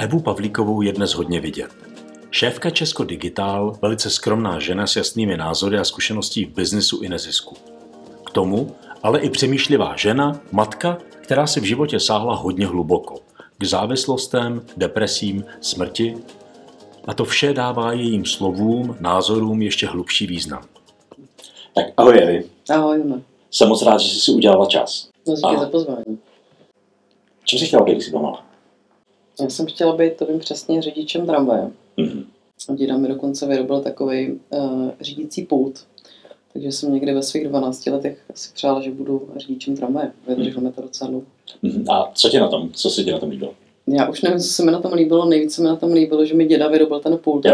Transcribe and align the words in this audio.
Evu 0.00 0.20
Pavlíkovou 0.20 0.82
je 0.82 0.92
dnes 0.92 1.14
hodně 1.14 1.40
vidět. 1.40 1.70
Šéfka 2.30 2.70
Česko 2.70 3.04
Digitál, 3.04 3.78
velice 3.82 4.10
skromná 4.10 4.58
žena 4.58 4.86
s 4.86 4.96
jasnými 4.96 5.36
názory 5.36 5.78
a 5.78 5.84
zkušeností 5.84 6.44
v 6.44 6.54
biznisu 6.54 7.02
i 7.02 7.08
nezisku. 7.08 7.56
K 8.26 8.30
tomu 8.30 8.76
ale 9.02 9.20
i 9.20 9.30
přemýšlivá 9.30 9.96
žena, 9.96 10.40
matka, 10.52 10.98
která 11.20 11.46
si 11.46 11.60
v 11.60 11.64
životě 11.64 12.00
sáhla 12.00 12.34
hodně 12.34 12.66
hluboko. 12.66 13.14
K 13.58 13.64
závislostem, 13.64 14.62
depresím, 14.76 15.44
smrti. 15.60 16.14
A 17.06 17.14
to 17.14 17.24
vše 17.24 17.54
dává 17.54 17.92
jejím 17.92 18.24
slovům, 18.24 18.96
názorům 19.00 19.62
ještě 19.62 19.86
hlubší 19.86 20.26
význam. 20.26 20.62
Tak 21.74 21.84
ahoj 21.96 22.18
Evi. 22.22 22.44
Ahoj, 22.70 22.98
Juma. 22.98 23.20
Jsem 23.50 23.68
moc 23.68 23.82
rád, 23.82 23.98
že 23.98 24.14
jsi 24.14 24.20
si 24.20 24.32
udělala 24.32 24.66
čas. 24.66 25.08
No, 25.26 25.34
díky 25.34 25.60
za 25.60 25.68
pozvání. 25.68 26.18
Co 27.44 27.56
jsi 27.56 27.66
chtěla 27.66 27.82
když 27.82 28.04
jsi 28.04 28.10
malá? 28.12 28.49
Já 29.40 29.48
jsem 29.48 29.66
chtěla 29.66 29.96
být, 29.96 30.16
to 30.16 30.26
vím 30.26 30.38
přesně, 30.38 30.82
řidičem 30.82 31.26
tramvaje. 31.26 31.70
Mhm. 31.96 32.24
Děda 32.74 32.96
mi 32.96 33.08
dokonce 33.08 33.46
vyrobil 33.46 33.80
takový 33.80 34.40
uh, 34.50 34.90
řídící 35.00 35.42
pult. 35.42 35.86
Takže 36.52 36.72
jsem 36.72 36.94
někdy 36.94 37.14
ve 37.14 37.22
svých 37.22 37.48
12 37.48 37.86
letech 37.86 38.18
si 38.34 38.52
přála, 38.54 38.80
že 38.80 38.90
budu 38.90 39.28
řidičem 39.36 39.76
tramvaje. 39.76 40.12
Vydrželo 40.28 40.62
mi 40.62 40.72
to 40.72 40.82
docela 40.82 41.10
dlouho. 41.10 41.26
Mhm. 41.62 41.90
A 41.90 42.10
co 42.14 42.28
tě 42.28 42.40
na 42.40 42.48
tom, 42.48 42.70
co 42.72 42.90
si 42.90 43.04
tě 43.04 43.12
na 43.12 43.18
tom 43.18 43.30
líbilo? 43.30 43.54
Já 43.92 44.08
už 44.08 44.22
nevím, 44.22 44.38
co 44.38 44.48
se 44.48 44.64
mi 44.64 44.72
na 44.72 44.80
tom 44.80 44.92
líbilo. 44.92 45.24
Nejvíc 45.24 45.54
se 45.54 45.62
mi 45.62 45.68
na 45.68 45.76
tom 45.76 45.92
líbilo, 45.92 46.24
že 46.24 46.34
mi 46.34 46.44
děda 46.44 46.68
vyrobil 46.68 47.00
ten 47.00 47.18
pult. 47.18 47.46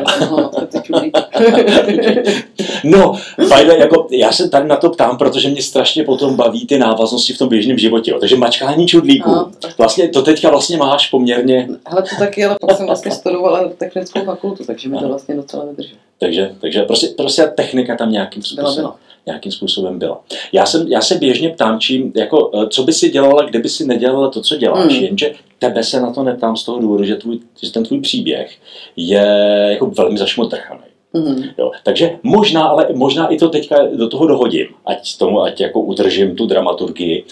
Čudlíky. 0.83 1.21
No, 2.85 3.15
fajn, 3.49 3.69
jako 3.71 4.07
já 4.11 4.33
se 4.33 4.49
tady 4.49 4.69
na 4.69 4.77
to 4.77 4.91
ptám, 4.91 5.19
protože 5.19 5.49
mě 5.49 5.63
strašně 5.63 6.05
potom 6.05 6.37
baví 6.37 6.67
ty 6.67 6.79
návaznosti 6.79 7.33
v 7.33 7.39
tom 7.39 7.49
běžném 7.49 7.79
životě. 7.79 8.11
Jo. 8.11 8.19
Takže 8.21 8.37
mačkání 8.37 8.87
čudlíků. 8.87 9.31
No, 9.31 9.51
Vlastně 9.79 10.09
to 10.09 10.23
teďka 10.23 10.51
vlastně 10.51 10.77
máš 10.77 11.11
poměrně, 11.11 11.69
Hele, 11.89 12.03
to 12.03 12.09
taky, 12.19 12.45
ale 12.45 12.57
pak 12.61 12.77
jsem 12.77 12.87
vlastně 12.87 13.11
studovala 13.11 13.69
technickou 13.79 14.25
fakultu, 14.25 14.65
takže 14.65 14.89
mi 14.89 14.99
to 14.99 15.09
vlastně 15.09 15.35
docela 15.35 15.65
vydrželo. 15.65 15.99
takže, 16.19 16.55
takže 16.61 16.83
prostě, 16.83 17.07
prostě 17.07 17.43
technika 17.57 17.97
tam 17.97 18.13
nějakým 18.13 18.43
Byla, 18.55 18.69
způsobem, 18.69 18.85
byla. 18.85 18.97
Nějakým 19.27 19.53
způsobem 19.53 19.99
byla. 19.99 20.21
Já, 20.53 20.67
jsem, 20.67 20.89
já 20.89 21.01
se 21.01 21.15
běžně 21.15 21.49
ptám, 21.49 21.81
čím, 21.81 22.13
jako, 22.17 22.51
eh, 22.55 22.69
co 22.69 22.83
by 22.83 22.93
si 22.93 23.11
dělala, 23.11 23.43
kdyby 23.45 23.69
si 23.69 23.87
nedělala 23.87 24.31
to, 24.31 24.41
co 24.41 24.57
děláš, 24.57 24.93
Hmm. 24.93 25.05
jenže 25.05 25.33
tebe 25.59 25.85
se 25.85 26.01
na 26.01 26.13
to 26.13 26.23
neptám 26.23 26.57
z 26.57 26.65
toho 26.65 26.79
důvodu, 26.79 27.05
že, 27.05 27.17
tvůj, 27.17 27.39
že 27.63 27.73
ten 27.73 27.85
tvůj 27.85 28.01
příběh 28.01 28.57
je 28.97 29.27
jako 29.71 29.87
velmi 29.87 30.19
zašmotrchaný. 30.19 30.81
Mhm. 31.13 31.45
Jo. 31.59 31.71
Takže 31.85 32.19
možná, 32.23 32.65
ale 32.65 32.89
možná 32.95 33.27
i 33.27 33.37
to 33.37 33.49
teďka 33.49 33.77
do 33.95 34.09
toho 34.09 34.27
dohodím, 34.27 34.67
ať 34.87 35.19
tomu, 35.19 35.43
ať 35.43 35.61
jako 35.61 35.81
udržím 35.81 36.37
tu 36.37 36.47
dramaturgii. 36.47 37.25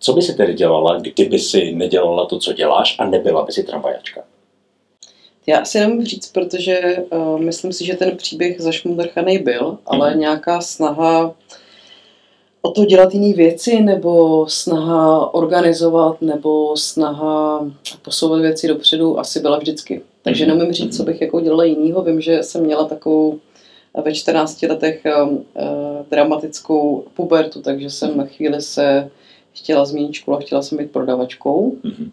Co 0.00 0.12
by 0.12 0.22
si 0.22 0.34
tedy 0.34 0.54
dělala, 0.54 0.98
kdyby 0.98 1.38
si 1.38 1.72
nedělala 1.74 2.26
to, 2.26 2.38
co 2.38 2.52
děláš 2.52 2.96
a 2.98 3.04
nebyla 3.06 3.44
by 3.44 3.52
si 3.52 3.62
tramvajačka? 3.62 4.20
Já 5.46 5.58
asi 5.58 5.80
nemůžu 5.80 6.06
říct, 6.06 6.32
protože 6.32 6.96
uh, 7.10 7.40
myslím 7.40 7.72
si, 7.72 7.86
že 7.86 7.94
ten 7.94 8.16
příběh 8.16 8.60
zašmudrchaný 8.60 9.38
byl, 9.38 9.78
ale 9.86 10.10
Mhm. 10.10 10.20
nějaká 10.20 10.60
snaha 10.60 11.34
o 12.62 12.70
to 12.70 12.84
dělat 12.84 13.14
jiné 13.14 13.34
věci, 13.36 13.80
nebo 13.80 14.46
snaha 14.48 15.34
organizovat, 15.34 16.22
nebo 16.22 16.76
snaha 16.76 17.66
posouvat 18.02 18.40
věci 18.40 18.68
dopředu 18.68 19.18
asi 19.20 19.40
byla 19.40 19.58
vždycky. 19.58 20.02
Takže 20.22 20.46
Mhm. 20.46 20.58
nemůžu 20.58 20.72
říct, 20.72 20.96
co 20.96 21.02
bych 21.02 21.20
jako 21.20 21.40
dělala 21.40 21.64
jinýho. 21.64 22.02
Vím, 22.02 22.20
že 22.20 22.42
jsem 22.42 22.62
měla 22.64 22.84
takovou 22.84 23.38
eh, 23.98 24.02
ve 24.02 24.14
14 24.14 24.62
letech 24.62 25.02
uh, 25.28 25.38
dramatickou 26.10 27.04
pubertu, 27.14 27.62
takže 27.62 27.90
jsem 27.90 28.26
chvíli 28.26 28.62
se 28.62 29.10
chtěla 29.52 29.84
změnit 29.84 30.12
školu 30.14 30.36
a 30.36 30.40
chtěla 30.40 30.62
jsem 30.62 30.78
být 30.78 30.90
prodavačkou 30.90 31.72
Mhm. 31.82 32.10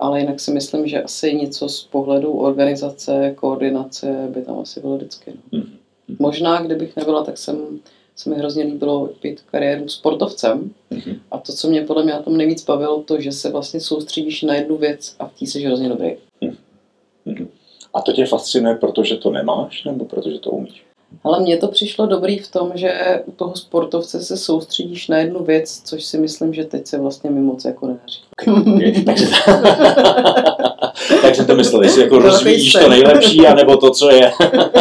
Ale 0.00 0.20
jinak 0.20 0.40
si 0.40 0.50
myslím, 0.50 0.86
že 0.86 1.02
asi 1.02 1.34
něco 1.34 1.68
z 1.68 1.84
pohledu 1.84 2.32
organizace, 2.32 3.34
koordinace 3.36 4.28
by 4.28 4.42
tam 4.42 4.58
asi 4.58 4.80
bylo 4.80 4.96
vždycky. 4.96 5.32
No. 5.52 5.58
Mhm. 5.58 5.76
Možná, 6.18 6.62
kdybych 6.62 6.96
nebyla, 6.96 7.24
tak 7.24 7.38
jsem, 7.38 7.80
se 8.16 8.30
mi 8.30 8.36
hrozně 8.36 8.64
líbilo 8.64 9.10
být 9.22 9.40
kariéru 9.40 9.88
sportovcem. 9.88 10.74
Mhm. 10.90 11.20
A 11.30 11.38
to, 11.38 11.52
co 11.52 11.68
mě 11.68 11.82
podle 11.82 12.04
mě 12.04 12.12
na 12.12 12.22
tom 12.22 12.36
nejvíc 12.36 12.64
bavilo, 12.64 13.02
to, 13.02 13.20
že 13.20 13.32
se 13.32 13.50
vlastně 13.50 13.80
soustředíš 13.80 14.42
na 14.42 14.54
jednu 14.54 14.76
věc 14.76 15.16
a 15.18 15.26
v 15.26 15.32
té 15.32 15.46
jsi 15.46 15.62
hrozně 15.62 15.88
dobrý. 15.88 16.16
Mhm. 16.40 17.48
A 17.94 18.00
to 18.02 18.12
tě 18.12 18.26
fascinuje, 18.26 18.74
protože 18.74 19.16
to 19.16 19.30
nemáš, 19.30 19.84
nebo 19.84 20.04
protože 20.04 20.38
to 20.38 20.50
umíš? 20.50 20.84
Ale 21.24 21.40
mně 21.40 21.56
to 21.56 21.68
přišlo 21.68 22.06
dobrý 22.06 22.38
v 22.38 22.50
tom, 22.50 22.72
že 22.74 23.22
u 23.26 23.32
toho 23.32 23.56
sportovce 23.56 24.22
se 24.22 24.36
soustředíš 24.36 25.08
na 25.08 25.18
jednu 25.18 25.44
věc, 25.44 25.82
což 25.84 26.04
si 26.04 26.18
myslím, 26.18 26.54
že 26.54 26.64
teď 26.64 26.86
se 26.86 26.98
vlastně 26.98 27.30
mi 27.30 27.40
moc 27.40 27.64
jako 27.64 27.86
nedaří. 27.86 28.20
Okay, 28.60 29.02
takže, 29.06 29.26
tak 31.22 31.34
jsem 31.34 31.46
to 31.46 31.54
myslel, 31.54 31.82
jestli 31.82 32.02
jako 32.02 32.18
rozvíjíš 32.18 32.72
to 32.72 32.88
nejlepší, 32.88 33.46
anebo 33.46 33.76
to, 33.76 33.90
co 33.90 34.10
je, 34.10 34.32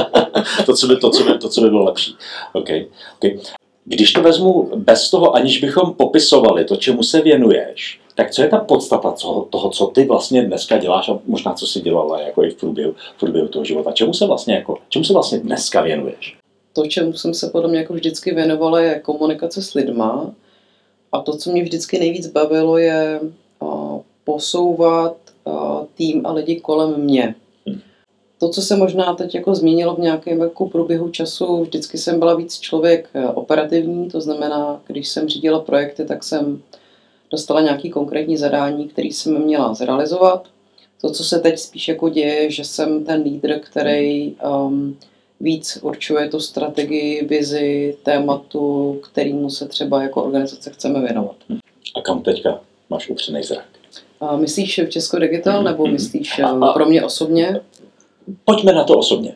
to, 0.66 0.74
co 0.74 0.88
by, 0.88 0.98
to, 0.98 1.10
co 1.10 1.24
by, 1.24 1.38
to, 1.38 1.50
co 1.50 1.62
by 1.62 1.70
bylo 1.70 1.84
lepší. 1.84 2.16
Okay. 2.54 2.86
Okay. 3.16 3.40
Když 3.86 4.14
to 4.14 4.22
vezmu 4.22 4.72
bez 4.76 5.10
toho, 5.10 5.36
aniž 5.36 5.62
bychom 5.62 5.94
popisovali 5.94 6.66
to, 6.66 6.76
čemu 6.76 7.04
se 7.04 7.22
věnuješ, 7.22 8.00
tak 8.20 8.32
co 8.32 8.42
je 8.42 8.48
ta 8.48 8.58
podstata 8.58 9.12
co, 9.12 9.48
toho, 9.50 9.70
co 9.70 9.88
ty 9.88 10.06
vlastně 10.06 10.42
dneska 10.46 10.78
děláš 10.78 11.10
a 11.10 11.20
možná 11.26 11.54
co 11.54 11.68
jsi 11.68 11.82
dělala 11.82 12.22
jako 12.22 12.44
i 12.44 12.50
v 12.50 12.56
průběhu, 12.56 12.96
v 13.16 13.20
průběhu 13.20 13.48
toho 13.48 13.66
života? 13.66 13.92
Čemu 13.92 14.14
se 14.14 14.26
vlastně 14.26 14.56
jako, 14.56 14.78
čemu 14.90 15.06
se 15.06 15.14
vlastně 15.14 15.40
dneska 15.40 15.82
věnuješ? 15.82 16.40
to, 16.74 16.88
čemu 16.88 17.14
jsem 17.14 17.34
se 17.34 17.50
podle 17.50 17.70
mě 17.70 17.80
jako 17.80 17.94
vždycky 17.94 18.34
věnovala, 18.34 18.82
je 18.82 19.00
komunikace 19.00 19.62
s 19.62 19.74
lidma. 19.74 20.32
A 21.12 21.22
to, 21.22 21.38
co 21.38 21.52
mě 21.52 21.64
vždycky 21.64 22.00
nejvíc 22.00 22.28
bavilo, 22.28 22.78
je 22.78 23.20
a, 23.62 24.00
posouvat 24.24 25.18
a, 25.46 25.86
tým 25.96 26.26
a 26.26 26.32
lidi 26.32 26.60
kolem 26.60 27.02
mě. 27.02 27.36
Hmm. 27.68 27.80
To, 28.40 28.50
co 28.50 28.62
se 28.62 28.76
možná 28.76 29.16
teď 29.16 29.36
jako 29.36 29.56
změnilo 29.56 29.96
v 29.96 30.00
nějakém 30.00 30.42
jako 30.42 30.70
průběhu 30.70 31.10
času, 31.10 31.62
vždycky 31.62 31.98
jsem 31.98 32.20
byla 32.20 32.36
víc 32.36 32.60
člověk 32.60 33.10
eh, 33.14 33.28
operativní, 33.28 34.10
to 34.10 34.22
znamená, 34.22 34.82
když 34.88 35.10
jsem 35.10 35.30
řídila 35.30 35.60
projekty, 35.60 36.06
tak 36.06 36.24
jsem 36.24 36.62
dostala 37.32 37.62
nějaký 37.62 37.90
konkrétní 37.90 38.38
zadání, 38.38 38.88
který 38.88 39.12
jsem 39.12 39.44
měla 39.44 39.74
zrealizovat. 39.74 40.48
To, 41.02 41.10
co 41.12 41.24
se 41.24 41.40
teď 41.40 41.60
spíš 41.60 41.88
jako 41.88 42.10
děje, 42.10 42.52
že 42.52 42.64
jsem 42.64 43.06
ten 43.06 43.22
lídr, 43.22 43.60
který 43.60 44.36
um, 44.66 44.98
víc 45.40 45.80
určuje 45.82 46.30
tu 46.30 46.40
strategii, 46.40 47.26
vizi, 47.26 47.98
tématu, 48.04 49.00
kterýmu 49.04 49.50
se 49.50 49.68
třeba 49.68 50.04
jako 50.04 50.24
organizace 50.24 50.70
chceme 50.70 51.02
věnovat. 51.02 51.36
A 51.96 52.02
kam 52.02 52.22
teďka 52.22 52.60
máš 52.90 53.10
upřený 53.10 53.44
zrak? 53.44 53.66
A 54.20 54.36
myslíš 54.38 54.80
v 54.80 54.90
Česko 54.90 55.20
Digital 55.20 55.64
nebo 55.64 55.84
Mhm. 55.84 55.94
myslíš 55.94 56.40
eh, 56.40 56.44
A- 56.44 56.66
a- 56.66 56.74
pro 56.74 56.86
mě 56.86 57.04
osobně? 57.06 57.62
Pojďme 58.46 58.74
na 58.74 58.84
to 58.84 58.98
osobně. 58.98 59.36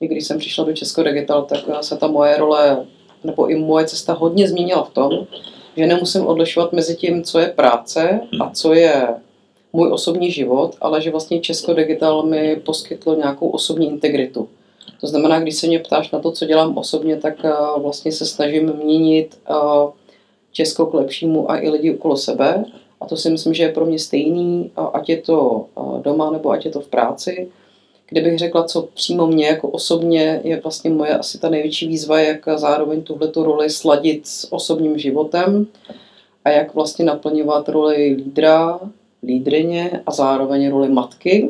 I 0.00 0.08
když 0.08 0.26
jsem 0.26 0.38
přišla 0.38 0.64
do 0.64 0.72
Česko 0.72 1.02
Digital, 1.02 1.42
tak 1.42 1.60
eh, 1.78 1.82
se 1.82 1.96
ta 1.96 2.06
moje 2.06 2.36
role 2.36 2.86
nebo 3.24 3.46
i 3.46 3.54
moje 3.58 3.86
cesta 3.86 4.12
hodně 4.12 4.48
změnila 4.48 4.82
v 4.84 4.90
tom, 4.90 5.26
že 5.76 5.86
nemusím 5.86 6.26
odlišovat 6.26 6.72
mezi 6.72 6.96
tím, 6.96 7.22
co 7.22 7.38
je 7.38 7.46
práce 7.46 8.20
a 8.40 8.50
co 8.50 8.74
je 8.74 9.08
můj 9.72 9.92
osobní 9.92 10.30
život, 10.30 10.76
ale 10.80 11.02
že 11.02 11.10
vlastně 11.10 11.40
Česko 11.40 11.74
Digital 11.74 12.22
mi 12.22 12.56
poskytlo 12.56 13.14
nějakou 13.14 13.48
osobní 13.48 13.86
integritu. 13.86 14.48
To 15.00 15.06
znamená, 15.06 15.40
když 15.40 15.56
se 15.56 15.66
mě 15.66 15.78
ptáš 15.78 16.10
na 16.10 16.18
to, 16.18 16.32
co 16.32 16.44
dělám 16.46 16.78
osobně, 16.78 17.16
tak 17.16 17.44
eh, 17.44 17.52
vlastně 17.78 18.12
se 18.12 18.26
snažím 18.26 18.72
měnit 18.84 19.38
eh, 19.50 19.54
Česko 20.52 20.86
k 20.86 20.94
lepšímu 20.94 21.50
a 21.50 21.60
i 21.60 21.70
lidi 21.70 21.94
okolo 21.94 22.16
sebe. 22.16 22.64
A 23.00 23.06
to 23.06 23.16
si 23.16 23.30
myslím, 23.30 23.54
že 23.54 23.62
je 23.62 23.72
pro 23.72 23.86
mě 23.86 23.98
stejný, 23.98 24.70
a 24.76 24.84
ať 24.84 25.08
je 25.08 25.16
to 25.16 25.66
eh, 25.78 26.02
doma 26.02 26.30
nebo 26.30 26.50
ať 26.50 26.64
je 26.64 26.70
to 26.70 26.80
v 26.80 26.88
práci. 26.88 27.48
Kdybych 28.12 28.38
řekla, 28.38 28.64
co 28.64 28.88
přímo 28.94 29.26
mě 29.26 29.46
jako 29.46 29.68
osobně 29.68 30.40
je 30.44 30.60
vlastně 30.60 30.90
moje 30.90 31.18
asi 31.18 31.38
ta 31.38 31.48
největší 31.48 31.88
výzva, 31.88 32.20
jak 32.20 32.48
zároveň 32.56 33.02
tuhletu 33.02 33.42
roli 33.42 33.70
sladit 33.70 34.26
s 34.26 34.52
osobním 34.52 34.98
životem 34.98 35.66
a 36.44 36.50
jak 36.50 36.74
vlastně 36.74 37.04
naplňovat 37.04 37.68
roli 37.68 38.14
lídra, 38.16 38.80
lídrině 39.22 40.00
a 40.06 40.10
zároveň 40.10 40.68
roli 40.68 40.88
matky, 40.88 41.48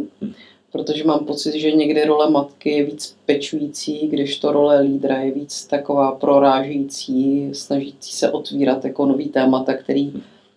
protože 0.72 1.04
mám 1.04 1.24
pocit, 1.24 1.58
že 1.58 1.72
někdy 1.72 2.04
role 2.04 2.30
matky 2.30 2.70
je 2.70 2.84
víc 2.84 3.16
pečující, 3.26 4.08
když 4.08 4.38
to 4.38 4.52
role 4.52 4.80
lídra 4.80 5.18
je 5.18 5.30
víc 5.30 5.66
taková 5.66 6.12
prorážející, 6.12 7.48
snažící 7.52 8.12
se 8.12 8.30
otvírat 8.30 8.84
jako 8.84 9.06
nový 9.06 9.28
témata, 9.28 9.74
který 9.74 10.12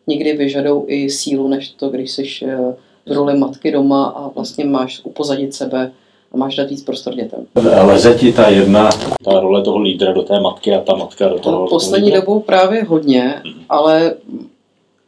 někdy 0.07 0.33
vyžadou 0.33 0.85
i 0.88 1.09
sílu, 1.09 1.47
než 1.47 1.69
to, 1.69 1.89
když 1.89 2.12
jsi 2.12 2.24
eh, 2.45 2.75
v 3.06 3.12
roli 3.12 3.38
matky 3.38 3.71
doma 3.71 4.06
a 4.06 4.27
vlastně 4.27 4.65
máš 4.65 5.01
upozadit 5.03 5.53
sebe 5.53 5.91
a 6.35 6.37
máš 6.37 6.55
dát 6.55 6.69
víc 6.69 6.83
prostor 6.83 7.13
dětem. 7.15 7.45
Leze 7.83 8.13
ti 8.19 8.33
ta 8.33 8.49
jedna, 8.49 8.89
ta 9.25 9.39
role 9.39 9.61
toho 9.63 9.79
lídra 9.79 10.11
do 10.13 10.21
té 10.23 10.39
matky 10.39 10.73
a 10.75 10.81
ta 10.81 10.95
matka 10.95 11.27
do 11.27 11.39
toho 11.39 11.59
No, 11.59 11.67
poslední 11.67 12.05
lídra? 12.05 12.19
dobou 12.21 12.39
právě 12.39 12.83
hodně, 12.83 13.41
ale 13.69 14.13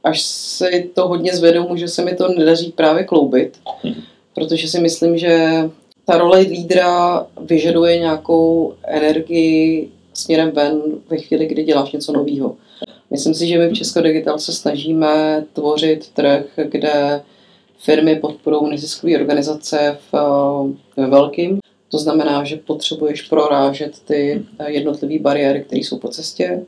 až 0.04 0.22
se 0.22 0.70
to 0.94 1.08
hodně 1.08 1.36
zvedou, 1.36 1.68
může 1.68 1.88
se 1.88 2.06
mi 2.06 2.16
to 2.16 2.28
nedaří 2.28 2.72
právě 2.72 3.04
kloubit, 3.04 3.58
Mhm. 3.84 4.02
protože 4.36 4.68
si 4.68 4.80
myslím, 4.80 5.18
že 5.18 5.48
ta 6.06 6.18
role 6.18 6.40
lídra 6.40 7.26
vyžaduje 7.42 8.00
nějakou 8.00 8.74
energii 8.84 9.90
směrem 10.14 10.52
ven 10.52 10.82
ve 11.10 11.18
chvíli, 11.18 11.46
kdy 11.46 11.64
děláš 11.64 11.92
něco 11.92 12.12
nového. 12.12 12.56
Myslím 13.12 13.34
si, 13.34 13.48
že 13.48 13.58
my 13.60 13.70
v 13.70 13.74
Česko 13.74 14.02
Digital 14.02 14.40
se 14.40 14.54
snažíme 14.54 15.44
tvořit 15.54 16.10
trh, 16.14 16.46
kde 16.70 17.22
firmy 17.78 18.16
podporují 18.16 18.72
neziskové 18.72 19.16
organizace 19.16 19.98
v, 20.12 20.16
ve 20.98 21.08
velkým. 21.08 21.60
To 21.92 21.98
znamená, 21.98 22.44
že 22.44 22.56
potřebuješ 22.56 23.22
prorážet 23.22 24.00
ty 24.06 24.46
jednotlivé 24.68 25.20
bariéry, 25.20 25.64
které 25.64 25.80
jsou 25.80 25.98
po 25.98 26.08
cestě. 26.08 26.66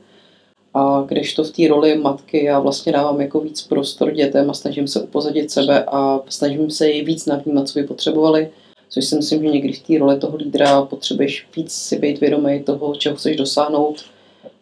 A 0.74 1.04
když 1.08 1.34
to 1.34 1.44
v 1.44 1.50
té 1.50 1.68
roli 1.68 1.98
matky 1.98 2.44
já 2.44 2.60
vlastně 2.60 2.92
dávám 2.92 3.20
jako 3.20 3.40
víc 3.40 3.62
prostor 3.62 4.12
dětem 4.12 4.50
a 4.50 4.54
snažím 4.54 4.88
se 4.88 5.02
upozadit 5.02 5.50
sebe 5.50 5.84
a 5.84 6.20
snažím 6.28 6.70
se 6.70 6.88
je 6.90 7.04
víc 7.04 7.26
navnímat, 7.26 7.68
co 7.68 7.78
by 7.78 7.86
potřebovali, 7.86 8.50
což 8.88 9.04
si 9.04 9.16
myslím, 9.16 9.42
že 9.42 9.48
někdy 9.48 9.72
v 9.72 9.82
té 9.82 9.98
roli 9.98 10.18
toho 10.18 10.36
lídra 10.36 10.82
potřebuješ 10.82 11.46
víc 11.56 11.72
si 11.72 11.98
být 11.98 12.20
vědomý 12.20 12.62
toho, 12.62 12.94
čeho 12.94 13.16
chceš 13.16 13.36
dosáhnout 13.36 14.04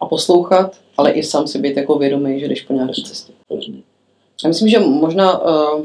a 0.01 0.07
poslouchat, 0.07 0.77
ale 0.97 1.11
i 1.11 1.23
sám 1.23 1.47
si 1.47 1.59
být 1.59 1.77
jako 1.77 1.99
vědomý, 1.99 2.41
že 2.41 2.49
jdeš 2.49 2.63
po 2.63 2.73
nějaké 2.73 3.03
cestě. 3.07 3.33
Já 4.45 4.49
myslím, 4.49 4.69
že 4.69 4.79
možná 4.79 5.43
uh, 5.43 5.85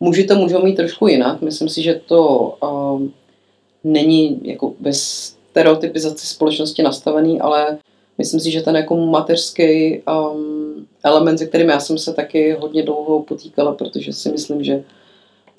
muži 0.00 0.24
to 0.24 0.34
můžou 0.34 0.62
mít 0.62 0.74
trošku 0.74 1.06
jinak. 1.06 1.42
Myslím 1.42 1.68
si, 1.68 1.82
že 1.82 2.00
to 2.06 2.54
uh, 2.62 3.02
není 3.84 4.40
jako 4.42 4.74
bez 4.80 5.00
stereotypizace 5.50 6.26
společnosti 6.26 6.82
nastavený, 6.82 7.40
ale 7.40 7.78
myslím 8.18 8.40
si, 8.40 8.50
že 8.50 8.62
ten 8.62 8.76
jako 8.76 8.96
mateřský 8.96 10.00
um, 10.02 10.86
element, 11.04 11.38
se 11.38 11.46
kterým 11.46 11.68
já 11.68 11.80
jsem 11.80 11.98
se 11.98 12.12
taky 12.12 12.52
hodně 12.52 12.82
dlouho 12.82 13.22
potýkala, 13.22 13.74
protože 13.74 14.12
si 14.12 14.28
myslím, 14.28 14.64
že 14.64 14.84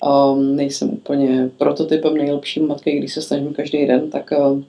um, 0.02 0.56
nejsem 0.56 0.90
úplně 0.90 1.50
prototypem 1.58 2.16
nejlepší 2.16 2.60
matky, 2.60 2.98
když 2.98 3.14
se 3.14 3.22
snažím 3.22 3.54
každý 3.54 3.86
den, 3.86 4.10
tak 4.10 4.30
uh, 4.38 4.62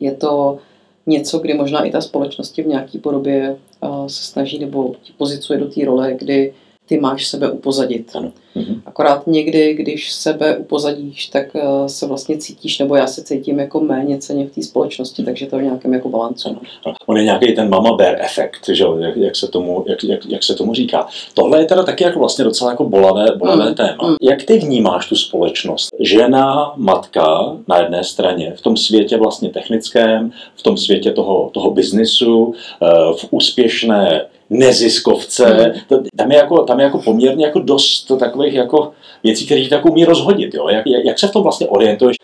je 0.00 0.12
to 0.12 0.58
něco, 1.06 1.38
kdy 1.38 1.54
možná 1.54 1.84
i 1.84 1.90
ta 1.90 2.00
společnost 2.00 2.56
v 2.56 2.66
nějaké 2.66 2.98
podobě 2.98 3.56
uh, 3.80 4.06
se 4.06 4.24
snaží 4.24 4.58
nebo 4.58 4.94
ti 5.02 5.12
pozicuje 5.18 5.58
do 5.58 5.66
té 5.66 5.84
role, 5.84 6.14
kdy 6.18 6.54
ty 6.86 7.00
máš 7.00 7.26
sebe 7.26 7.50
upozadit. 7.50 8.10
Ano. 8.14 8.32
Mhm. 8.54 8.82
Akorát 8.86 9.26
někdy, 9.26 9.74
když 9.74 10.12
sebe 10.12 10.56
upozadíš, 10.56 11.26
tak 11.26 11.46
uh, 11.54 11.86
se 11.86 12.06
vlastně 12.06 12.38
cítíš, 12.38 12.78
nebo 12.78 12.96
já 12.96 13.06
se 13.06 13.24
cítím 13.24 13.58
jako 13.58 13.80
méně 13.80 14.18
ceně 14.18 14.46
v 14.46 14.50
té 14.50 14.62
společnosti, 14.62 15.22
mhm. 15.22 15.26
takže 15.26 15.46
to 15.46 15.56
je 15.56 15.62
v 15.62 15.64
nějakém 15.64 15.94
jako 15.94 16.08
balancu. 16.08 16.48
Ano. 16.48 16.60
Ano. 16.84 16.94
On 17.06 17.16
je 17.16 17.24
nějaký 17.24 17.54
ten 17.54 17.68
mama 17.68 17.96
bear 17.96 18.16
efekt, 18.20 18.68
že? 18.68 18.84
Jak, 18.98 19.16
jak, 19.16 19.36
se 19.36 19.48
tomu, 19.48 19.84
jak, 19.88 20.04
jak, 20.04 20.26
jak, 20.26 20.42
se 20.42 20.54
tomu 20.54 20.74
říká. 20.74 21.06
Tohle 21.34 21.60
je 21.60 21.64
teda 21.64 21.82
taky 21.82 22.04
jako 22.04 22.18
vlastně 22.18 22.44
docela 22.44 22.70
jako 22.70 22.84
bolavé, 22.84 23.26
bolavé 23.36 23.68
mm. 23.68 23.74
téma. 23.74 24.08
Mm. 24.08 24.16
Jak 24.22 24.42
ty 24.42 24.58
vnímáš 24.58 25.08
tu 25.08 25.16
společnost? 25.16 25.90
Žena, 26.00 26.72
matka 26.76 27.56
na 27.68 27.78
jedné 27.78 28.04
straně, 28.04 28.52
v 28.56 28.60
tom 28.60 28.76
světě 28.76 29.16
vlastně 29.16 29.48
technickém, 29.48 30.30
v 30.56 30.62
tom 30.62 30.76
světě 30.76 31.12
toho, 31.12 31.50
toho 31.52 31.70
biznisu, 31.70 32.54
eh, 32.82 32.86
v 33.18 33.26
úspěšné 33.30 34.26
neziskovce. 34.58 35.44
Hmm. 35.46 36.04
Tam 36.16 36.32
je, 36.32 36.36
jako, 36.36 36.62
tam 36.62 36.80
je 36.80 36.84
jako 36.84 36.98
poměrně 36.98 37.46
jako 37.46 37.58
dost 37.58 38.12
takových 38.18 38.54
jako 38.54 38.92
věcí, 39.24 39.46
které 39.46 39.68
tak 39.68 39.86
umí 39.86 40.04
rozhodit. 40.04 40.54
Jo? 40.54 40.68
Jak, 40.68 40.84
jak 41.04 41.18
se 41.18 41.26
v 41.26 41.30
tom 41.30 41.42
vlastně 41.42 41.66
orientuješ? 41.66 42.16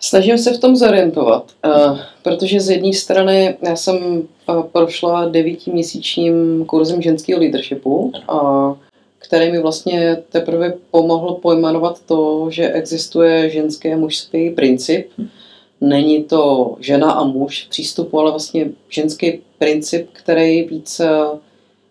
Snažím 0.00 0.38
se 0.38 0.52
v 0.52 0.60
tom 0.60 0.76
zorientovat, 0.76 1.52
uh, 1.66 1.98
protože 2.22 2.60
z 2.60 2.70
jedné 2.70 2.92
strany 2.92 3.56
já 3.62 3.76
jsem 3.76 3.96
uh, 4.48 4.62
prošla 4.62 5.28
devítiměsíčním 5.28 6.64
kurzem 6.66 7.02
ženského 7.02 7.40
leadershipu, 7.40 8.12
který 9.18 9.52
mi 9.52 9.62
vlastně 9.62 10.16
teprve 10.32 10.74
pomohl 10.90 11.34
pojmenovat 11.34 12.00
to, 12.06 12.46
že 12.50 12.68
existuje 12.68 13.50
ženský 13.50 13.92
a 13.92 13.96
mužský 13.96 14.50
princip. 14.50 15.08
Není 15.80 16.24
to 16.24 16.74
žena 16.80 17.12
a 17.12 17.24
muž 17.24 17.64
v 17.64 17.68
přístupu, 17.68 18.18
ale 18.18 18.30
vlastně 18.30 18.66
ženský 18.88 19.40
princip, 19.58 20.08
který 20.12 20.64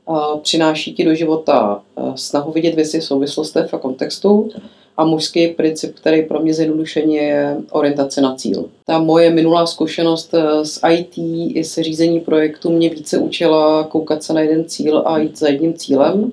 více 0.08 0.38
přináší 0.38 0.94
ti 0.94 1.06
do 1.06 1.16
života 1.16 1.82
snahu 2.16 2.52
vidět 2.52 2.76
věci 2.76 3.00
v 3.00 3.04
souvislostech 3.04 3.74
a 3.74 3.78
kontextu 3.78 4.50
a 4.98 5.06
mužský 5.06 5.48
princip, 5.48 5.96
který 5.96 6.22
pro 6.22 6.40
mě 6.40 6.54
zjednodušeně 6.54 7.20
je 7.20 7.58
orientace 7.72 8.22
na 8.22 8.36
cíl. 8.36 8.70
Ta 8.86 9.00
moje 9.00 9.30
minulá 9.30 9.66
zkušenost 9.66 10.34
e, 10.34 10.66
s 10.66 10.80
IT 10.90 11.18
i 11.56 11.64
se 11.64 11.84
řízení 11.84 12.20
projektu 12.20 12.72
mě 12.72 12.90
více 12.90 13.18
učila 13.18 13.84
koukat 13.84 14.24
se 14.24 14.34
na 14.34 14.42
jeden 14.42 14.66
cíl 14.66 15.04
a 15.06 15.18
jít 15.18 15.40
za 15.40 15.48
jedním 15.48 15.74
cílem, 15.74 16.32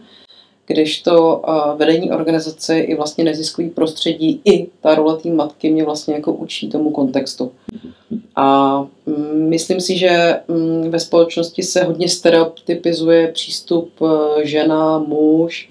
když 0.71 1.03
to 1.03 1.43
vedení 1.77 2.11
organizace 2.11 2.81
i 2.81 2.95
vlastně 2.95 3.25
neziskový 3.25 3.71
prostředí 3.71 4.41
i 4.45 4.67
ta 4.81 4.95
role 4.95 5.17
té 5.17 5.31
matky 5.31 5.71
mě 5.71 5.85
vlastně 5.85 6.15
jako 6.15 6.33
učí 6.33 6.69
tomu 6.69 6.91
kontextu. 6.91 7.53
A 8.37 8.79
mm, 9.07 9.49
myslím 9.49 9.81
si, 9.81 9.99
že 9.99 10.41
mm, 10.49 10.91
ve 10.91 11.01
společnosti 11.01 11.63
se 11.63 11.85
hodně 11.85 12.09
stereotypizuje 12.09 13.29
přístup 13.29 13.91
e, 14.03 14.47
žena, 14.47 14.99
muž, 14.99 15.69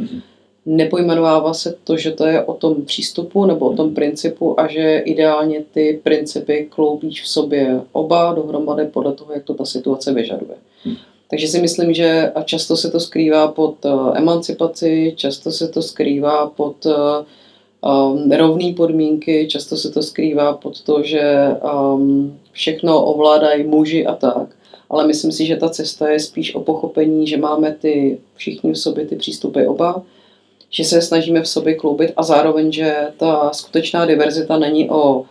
nepojmenovává 0.65 1.53
se 1.53 1.75
to, 1.83 1.97
že 1.97 2.11
to 2.11 2.25
je 2.25 2.43
o 2.43 2.53
tom 2.53 2.85
přístupu 2.85 3.45
nebo 3.45 3.69
o 3.69 3.75
tom 3.75 3.95
principu 3.95 4.59
a 4.59 4.67
že 4.67 4.97
ideálně 5.05 5.63
ty 5.73 5.99
principy 6.03 6.67
kloubíš 6.69 7.23
v 7.23 7.27
sobě 7.27 7.81
oba 7.91 8.33
dohromady 8.33 8.85
podle 8.85 9.13
toho, 9.13 9.33
jak 9.33 9.43
to 9.43 9.53
ta 9.53 9.65
situace 9.65 10.13
vyžaduje. 10.13 10.55
Takže 11.29 11.47
si 11.47 11.61
myslím, 11.61 11.93
že 11.93 12.31
a 12.35 12.43
často 12.43 12.77
se 12.77 12.91
to 12.91 12.99
skrývá 12.99 13.47
pod 13.47 13.85
e, 13.85 13.89
emancipaci, 14.15 15.13
často 15.15 15.51
se 15.51 15.67
to 15.67 15.81
skrývá 15.81 16.49
pod 16.49 16.85
um, 17.81 18.31
rovné 18.31 18.73
podmínky, 18.73 19.47
často 19.47 19.77
se 19.77 19.91
to 19.91 20.03
skrývá 20.03 20.53
pod 20.53 20.81
to, 20.81 21.03
že 21.03 21.47
um, 21.73 22.39
všechno 22.51 23.05
ovládají 23.05 23.63
muži 23.63 24.05
a 24.05 24.15
tak. 24.15 24.55
Ale 24.89 25.07
myslím 25.07 25.31
si, 25.31 25.45
že 25.45 25.55
ta 25.55 25.69
cesta 25.69 26.09
je 26.09 26.19
spíš 26.19 26.55
o 26.55 26.59
pochopení, 26.59 27.27
že 27.27 27.37
máme 27.37 27.71
ty 27.71 28.19
všichni 28.35 28.71
v 28.71 28.77
sobě 28.77 29.05
ty 29.05 29.15
přístupy 29.15 29.65
oba, 29.65 30.01
že 30.69 30.83
se 30.83 31.01
snažíme 31.01 31.41
v 31.41 31.47
sobě 31.47 31.75
kloubit 31.75 32.11
a 32.17 32.23
zároveň, 32.23 32.71
že 32.71 32.95
ta 33.17 33.53
skutečná 33.53 34.05
diverzita 34.05 34.57
není 34.59 34.89
o 34.89 35.25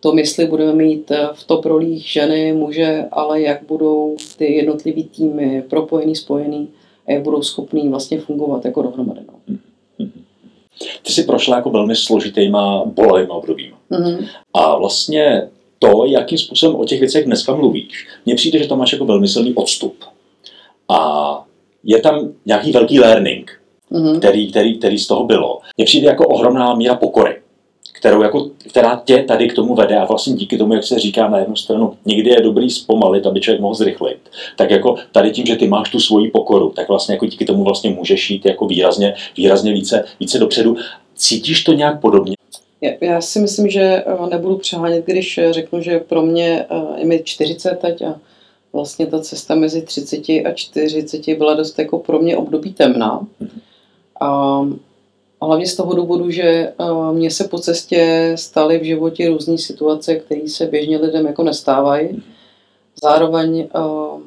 tom, 0.00 0.18
jestli 0.18 0.46
budeme 0.46 0.72
mít 0.72 1.12
v 1.32 1.44
top 1.44 1.64
rolích 1.64 2.06
ženy, 2.06 2.52
muže, 2.52 3.04
ale 3.12 3.40
jak 3.40 3.62
budou 3.68 4.16
ty 4.36 4.52
jednotlivý 4.52 5.04
týmy 5.04 5.62
propojený, 5.70 6.16
spojený 6.16 6.68
a 7.08 7.12
jak 7.12 7.22
budou 7.22 7.42
schopný 7.42 7.88
vlastně 7.88 8.20
fungovat 8.20 8.64
jako 8.64 8.82
dohromady. 8.82 9.20
No. 9.28 9.34
Ty 11.02 11.12
jsi 11.12 11.22
prošla 11.22 11.56
jako 11.56 11.70
velmi 11.70 11.96
složitýma 11.96 12.84
bolavýma 12.84 13.34
obdobíma. 13.34 13.78
Mm-hmm. 13.90 14.26
A 14.54 14.76
vlastně 14.76 15.48
to, 15.78 16.04
jakým 16.04 16.38
způsobem 16.38 16.76
o 16.76 16.84
těch 16.84 17.00
věcech 17.00 17.24
dneska 17.24 17.54
mluvíš, 17.54 18.08
mně 18.26 18.34
přijde, 18.34 18.58
že 18.58 18.68
tam 18.68 18.78
máš 18.78 18.92
jako 18.92 19.04
velmi 19.04 19.28
silný 19.28 19.54
odstup. 19.54 20.04
A 20.88 21.44
je 21.84 22.00
tam 22.00 22.28
nějaký 22.46 22.72
velký 22.72 23.00
learning, 23.00 23.60
mm-hmm. 23.92 24.18
který, 24.18 24.50
který, 24.50 24.78
který 24.78 24.98
z 24.98 25.06
toho 25.06 25.24
bylo. 25.24 25.60
Mně 25.76 25.84
přijde 25.84 26.06
jako 26.06 26.26
ohromná 26.26 26.74
míra 26.74 26.94
pokory 26.94 27.39
kterou 28.00 28.22
jako, 28.22 28.50
která 28.68 29.02
tě 29.04 29.22
tady 29.22 29.48
k 29.48 29.54
tomu 29.54 29.74
vede 29.74 29.96
a 29.96 30.04
vlastně 30.04 30.34
díky 30.34 30.58
tomu, 30.58 30.74
jak 30.74 30.84
se 30.84 30.98
říká 30.98 31.28
na 31.28 31.38
jednu 31.38 31.56
stranu, 31.56 31.96
někdy 32.04 32.30
je 32.30 32.40
dobrý 32.40 32.70
zpomalit, 32.70 33.26
aby 33.26 33.40
člověk 33.40 33.60
mohl 33.60 33.74
zrychlit. 33.74 34.18
Tak 34.56 34.70
jako 34.70 34.96
tady 35.12 35.30
tím, 35.30 35.46
že 35.46 35.56
ty 35.56 35.68
máš 35.68 35.90
tu 35.90 36.00
svoji 36.00 36.30
pokoru, 36.30 36.72
tak 36.76 36.88
vlastně 36.88 37.14
jako 37.14 37.26
díky 37.26 37.44
tomu 37.44 37.64
vlastně 37.64 37.90
můžeš 37.90 38.30
jít 38.30 38.46
jako 38.46 38.66
výrazně, 38.66 39.14
výrazně 39.36 39.72
více, 39.72 40.04
více 40.20 40.38
dopředu. 40.38 40.76
Cítíš 41.14 41.64
to 41.64 41.72
nějak 41.72 42.00
podobně? 42.00 42.34
Já 43.00 43.20
si 43.20 43.38
myslím, 43.38 43.68
že 43.68 43.82
eh, 43.82 44.26
nebudu 44.30 44.56
přehánět, 44.56 45.06
když 45.06 45.38
eh, 45.38 45.52
řeknu, 45.52 45.82
že 45.82 45.98
pro 45.98 46.22
mě 46.22 46.66
je 46.96 47.06
mi 47.06 47.22
40 47.24 47.74
teď 47.74 48.02
a 48.02 48.14
vlastně 48.72 49.06
ta 49.06 49.20
cesta 49.20 49.54
mezi 49.54 49.82
30 49.82 50.28
a 50.28 50.52
40 50.54 51.34
byla 51.38 51.54
dost 51.54 51.78
jako 51.78 51.98
pro 51.98 52.18
mě 52.18 52.36
období 52.36 52.72
temná. 52.72 53.26
Mhm. 53.40 53.60
A 54.20 54.60
a 55.40 55.46
hlavně 55.46 55.66
z 55.66 55.76
toho 55.76 55.94
důvodu, 55.94 56.30
že 56.30 56.42
eh, 56.42 56.74
mně 57.12 57.30
se 57.30 57.48
po 57.48 57.58
cestě 57.58 58.32
staly 58.34 58.78
v 58.78 58.84
životě 58.84 59.28
různé 59.28 59.58
situace, 59.58 60.14
které 60.14 60.48
se 60.48 60.66
běžně 60.66 60.98
lidem 60.98 61.26
jako 61.26 61.42
nestávají. 61.42 62.22
Zároveň 63.02 63.68
uh, 63.74 64.20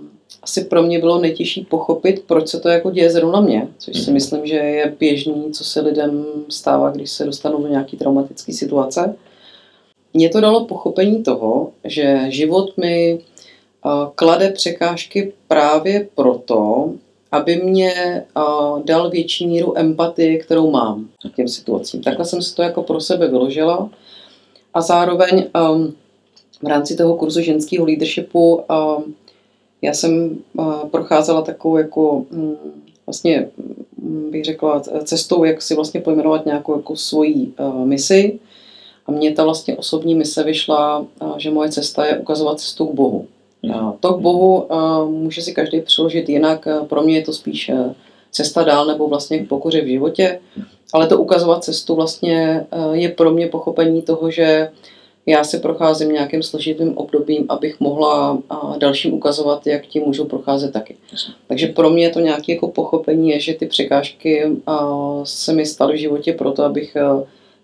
asi 0.44 0.64
pro 0.66 0.84
mě 0.84 1.00
bylo 1.00 1.20
nejtěžší 1.20 1.66
pochopit, 1.66 2.24
proč 2.28 2.48
se 2.48 2.60
to 2.60 2.70
jako 2.70 2.92
děje 2.92 3.10
zrovna 3.10 3.42
mě, 3.42 3.68
což 3.78 4.00
si 4.00 4.12
myslím, 4.12 4.46
že 4.46 4.56
je 4.56 4.96
běžný, 5.00 5.52
co 5.52 5.64
se 5.64 5.82
lidem 5.82 6.26
stává, 6.50 6.90
když 6.90 7.12
se 7.12 7.26
dostanou 7.26 7.62
do 7.62 7.68
nějaké 7.68 7.98
traumatické 7.98 8.54
situace. 8.54 9.16
Mně 10.14 10.30
to 10.30 10.42
dalo 10.42 10.66
pochopení 10.66 11.24
toho, 11.24 11.72
že 11.84 12.26
život 12.28 12.78
mi 12.78 13.20
uh, 13.86 13.92
klade 14.16 14.50
překážky 14.52 15.34
právě 15.48 16.08
proto, 16.16 16.92
aby 17.34 17.56
mě 17.56 18.24
uh, 18.38 18.82
dal 18.84 19.10
větší 19.10 19.48
míru 19.48 19.78
empatie, 19.78 20.38
kterou 20.38 20.72
mám 20.72 21.10
k 21.32 21.36
těm 21.36 21.48
situacím. 21.48 22.02
Takhle 22.02 22.26
jsem 22.26 22.42
si 22.42 22.56
to 22.56 22.62
jako 22.62 22.84
pro 22.84 23.02
sebe 23.02 23.28
vyložila. 23.28 23.90
A 24.74 24.82
zároveň 24.82 25.46
um, 25.72 25.94
v 26.64 26.68
rámci 26.68 26.96
toho 26.96 27.16
kurzu 27.16 27.42
ženského 27.42 27.86
leadershipu 27.86 28.56
um, 28.56 29.16
já 29.82 29.94
jsem 29.94 30.38
uh, 30.54 30.90
procházela 30.90 31.42
takovou 31.42 31.78
jako 31.78 32.12
um, 32.12 32.58
vlastně 33.06 33.50
bych 34.32 34.46
řekla 34.46 34.82
cestou, 35.04 35.44
jak 35.44 35.62
si 35.62 35.76
vlastně 35.76 36.02
pojmenovat 36.02 36.46
nějakou 36.46 36.76
jako 36.76 36.96
svoji 36.96 37.54
uh, 37.60 37.86
misi. 37.86 38.40
A 39.06 39.12
mně 39.12 39.32
ta 39.32 39.44
vlastně 39.44 39.76
osobní 39.76 40.16
mise 40.16 40.44
vyšla, 40.44 41.00
uh, 41.00 41.38
že 41.38 41.52
moje 41.52 41.72
cesta 41.72 42.06
je 42.06 42.20
ukazovat 42.20 42.60
cestu 42.60 42.86
k 42.86 42.94
Bohu. 42.94 43.28
To 44.00 44.14
k 44.14 44.20
Bohu 44.20 44.68
může 45.06 45.42
si 45.42 45.54
každý 45.54 45.82
přiložit 45.82 46.30
jinak. 46.30 46.68
Pro 46.88 47.02
mě 47.02 47.16
je 47.16 47.22
to 47.22 47.34
spíš 47.34 47.72
cesta 48.34 48.64
dál 48.64 48.86
nebo 48.86 49.08
vlastně 49.08 49.40
k 49.40 49.48
pokoře 49.48 49.82
v 49.82 49.88
životě. 49.88 50.40
Ale 50.94 51.08
to 51.08 51.18
ukazovat 51.18 51.64
cestu 51.64 51.96
vlastně 51.96 52.66
eh, 52.72 52.98
je 52.98 53.10
pro 53.10 53.32
mě 53.32 53.48
pochopení 53.48 54.02
toho, 54.02 54.32
že 54.32 54.70
já 55.26 55.44
si 55.44 55.60
procházím 55.60 56.12
nějakým 56.12 56.44
složitým 56.44 56.98
obdobím, 56.98 57.46
abych 57.50 57.80
mohla 57.80 58.38
dalším 58.78 59.14
ukazovat, 59.14 59.68
jak 59.68 59.86
ti 59.86 60.00
můžou 60.00 60.26
procházet 60.26 60.74
taky. 60.74 60.96
Takže 61.48 61.68
pro 61.68 61.90
mě 61.90 62.04
je 62.04 62.10
to 62.10 62.20
nějaké 62.20 62.54
jako 62.54 62.68
pochopení, 62.68 63.40
že 63.40 63.54
ty 63.54 63.66
překážky 63.66 64.52
se 65.24 65.54
mi 65.54 65.66
staly 65.66 65.94
v 65.94 66.00
životě 66.00 66.34
proto, 66.34 66.64
abych 66.64 66.98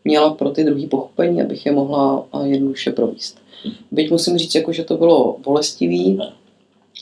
měla 0.05 0.33
pro 0.33 0.49
ty 0.49 0.63
druhý 0.63 0.87
pochopení, 0.87 1.41
abych 1.41 1.65
je 1.65 1.71
mohla 1.71 2.25
jednoduše 2.43 2.91
províst. 2.91 3.39
Byť 3.91 4.11
musím 4.11 4.37
říct, 4.37 4.55
jako, 4.55 4.73
že 4.73 4.83
to 4.83 4.97
bylo 4.97 5.37
bolestivý, 5.43 6.19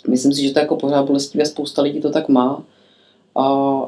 myslím 0.07 0.33
si, 0.33 0.43
že 0.43 0.53
to 0.53 0.59
jako 0.59 0.75
pořád 0.75 1.05
bolestivé, 1.05 1.45
spousta 1.45 1.81
lidí 1.81 2.01
to 2.01 2.11
tak 2.11 2.29
má, 2.29 2.63
a, 3.35 3.43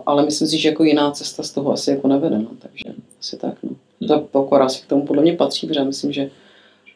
ale 0.05 0.25
myslím 0.25 0.47
si, 0.47 0.57
že 0.57 0.69
jako 0.69 0.83
jiná 0.83 1.11
cesta 1.11 1.43
z 1.43 1.51
toho 1.51 1.73
asi 1.73 1.91
jako 1.91 2.07
nevede, 2.07 2.37
no, 2.37 2.49
takže 2.59 2.99
asi 3.19 3.37
tak. 3.37 3.53
No. 3.63 3.69
To 4.31 4.39
akorát 4.39 4.69
si 4.69 4.81
k 4.81 4.85
tomu 4.85 5.05
podle 5.05 5.21
mě 5.21 5.33
patří, 5.33 5.67
protože 5.67 5.83
myslím, 5.83 6.11
že 6.11 6.29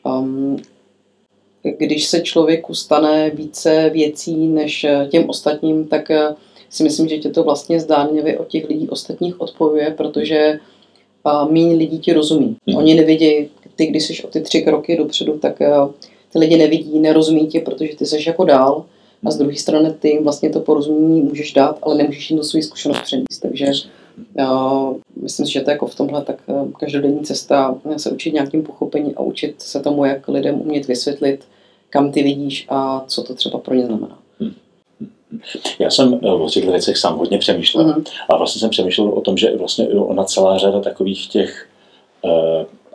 um, 0.03 0.57
když 1.63 2.07
se 2.07 2.21
člověku 2.21 2.75
stane 2.75 3.29
více 3.29 3.89
věcí 3.89 4.47
než 4.47 4.85
těm 5.09 5.29
ostatním, 5.29 5.87
tak 5.87 6.11
eh, 6.11 6.35
si 6.69 6.83
myslím, 6.83 7.07
že 7.07 7.17
tě 7.17 7.29
to 7.29 7.43
vlastně 7.43 7.79
zdánlivě 7.79 8.39
od 8.39 8.47
těch 8.47 8.69
lidí 8.69 8.89
ostatních 8.89 9.41
odpojuje, 9.41 9.93
protože 9.97 10.59
méně 11.51 11.75
lidí 11.75 11.99
ti 11.99 12.13
rozumí. 12.13 12.55
Hmm. 12.67 12.77
Oni 12.77 12.95
nevidí, 12.95 13.49
ty, 13.75 13.85
když 13.85 14.03
jsi 14.03 14.23
o 14.23 14.27
ty 14.27 14.41
tři 14.41 14.61
kroky 14.61 14.97
dopředu, 14.97 15.37
tak 15.37 15.59
uh, 15.59 15.91
ty 16.33 16.39
lidi 16.39 16.57
nevidí, 16.57 16.99
nerozumí 16.99 17.47
ti, 17.47 17.59
protože 17.59 17.95
ty 17.95 18.05
jsi 18.05 18.23
jako 18.27 18.43
dál 18.43 18.85
a 19.25 19.31
z 19.31 19.37
druhé 19.37 19.55
strany 19.55 19.93
ty 19.99 20.09
jim 20.09 20.23
vlastně 20.23 20.49
to 20.49 20.59
porozumění 20.59 21.21
můžeš 21.21 21.53
dát, 21.53 21.79
ale 21.81 21.95
nemůžeš 21.95 22.29
jim 22.29 22.37
do 22.37 22.43
svých 22.43 22.65
zkušenost 22.65 23.01
přenést. 23.01 23.39
Takže 23.41 23.67
uh, 24.39 24.95
myslím 25.21 25.45
si, 25.45 25.51
že 25.51 25.61
to 25.61 25.71
jako 25.71 25.87
v 25.87 25.95
tomhle 25.95 26.21
tak 26.21 26.41
uh, 26.47 26.71
každodenní 26.71 27.19
cesta 27.19 27.77
se 27.97 28.11
učit 28.11 28.33
nějakým 28.33 28.63
pochopení 28.63 29.15
a 29.15 29.21
učit 29.21 29.55
se 29.57 29.79
tomu, 29.79 30.05
jak 30.05 30.27
lidem 30.27 30.61
umět 30.61 30.87
vysvětlit, 30.87 31.43
kam 31.89 32.11
ty 32.11 32.23
vidíš 32.23 32.65
a 32.69 33.03
co 33.07 33.23
to 33.23 33.33
třeba 33.33 33.59
pro 33.59 33.75
ně 33.75 33.85
znamená. 33.85 34.22
Já 35.79 35.89
jsem 35.89 36.19
eh, 36.23 36.31
o 36.31 36.49
těchto 36.49 36.71
věcech 36.71 36.97
sám 36.97 37.17
hodně 37.17 37.37
přemýšlel. 37.37 37.85
Uh-huh. 37.85 38.03
A 38.29 38.37
vlastně 38.37 38.59
jsem 38.59 38.69
přemýšlel 38.69 39.09
o 39.09 39.21
tom, 39.21 39.37
že 39.37 39.57
vlastně 39.57 39.87
ona 39.87 40.23
celá 40.23 40.57
řada 40.57 40.79
takových 40.79 41.27
těch 41.27 41.67
uh, 42.21 42.31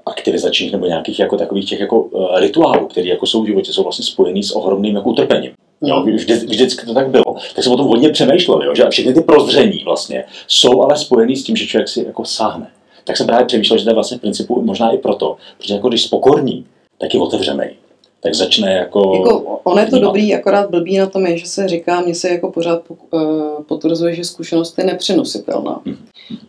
aktivizačních 0.07 0.73
nebo 0.73 0.87
nějakých 0.87 1.19
jako 1.19 1.37
takových 1.37 1.69
těch 1.69 1.81
jako 1.81 2.01
uh, 2.01 2.41
rituálů, 2.41 2.87
které 2.87 3.07
jako 3.07 3.27
jsou 3.27 3.43
v 3.43 3.47
životě, 3.47 3.73
jsou 3.73 3.83
vlastně 3.83 4.05
spojený 4.05 4.43
s 4.43 4.57
ohromným 4.57 4.97
jako 4.97 5.11
utrpením. 5.11 5.51
Jo, 5.83 6.05
vždy, 6.15 6.35
vždycky 6.35 6.87
to 6.87 6.95
tak 6.95 7.09
bylo. 7.09 7.37
Tak 7.55 7.65
jsem 7.65 7.73
o 7.73 7.77
tom 7.77 7.87
hodně 7.87 8.09
přemýšlel, 8.09 8.63
jo, 8.63 8.75
že 8.75 8.91
všechny 8.91 9.15
ty 9.15 9.21
prozření 9.21 9.83
vlastně 9.85 10.25
jsou 10.49 10.83
ale 10.83 10.97
spojený 10.97 11.37
s 11.37 11.45
tím, 11.45 11.57
že 11.57 11.67
člověk 11.67 11.89
si 11.89 12.05
jako 12.07 12.25
sáhne. 12.25 12.71
Tak 13.05 13.17
jsem 13.17 13.27
právě 13.27 13.47
přemýšlel, 13.47 13.79
že 13.79 13.85
to 13.85 13.91
je 13.91 13.95
vlastně 13.95 14.19
v 14.19 14.21
principu 14.21 14.63
možná 14.63 14.91
i 14.91 14.99
proto, 14.99 15.37
protože 15.59 15.75
jako 15.75 15.89
když 15.89 16.03
spokorní, 16.03 16.67
tak 16.99 17.15
je 17.15 17.21
otevřený 17.21 17.69
tak 18.21 18.35
začne 18.35 18.73
jako... 18.73 19.13
jako 19.15 19.61
ono 19.65 19.81
je 19.81 19.87
to 19.87 19.97
vnímat. 19.97 20.09
dobrý, 20.09 20.35
akorát 20.35 20.71
blbý 20.71 20.99
na 20.99 21.07
tom 21.07 21.27
je, 21.27 21.39
že 21.39 21.47
se 21.47 21.69
říká, 21.69 22.01
mně 22.01 22.15
se 22.15 22.29
jako 22.29 22.51
pořád 22.53 22.83
eh, 23.15 23.19
potvrzuje, 23.67 24.15
že 24.15 24.25
zkušenost 24.25 24.79
je 24.79 24.85
nepřenositelná. 24.85 25.83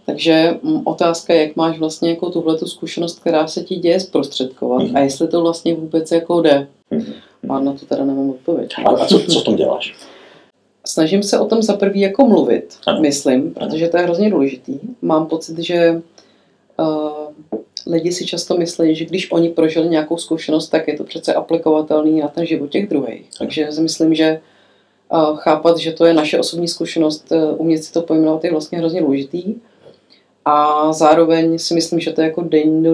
Takže 0.06 0.60
mm, 0.64 0.82
otázka 0.88 1.34
je, 1.34 1.42
jak 1.42 1.56
máš 1.56 1.80
vlastně 1.80 2.10
jako 2.10 2.30
tuhle 2.30 2.58
zkušenost, 2.58 3.20
která 3.20 3.48
se 3.48 3.64
ti 3.64 3.76
děje 3.76 4.00
zprostředkovat 4.00 4.82
hmm. 4.82 4.96
a 4.96 5.00
jestli 5.00 5.28
to 5.28 5.42
vlastně 5.42 5.76
vůbec 5.76 6.12
jako 6.12 6.42
jde. 6.42 6.68
Hmm. 6.92 7.14
A 7.50 7.60
na 7.60 7.74
to 7.74 7.86
teda 7.86 8.06
nemám 8.06 8.30
odpověď. 8.30 8.74
A, 8.86 8.90
a 8.90 9.06
co, 9.06 9.20
co 9.20 9.40
v 9.40 9.44
tom 9.44 9.56
děláš? 9.56 9.96
Snažím 10.88 11.24
se 11.24 11.40
o 11.40 11.46
tom 11.46 11.62
za 11.62 11.74
prvý 11.74 12.00
jako 12.00 12.26
mluvit, 12.26 12.78
ano. 12.88 13.02
myslím, 13.02 13.54
protože 13.54 13.88
to 13.88 13.98
je 13.98 14.04
hrozně 14.04 14.30
důležitý. 14.30 14.80
Mám 15.02 15.26
pocit, 15.26 15.60
že 15.60 16.02
uh, 16.80 17.10
lidi 17.90 18.12
si 18.12 18.26
často 18.26 18.58
myslí, 18.58 18.96
že 18.96 19.06
když 19.06 19.32
oni 19.32 19.50
prožili 19.50 19.90
nějakou 19.90 20.18
zkušenost, 20.18 20.70
tak 20.70 20.88
je 20.88 20.98
to 20.98 21.04
přece 21.04 21.34
aplikovatelný 21.34 22.20
na 22.20 22.28
ten 22.28 22.46
život 22.46 22.70
těch 22.70 22.90
druhých. 22.90 23.26
Takže 23.40 23.68
si 23.72 23.82
myslím, 23.82 24.16
že 24.16 24.42
uh, 25.12 25.38
chápat, 25.38 25.78
že 25.78 25.92
to 25.92 26.06
je 26.06 26.14
naše 26.14 26.40
osobní 26.40 26.68
zkušenost, 26.68 27.32
uh, 27.32 27.62
umět 27.62 27.84
si 27.84 27.94
to 27.94 28.02
pojmenovat 28.02 28.44
je 28.44 28.52
vlastně 28.52 28.78
hrozně 28.78 29.02
důležitý. 29.02 29.56
A 30.46 30.94
zároveň 30.94 31.60
si 31.60 31.74
myslím, 31.74 32.00
že 32.00 32.12
to 32.12 32.22
je 32.22 32.28
jako 32.28 32.42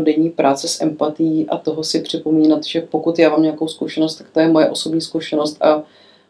denní 0.03 0.29
práce 0.29 0.67
s 0.67 0.81
empatí 0.81 1.45
a 1.49 1.57
toho 1.57 1.83
si 1.83 2.01
připomínat, 2.01 2.65
že 2.65 2.81
pokud 2.81 3.19
já 3.19 3.29
mám 3.29 3.41
nějakou 3.41 3.67
zkušenost, 3.67 4.15
tak 4.15 4.27
to 4.33 4.39
je 4.39 4.47
moje 4.47 4.69
osobní 4.69 5.01
zkušenost 5.01 5.57
a 5.61 5.83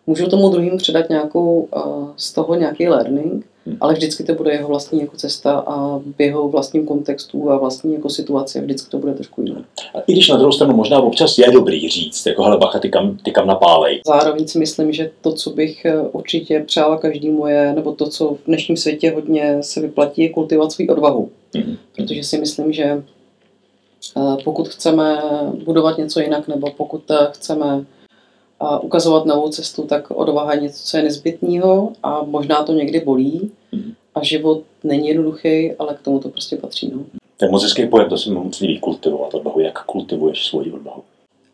můžu 0.07 0.25
tomu 0.25 0.49
druhým 0.49 0.77
předat 0.77 1.09
nějakou, 1.09 1.67
uh, 1.75 2.09
z 2.17 2.33
toho 2.33 2.55
nějaký 2.55 2.87
learning, 2.87 3.45
hmm. 3.65 3.77
ale 3.81 3.93
vždycky 3.93 4.23
to 4.23 4.33
bude 4.33 4.51
jeho 4.51 4.67
vlastní 4.67 5.01
jako 5.01 5.17
cesta 5.17 5.53
a 5.67 5.97
v 5.97 6.21
jeho 6.21 6.49
vlastním 6.49 6.85
kontextu 6.85 7.51
a 7.51 7.57
vlastní 7.57 7.93
jako 7.93 8.09
situaci, 8.09 8.61
vždycky 8.61 8.89
to 8.89 8.97
bude 8.97 9.13
trošku 9.13 9.41
jiné. 9.41 9.63
A 9.95 9.99
i 10.07 10.13
když 10.13 10.29
na 10.29 10.37
druhou 10.37 10.51
stranu 10.51 10.75
možná 10.75 11.01
občas 11.01 11.37
je 11.37 11.51
dobrý 11.51 11.89
říct, 11.89 12.25
jako 12.25 12.43
hele 12.43 12.57
bacha, 12.57 12.79
ty 12.79 12.89
kam, 12.89 13.17
ty 13.17 13.31
kam 13.31 13.47
napálej. 13.47 14.01
Zároveň 14.07 14.47
si 14.47 14.59
myslím, 14.59 14.91
že 14.91 15.11
to, 15.21 15.33
co 15.33 15.49
bych 15.49 15.85
eh, 15.85 16.01
určitě 16.01 16.63
přála 16.67 16.97
každému 16.97 17.47
je, 17.47 17.73
nebo 17.73 17.91
to, 17.91 18.07
co 18.07 18.33
v 18.33 18.45
dnešním 18.45 18.77
světě 18.77 19.11
hodně 19.11 19.57
se 19.61 19.81
vyplatí, 19.81 20.21
je 20.21 20.29
kultivovat 20.29 20.71
svou 20.71 20.85
odvahu. 20.89 21.29
Hmm. 21.55 21.77
Protože 21.95 22.23
si 22.23 22.37
myslím, 22.37 22.73
že 22.73 22.83
eh, 22.83 23.01
pokud 24.43 24.67
chceme 24.67 25.21
budovat 25.65 25.97
něco 25.97 26.19
jinak, 26.19 26.47
nebo 26.47 26.71
pokud 26.77 27.11
chceme 27.31 27.85
a 28.59 28.79
ukazovat 28.79 29.25
novou 29.25 29.49
cestu, 29.49 29.83
tak 29.83 30.11
odvaha 30.11 30.53
je 30.53 30.61
něco, 30.61 30.83
co 30.83 30.97
je 30.97 31.03
nezbytného 31.03 31.91
a 32.03 32.23
možná 32.23 32.63
to 32.63 32.73
někdy 32.73 32.99
bolí 32.99 33.51
a 34.15 34.23
život 34.23 34.63
není 34.83 35.07
jednoduchý, 35.07 35.73
ale 35.73 35.95
k 35.95 36.01
tomu 36.01 36.19
to 36.19 36.29
prostě 36.29 36.55
patří. 36.55 36.91
No. 36.95 36.99
Ten 37.37 37.51
moc 37.51 37.63
hezký 37.63 37.87
pojem, 37.87 38.09
to 38.09 38.17
se 38.17 38.29
mi 38.29 38.35
moc 38.35 38.59
líbí, 38.59 38.79
kultivovat 38.79 39.33
odvahu. 39.33 39.59
Jak 39.59 39.85
kultivuješ 39.85 40.45
svoji 40.45 40.71
odvahu? 40.71 41.03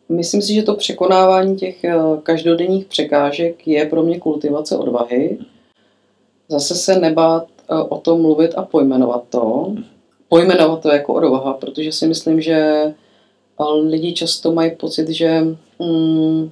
Myslím 0.09 0.41
si, 0.41 0.53
že 0.53 0.63
to 0.63 0.75
překonávání 0.75 1.55
těch 1.55 1.83
eh, 1.83 1.95
každodenních 2.23 2.85
překážek 2.85 3.67
je 3.67 3.85
pro 3.85 4.03
mě 4.03 4.19
kultivace 4.19 4.77
odvahy. 4.77 5.37
Zase 6.47 6.75
se 6.75 6.99
nebát 6.99 7.47
eh, 7.69 7.75
o 7.75 7.97
tom 7.97 8.21
mluvit 8.21 8.53
a 8.55 8.61
pojmenovat 8.61 9.23
to. 9.29 9.73
Pojmenovat 10.29 10.81
to 10.81 10.89
jako 10.89 11.13
odvaha, 11.13 11.53
protože 11.53 11.91
si 11.91 12.07
myslím, 12.07 12.41
že 12.41 12.53
eh, 12.53 12.93
lidi 13.81 14.13
často 14.13 14.51
mají 14.51 14.71
pocit, 14.71 15.09
že 15.09 15.41
mm, 15.79 16.51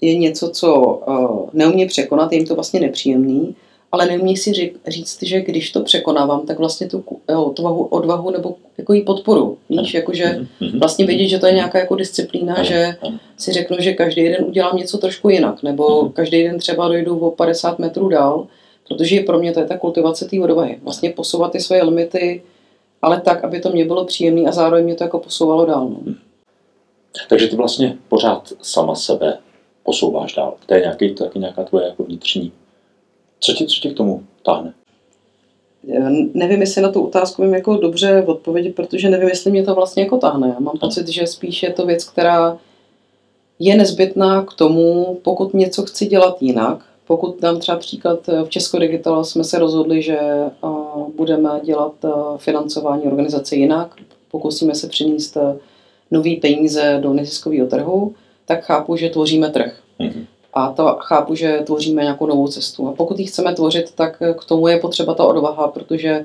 je 0.00 0.16
něco, 0.16 0.50
co 0.50 0.82
uh, 0.82 1.48
neumí 1.52 1.86
překonat, 1.86 2.32
je 2.32 2.38
jim 2.38 2.46
to 2.46 2.54
vlastně 2.54 2.80
nepříjemný, 2.80 3.54
ale 3.92 4.06
neumí 4.06 4.36
si 4.36 4.72
říct, 4.86 5.22
že 5.22 5.40
když 5.40 5.72
to 5.72 5.82
překonávám, 5.82 6.46
tak 6.46 6.58
vlastně 6.58 6.88
tu 6.88 7.04
odvahu, 7.26 7.84
odvahu 7.84 8.30
nebo 8.30 8.56
jako 8.78 8.92
jí 8.92 9.02
podporu. 9.02 9.58
Víš, 9.68 9.94
jakože 9.94 10.24
mhm, 10.26 10.46
mhm. 10.60 10.78
vlastně 10.78 11.06
vidět, 11.06 11.28
že 11.28 11.38
to 11.38 11.46
je 11.46 11.52
nějaká 11.52 11.78
jako 11.78 11.94
disciplína, 11.94 12.62
že 12.62 12.96
si 13.36 13.52
řeknu, 13.52 13.76
že 13.80 13.92
každý 13.92 14.28
den 14.28 14.44
udělám 14.44 14.76
něco 14.76 14.98
trošku 14.98 15.28
jinak, 15.28 15.62
nebo 15.62 16.02
mhm. 16.02 16.12
každý 16.12 16.42
den 16.42 16.58
třeba 16.58 16.88
dojdu 16.88 17.18
o 17.18 17.30
50 17.30 17.78
metrů 17.78 18.08
dál, 18.08 18.46
protože 18.88 19.20
pro 19.20 19.38
mě 19.38 19.52
to 19.52 19.60
je 19.60 19.66
ta 19.66 19.78
kultivace 19.78 20.24
té 20.24 20.40
odvahy. 20.40 20.78
Vlastně 20.82 21.10
posouvat 21.10 21.52
ty 21.52 21.60
své 21.60 21.82
limity, 21.82 22.42
ale 23.02 23.20
tak, 23.20 23.44
aby 23.44 23.60
to 23.60 23.70
mě 23.70 23.84
bylo 23.84 24.04
příjemné 24.04 24.48
a 24.48 24.52
zároveň 24.52 24.84
mě 24.84 24.94
to 24.94 25.04
jako 25.04 25.18
posouvalo 25.18 25.66
dál. 25.66 25.88
No. 25.88 26.14
Takže 27.28 27.48
ty 27.48 27.56
vlastně 27.56 27.96
pořád 28.08 28.52
sama 28.62 28.94
sebe 28.94 29.38
posouváš 29.84 30.34
dál. 30.34 30.54
To 30.66 30.74
je 30.74 30.80
nějaký, 30.80 31.04
je 31.04 31.30
nějaká 31.36 31.64
tvoje 31.64 31.86
jako 31.86 32.02
vnitřní. 32.02 32.52
Co 33.40 33.52
tě, 33.52 33.66
co 33.66 33.80
tě 33.80 33.90
k 33.90 33.96
tomu 33.96 34.22
táhne? 34.42 34.74
Nevím, 36.34 36.60
jestli 36.60 36.82
na 36.82 36.92
tu 36.92 37.06
otázku 37.06 37.42
vím 37.42 37.54
jako 37.54 37.76
dobře 37.76 38.24
odpovědět, 38.26 38.74
protože 38.74 39.10
nevím, 39.10 39.28
jestli 39.28 39.50
mě 39.50 39.62
to 39.62 39.74
vlastně 39.74 40.02
jako 40.02 40.18
táhne. 40.18 40.48
Já 40.48 40.60
mám 40.60 40.78
pocit, 40.80 41.08
že 41.08 41.26
spíš 41.26 41.62
je 41.62 41.72
to 41.72 41.86
věc, 41.86 42.04
která 42.04 42.58
je 43.58 43.76
nezbytná 43.76 44.44
k 44.44 44.54
tomu, 44.54 45.18
pokud 45.22 45.54
něco 45.54 45.82
chci 45.82 46.06
dělat 46.06 46.42
jinak. 46.42 46.84
Pokud 47.06 47.40
dám 47.40 47.58
třeba 47.58 47.78
příklad, 47.78 48.26
v 48.44 48.48
Česko 48.48 48.78
Digital 48.78 49.24
jsme 49.24 49.44
se 49.44 49.58
rozhodli, 49.58 50.02
že 50.02 50.18
budeme 51.16 51.60
dělat 51.62 51.94
financování 52.36 53.02
organizace 53.02 53.56
jinak, 53.56 53.94
pokusíme 54.30 54.74
se 54.74 54.88
přinést 54.88 55.36
nový 56.10 56.36
peníze 56.36 56.98
do 57.02 57.12
neziskového 57.12 57.66
trhu, 57.66 58.14
tak 58.50 58.64
chápu, 58.64 58.96
že 58.96 59.08
tvoříme 59.08 59.50
trh. 59.50 59.72
Mm-hmm. 60.00 60.26
A 60.54 60.72
to 60.72 60.96
chápu, 61.00 61.34
že 61.34 61.62
tvoříme 61.66 62.02
nějakou 62.02 62.26
novou 62.26 62.48
cestu. 62.48 62.88
A 62.88 62.92
pokud 62.92 63.18
ji 63.18 63.26
chceme 63.26 63.54
tvořit, 63.54 63.92
tak 63.94 64.22
k 64.38 64.44
tomu 64.44 64.68
je 64.68 64.78
potřeba 64.78 65.14
ta 65.14 65.24
odvaha, 65.24 65.68
protože 65.68 66.24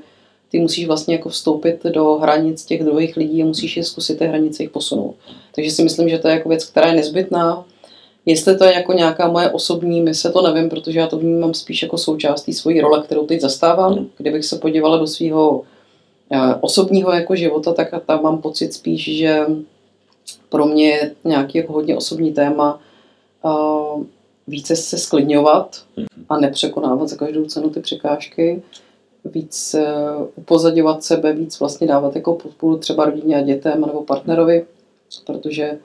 ty 0.50 0.58
musíš 0.58 0.86
vlastně 0.86 1.14
jako 1.14 1.28
vstoupit 1.28 1.84
do 1.84 2.14
hranic 2.14 2.64
těch 2.64 2.84
druhých 2.84 3.16
lidí 3.16 3.42
a 3.42 3.46
musíš 3.46 3.76
je 3.76 3.84
zkusit 3.84 4.18
ty 4.18 4.26
hranice 4.26 4.62
jich 4.62 4.70
posunout. 4.70 5.14
Takže 5.54 5.70
si 5.70 5.82
myslím, 5.82 6.08
že 6.08 6.18
to 6.18 6.28
je 6.28 6.34
jako 6.34 6.48
věc, 6.48 6.64
která 6.64 6.86
je 6.86 6.96
nezbytná. 6.96 7.64
Jestli 8.26 8.58
to 8.58 8.64
je 8.64 8.74
jako 8.74 8.92
nějaká 8.92 9.28
moje 9.28 9.50
osobní 9.50 10.00
mise, 10.00 10.32
to 10.32 10.42
nevím, 10.42 10.68
protože 10.68 10.98
já 10.98 11.06
to 11.06 11.18
vnímám 11.18 11.54
spíš 11.54 11.82
jako 11.82 11.98
součástí 11.98 12.52
svojí 12.52 12.80
role, 12.80 13.02
kterou 13.02 13.26
teď 13.26 13.40
zastávám. 13.40 14.06
Kdybych 14.18 14.44
se 14.44 14.58
podívala 14.58 14.96
do 14.96 15.06
svého 15.06 15.62
eh, 16.32 16.54
osobního 16.60 17.12
jako 17.12 17.36
života, 17.36 17.72
tak 17.72 17.88
tam 18.06 18.22
mám 18.22 18.38
pocit 18.42 18.74
spíš, 18.74 19.16
že 19.16 19.46
pro 20.48 20.66
mě 20.66 20.88
je 20.88 21.14
nějaký 21.24 21.58
jako 21.58 21.72
hodně 21.72 21.96
osobní 21.96 22.32
téma 22.32 22.80
uh, 23.42 24.04
více 24.46 24.76
se 24.76 24.98
sklidňovat, 24.98 25.84
a 26.28 26.40
nepřekonávat 26.40 27.08
za 27.08 27.16
každou 27.16 27.44
cenu 27.44 27.70
ty 27.70 27.80
překážky, 27.80 28.62
víc 29.24 29.76
upozadňovat 30.36 31.04
sebe, 31.04 31.32
víc 31.32 31.60
vlastně 31.60 31.86
dávat 31.86 32.16
jako 32.16 32.34
podporu 32.34 32.76
třeba 32.76 33.04
rodině 33.04 33.36
a 33.36 33.40
dětem 33.40 33.80
nebo 33.80 34.02
partnerovi, 34.02 34.66
protože 35.26 35.78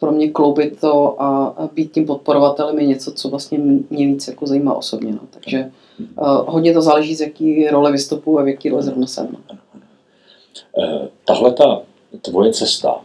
pro 0.00 0.12
mě 0.12 0.30
kloubit 0.30 0.80
to 0.80 1.22
a 1.22 1.54
být 1.72 1.92
tím 1.92 2.06
podporovatelem 2.06 2.78
je 2.78 2.86
něco, 2.86 3.12
co 3.12 3.28
vlastně 3.28 3.58
mě 3.90 4.06
víc 4.06 4.28
jako 4.28 4.46
zajímá 4.46 4.74
osobně. 4.74 5.12
No. 5.12 5.20
Takže 5.30 5.70
uh, 5.98 6.26
hodně 6.46 6.74
to 6.74 6.82
záleží, 6.82 7.14
z 7.14 7.20
jaký 7.20 7.68
role 7.68 7.92
vystupuji 7.92 8.38
a 8.38 8.42
v 8.42 8.48
jaký 8.48 8.68
role 8.68 8.82
zrovna 8.82 9.06
jsem. 9.06 9.28
No. 9.32 9.58
Tahle 11.24 11.52
ta 11.52 11.82
tvoje 12.22 12.52
cesta, 12.52 13.00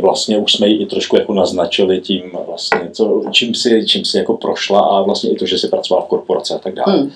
vlastně 0.00 0.38
už 0.38 0.52
jsme 0.52 0.68
ji 0.68 0.82
i 0.82 0.86
trošku 0.86 1.16
jako 1.16 1.34
naznačili 1.34 2.00
tím 2.00 2.22
vlastně, 2.46 2.80
co, 2.92 3.22
čím 3.30 3.54
si, 3.54 3.86
čím 3.86 4.04
si 4.04 4.18
jako 4.18 4.36
prošla 4.36 4.80
a 4.80 5.02
vlastně 5.02 5.30
i 5.30 5.36
to, 5.36 5.46
že 5.46 5.58
si 5.58 5.68
pracovala 5.68 6.04
v 6.04 6.08
korporaci 6.08 6.54
a 6.54 6.58
tak 6.58 6.74
dále. 6.74 6.98
Hmm. 6.98 7.10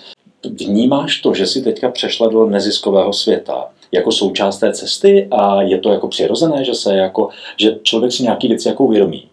Vnímáš 0.44 1.20
to, 1.20 1.34
že 1.34 1.46
si 1.46 1.62
teďka 1.62 1.90
přešla 1.90 2.28
do 2.28 2.46
neziskového 2.46 3.12
světa 3.12 3.68
jako 3.92 4.12
součást 4.12 4.58
té 4.58 4.72
cesty 4.72 5.28
a 5.30 5.62
je 5.62 5.78
to 5.78 5.92
jako 5.92 6.08
přirozené, 6.08 6.64
že 6.64 6.74
se 6.74 6.96
jako, 6.96 7.28
že 7.56 7.78
člověk 7.82 8.12
si 8.12 8.22
nějaký 8.22 8.48
věci 8.48 8.68
jako 8.68 8.84
uvědomí 8.84 9.24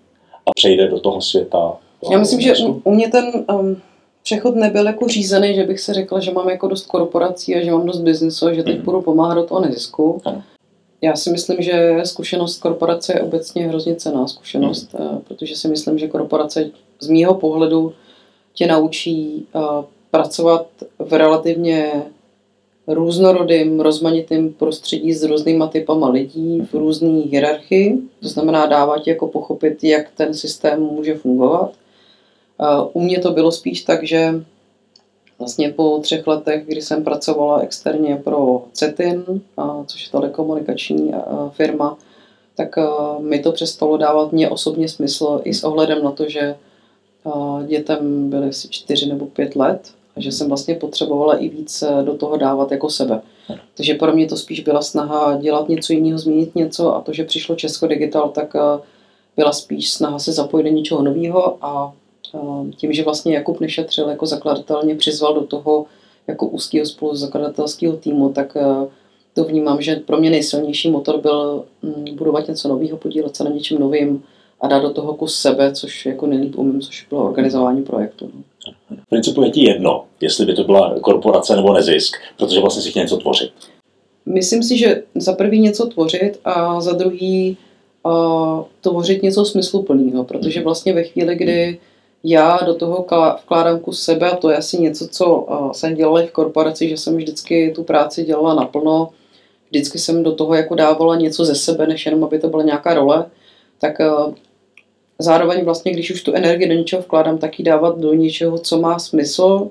a 0.45 0.51
přejde 0.55 0.87
do 0.87 0.99
toho 0.99 1.21
světa. 1.21 1.73
Já 2.11 2.19
myslím, 2.19 2.41
že 2.41 2.53
u 2.83 2.91
mě 2.91 3.09
ten 3.09 3.45
um, 3.59 3.81
přechod 4.23 4.55
nebyl 4.55 4.87
jako 4.87 5.07
řízený, 5.07 5.55
že 5.55 5.63
bych 5.63 5.79
se 5.79 5.93
řekla, 5.93 6.19
že 6.19 6.31
mám 6.31 6.49
jako 6.49 6.67
dost 6.67 6.85
korporací 6.85 7.55
a 7.55 7.63
že 7.63 7.71
mám 7.71 7.85
dost 7.85 7.99
biznesu 7.99 8.47
a 8.47 8.53
že 8.53 8.63
teď 8.63 8.77
mm. 8.77 8.85
budu 8.85 9.01
pomáhat 9.01 9.35
do 9.35 9.43
toho 9.43 9.61
nezisku. 9.61 10.21
Ano. 10.25 10.43
Já 11.05 11.15
si 11.15 11.29
myslím, 11.29 11.61
že 11.61 11.97
zkušenost 12.03 12.59
korporace 12.59 13.13
je 13.13 13.21
obecně 13.21 13.67
hrozně 13.67 13.95
cená 13.95 14.27
zkušenost, 14.27 14.93
mm. 14.93 15.19
protože 15.27 15.55
si 15.55 15.67
myslím, 15.67 15.97
že 15.97 16.07
korporace 16.07 16.69
z 16.99 17.07
mýho 17.07 17.33
pohledu 17.33 17.93
tě 18.53 18.67
naučí 18.67 19.45
uh, 19.53 19.61
pracovat 20.11 20.67
v 20.99 21.13
relativně 21.13 22.03
různorodým, 22.87 23.79
rozmanitým 23.79 24.53
prostředí 24.53 25.13
s 25.13 25.23
různýma 25.23 25.67
typama 25.67 26.09
lidí 26.09 26.61
v 26.61 26.73
různé 26.73 27.09
hierarchii. 27.09 27.97
To 28.21 28.27
znamená 28.27 28.65
dávat 28.65 29.07
jako 29.07 29.27
pochopit, 29.27 29.83
jak 29.83 30.11
ten 30.17 30.33
systém 30.33 30.81
může 30.81 31.15
fungovat. 31.15 31.71
U 32.93 33.01
mě 33.01 33.19
to 33.19 33.31
bylo 33.31 33.51
spíš 33.51 33.81
tak, 33.81 34.03
že 34.03 34.33
vlastně 35.39 35.69
po 35.69 35.99
třech 36.01 36.27
letech, 36.27 36.65
kdy 36.65 36.81
jsem 36.81 37.03
pracovala 37.03 37.59
externě 37.59 38.15
pro 38.23 38.63
CETIN, 38.73 39.41
což 39.85 40.05
je 40.05 40.11
telekomunikační 40.11 41.13
firma, 41.49 41.97
tak 42.57 42.75
mi 43.19 43.39
to 43.39 43.51
přestalo 43.51 43.97
dávat 43.97 44.31
mě 44.31 44.49
osobně 44.49 44.89
smysl 44.89 45.41
i 45.43 45.53
s 45.53 45.63
ohledem 45.63 46.03
na 46.03 46.11
to, 46.11 46.29
že 46.29 46.55
dětem 47.67 48.29
byly 48.29 48.49
asi 48.49 48.69
čtyři 48.69 49.05
nebo 49.05 49.25
pět 49.25 49.55
let 49.55 49.91
a 50.15 50.21
že 50.21 50.31
jsem 50.31 50.47
vlastně 50.47 50.75
potřebovala 50.75 51.35
i 51.35 51.49
víc 51.49 51.83
eh, 51.83 52.03
do 52.03 52.17
toho 52.17 52.37
dávat 52.37 52.71
jako 52.71 52.89
sebe. 52.89 53.21
Takže 53.77 53.93
pro 53.93 54.13
mě 54.13 54.27
to 54.27 54.37
spíš 54.37 54.59
byla 54.59 54.81
snaha 54.81 55.37
dělat 55.37 55.69
něco 55.69 55.93
jiného, 55.93 56.19
změnit 56.19 56.55
něco 56.55 56.95
a 56.95 57.01
to, 57.01 57.13
že 57.13 57.23
přišlo 57.23 57.55
Česko 57.55 57.87
Digital, 57.87 58.29
tak 58.29 58.55
eh, 58.55 58.81
byla 59.35 59.51
spíš 59.51 59.91
snaha 59.91 60.19
se 60.19 60.31
zapojit 60.31 60.63
do 60.63 60.69
něčeho 60.69 61.01
nového 61.01 61.57
a 61.61 61.93
tím, 62.75 62.93
že 62.93 63.03
vlastně 63.03 63.35
Jakub 63.35 63.59
Nešetřil 63.59 64.09
jako 64.09 64.25
zakladatel 64.25 64.81
mě 64.83 64.95
přizval 64.95 65.33
do 65.33 65.41
toho 65.41 65.85
jako 66.27 66.47
úzkého 66.47 66.85
spoluzakladatelského 66.85 67.97
týmu, 67.97 68.29
tak 68.29 68.57
to 69.33 69.43
vnímám, 69.43 69.81
že 69.81 69.95
pro 69.95 70.17
mě 70.17 70.29
nejsilnější 70.29 70.91
motor 70.91 71.21
byl 71.21 71.63
mm, 71.81 72.15
budovat 72.15 72.47
něco 72.47 72.67
nového, 72.67 72.97
podílet 72.97 73.35
se 73.35 73.43
na 73.43 73.49
něčem 73.49 73.79
novým 73.79 74.23
a 74.61 74.67
dát 74.67 74.79
do 74.79 74.89
toho 74.89 75.13
kus 75.13 75.35
sebe, 75.35 75.71
což 75.71 76.05
jako 76.05 76.27
nejlíp 76.27 76.57
umím, 76.57 76.81
což 76.81 77.07
bylo 77.09 77.25
organizování 77.25 77.83
projektu. 77.83 78.31
No. 78.35 78.43
V 79.05 79.09
principu 79.09 79.43
je 79.43 79.49
ti 79.49 79.65
jedno, 79.65 80.05
jestli 80.21 80.45
by 80.45 80.53
to 80.53 80.63
byla 80.63 80.99
korporace 80.99 81.55
nebo 81.55 81.73
nezisk, 81.73 82.17
protože 82.37 82.59
vlastně 82.59 82.81
si 82.81 82.89
chtěl 82.89 83.03
něco 83.03 83.17
tvořit. 83.17 83.51
Myslím 84.25 84.63
si, 84.63 84.77
že 84.77 85.03
za 85.15 85.33
prvý 85.33 85.59
něco 85.59 85.85
tvořit 85.85 86.39
a 86.45 86.81
za 86.81 86.93
druhý 86.93 87.57
uh, 88.03 88.63
tvořit 88.81 89.23
něco 89.23 89.45
smysluplného, 89.45 90.23
protože 90.23 90.63
vlastně 90.63 90.93
ve 90.93 91.03
chvíli, 91.03 91.35
kdy 91.35 91.79
já 92.27 92.59
do 92.65 92.73
toho 92.73 93.05
vkládám 93.43 93.79
kus 93.79 94.03
sebe, 94.03 94.31
a 94.31 94.35
to 94.35 94.49
je 94.49 94.57
asi 94.57 94.77
něco, 94.77 95.07
co 95.07 95.35
uh, 95.35 95.71
jsem 95.71 95.95
dělala 95.95 96.21
v 96.21 96.31
korporaci, 96.31 96.89
že 96.89 96.97
jsem 96.97 97.17
vždycky 97.17 97.71
tu 97.75 97.83
práci 97.83 98.23
dělala 98.23 98.53
naplno, 98.53 99.09
vždycky 99.69 99.99
jsem 99.99 100.23
do 100.23 100.35
toho 100.35 100.53
jako 100.53 100.75
dávala 100.75 101.15
něco 101.15 101.45
ze 101.45 101.55
sebe, 101.55 101.87
než 101.87 102.05
jenom 102.05 102.23
aby 102.23 102.39
to 102.39 102.47
byla 102.47 102.63
nějaká 102.63 102.93
role, 102.93 103.25
tak 103.79 103.99
uh, 103.99 104.33
zároveň 105.19 105.65
vlastně, 105.65 105.91
když 105.91 106.11
už 106.11 106.23
tu 106.23 106.33
energii 106.33 106.67
do 106.67 106.73
něčeho 106.73 107.01
vkládám, 107.01 107.37
tak 107.37 107.59
ji 107.59 107.65
dávat 107.65 107.99
do 107.99 108.13
něčeho, 108.13 108.57
co 108.57 108.79
má 108.79 108.99
smysl, 108.99 109.69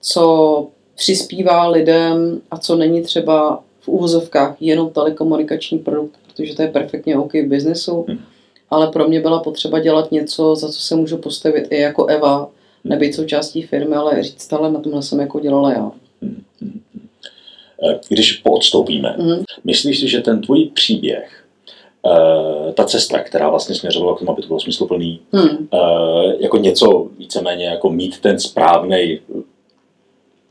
co 0.00 0.66
přispívá 0.94 1.68
lidem 1.68 2.40
a 2.50 2.58
co 2.58 2.76
není 2.76 3.02
třeba 3.02 3.62
v 3.80 3.88
úvozovkách 3.88 4.56
jenom 4.60 4.90
telekomunikační 4.90 5.78
produkt, 5.78 6.16
protože 6.26 6.56
to 6.56 6.62
je 6.62 6.68
perfektně 6.68 7.18
OK 7.18 7.32
v 7.32 7.46
biznesu, 7.46 8.04
hmm. 8.08 8.18
Ale 8.72 8.90
pro 8.90 9.08
mě 9.08 9.20
byla 9.20 9.40
potřeba 9.40 9.78
dělat 9.78 10.12
něco, 10.12 10.56
za 10.56 10.68
co 10.68 10.80
se 10.80 10.96
můžu 10.96 11.18
postavit 11.18 11.66
i 11.70 11.80
jako 11.80 12.06
Eva, 12.06 12.48
nebýt 12.84 13.14
součástí 13.14 13.62
firmy, 13.62 13.94
ale 13.94 14.22
říct, 14.22 14.52
ale 14.52 14.72
na 14.72 14.80
tomhle 14.80 15.02
jsem 15.02 15.20
jako 15.20 15.40
dělala 15.40 15.72
já. 15.72 15.92
Hmm. 16.22 16.42
Když 18.08 18.32
poodstoupíme, 18.32 19.16
hmm. 19.18 19.44
myslíš 19.64 20.00
si, 20.00 20.08
že 20.08 20.20
ten 20.20 20.40
tvůj 20.40 20.70
příběh 20.74 21.38
Uh, 22.04 22.72
ta 22.72 22.84
cesta, 22.84 23.18
která 23.18 23.50
vlastně 23.50 23.74
směřovala 23.74 24.16
k 24.16 24.18
tomu, 24.18 24.30
aby 24.30 24.42
to 24.42 24.48
bylo 24.48 24.60
smysluplný, 24.60 25.20
hmm. 25.32 25.68
uh, 25.72 26.32
jako 26.38 26.56
něco 26.56 27.08
víceméně 27.18 27.66
jako 27.66 27.90
mít 27.90 28.20
ten 28.20 28.38
správný 28.38 29.18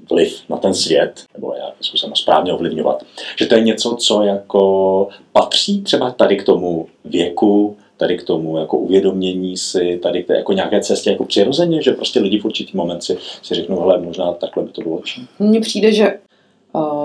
vliv 0.10 0.42
na 0.50 0.58
ten 0.58 0.74
svět, 0.74 1.24
nebo 1.34 1.54
já 1.58 1.72
zkusím 1.82 2.16
správně 2.16 2.54
ovlivňovat, 2.54 3.04
že 3.40 3.46
to 3.46 3.56
je 3.56 3.62
něco, 3.62 3.96
co 3.96 4.24
jako 4.24 5.08
patří 5.34 5.82
třeba 5.82 6.12
tady 6.12 6.38
k 6.38 6.46
tomu 6.46 6.88
věku, 7.06 7.78
tady 8.02 8.18
k 8.18 8.24
tomu 8.24 8.58
jako 8.58 8.78
uvědomění 8.78 9.58
si, 9.58 10.00
tady 10.04 10.24
k 10.24 10.28
té 10.28 10.36
jako 10.36 10.54
nějaké 10.54 10.82
cestě 10.82 11.10
jako 11.10 11.26
přirozeně, 11.26 11.82
že 11.82 11.92
prostě 11.92 12.20
lidi 12.20 12.40
v 12.40 12.46
určitý 12.46 12.78
moment 12.78 13.04
si, 13.04 13.18
si 13.44 13.56
řeknou, 13.56 13.80
hele, 13.80 14.02
možná 14.02 14.34
takhle 14.34 14.64
by 14.64 14.70
to 14.70 14.82
bylo 14.82 14.96
lepší. 14.96 15.28
Mně 15.40 15.62
přijde, 15.62 15.92
že 15.92 16.14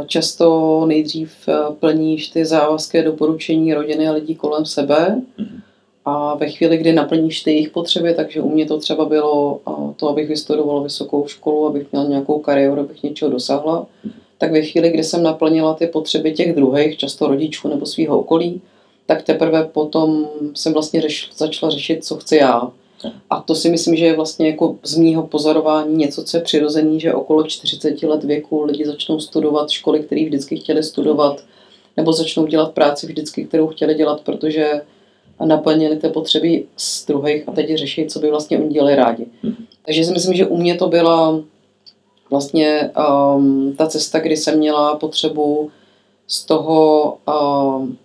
Často 0.07 0.85
nejdřív 0.87 1.49
eh, 1.49 1.55
plníš 1.81 2.29
ty 2.29 2.45
závazky 2.45 3.03
doporučení 3.03 3.75
rodiny 3.75 4.09
a 4.09 4.13
lidí 4.13 4.35
kolem 4.35 4.65
sebe 4.65 5.23
a 6.05 6.35
ve 6.35 6.49
chvíli, 6.49 6.77
kdy 6.77 6.93
naplníš 6.93 7.43
ty 7.43 7.51
jejich 7.51 7.71
potřeby, 7.71 8.15
takže 8.15 8.41
u 8.41 8.49
mě 8.49 8.67
to 8.67 8.79
třeba 8.79 9.05
bylo 9.05 9.61
to, 9.97 10.09
abych 10.09 10.29
vystudovala 10.29 10.83
vysokou 10.83 11.27
školu, 11.27 11.67
abych 11.67 11.93
měla 11.93 12.07
nějakou 12.07 12.39
kariéru, 12.39 12.81
abych 12.81 13.03
něčeho 13.03 13.31
dosáhla, 13.31 13.87
tak 14.39 14.53
ve 14.53 14.63
chvíli, 14.63 14.91
kdy 14.91 15.05
jsem 15.05 15.23
naplnila 15.23 15.75
ty 15.75 15.87
potřeby 15.87 16.33
těch 16.33 16.55
druhých, 16.55 16.97
často 16.97 17.29
rodičů 17.29 17.69
nebo 17.69 17.87
svého 17.87 18.19
okolí, 18.19 18.61
tak 19.07 19.23
teprve 19.23 19.65
potom 19.65 20.29
jsem 20.55 20.73
vlastně 20.73 21.01
řeš, 21.01 21.31
začala 21.37 21.71
řešit, 21.71 22.05
co 22.05 22.17
chci 22.17 22.37
já. 22.37 22.71
A 23.31 23.41
to 23.41 23.55
si 23.55 23.71
myslím, 23.71 23.97
že 23.97 24.05
je 24.05 24.17
vlastně 24.17 24.47
jako 24.47 24.77
z 24.83 24.97
mýho 24.97 25.27
pozorování 25.27 25.97
něco, 25.97 26.25
co 26.25 26.37
je 26.37 26.41
přirozený, 26.41 27.01
že 27.01 27.15
okolo 27.15 27.45
40 27.45 28.03
let 28.03 28.25
věku 28.25 28.65
lidi 28.65 28.87
začnou 28.87 29.21
studovat 29.21 29.71
školy, 29.71 30.01
které 30.01 30.25
vždycky 30.25 30.57
chtěli 30.57 30.83
studovat, 30.83 31.45
nebo 31.97 32.13
začnou 32.13 32.47
dělat 32.47 32.73
práci 32.73 33.07
vždycky, 33.07 33.45
kterou 33.45 33.67
chtěli 33.67 33.95
dělat, 33.95 34.21
protože 34.21 34.81
naplnili 35.45 35.97
ty 35.97 36.09
potřeby 36.09 36.65
z 36.77 37.07
druhých 37.07 37.49
a 37.49 37.53
teď 37.53 37.75
řeší, 37.75 38.07
co 38.07 38.19
by 38.19 38.31
vlastně 38.31 38.59
oni 38.59 38.69
dělali 38.69 38.95
rádi. 38.95 39.27
Takže 39.87 40.05
si 40.05 40.13
myslím, 40.13 40.35
že 40.35 40.47
u 40.47 40.57
mě 40.57 40.75
to 40.75 40.89
byla 40.89 41.41
vlastně 42.31 42.91
um, 43.37 43.75
ta 43.79 43.87
cesta, 43.87 44.19
kdy 44.19 44.37
jsem 44.37 44.59
měla 44.59 44.97
potřebu 44.97 45.71
z 46.27 46.45
toho 46.45 47.19
um, 47.29 47.99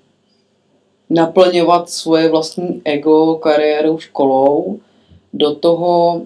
naplňovat 1.12 1.90
svoje 1.90 2.30
vlastní 2.30 2.82
ego 2.86 3.36
kariéru 3.36 3.98
školou, 3.98 4.80
do 5.34 5.56
toho, 5.56 6.22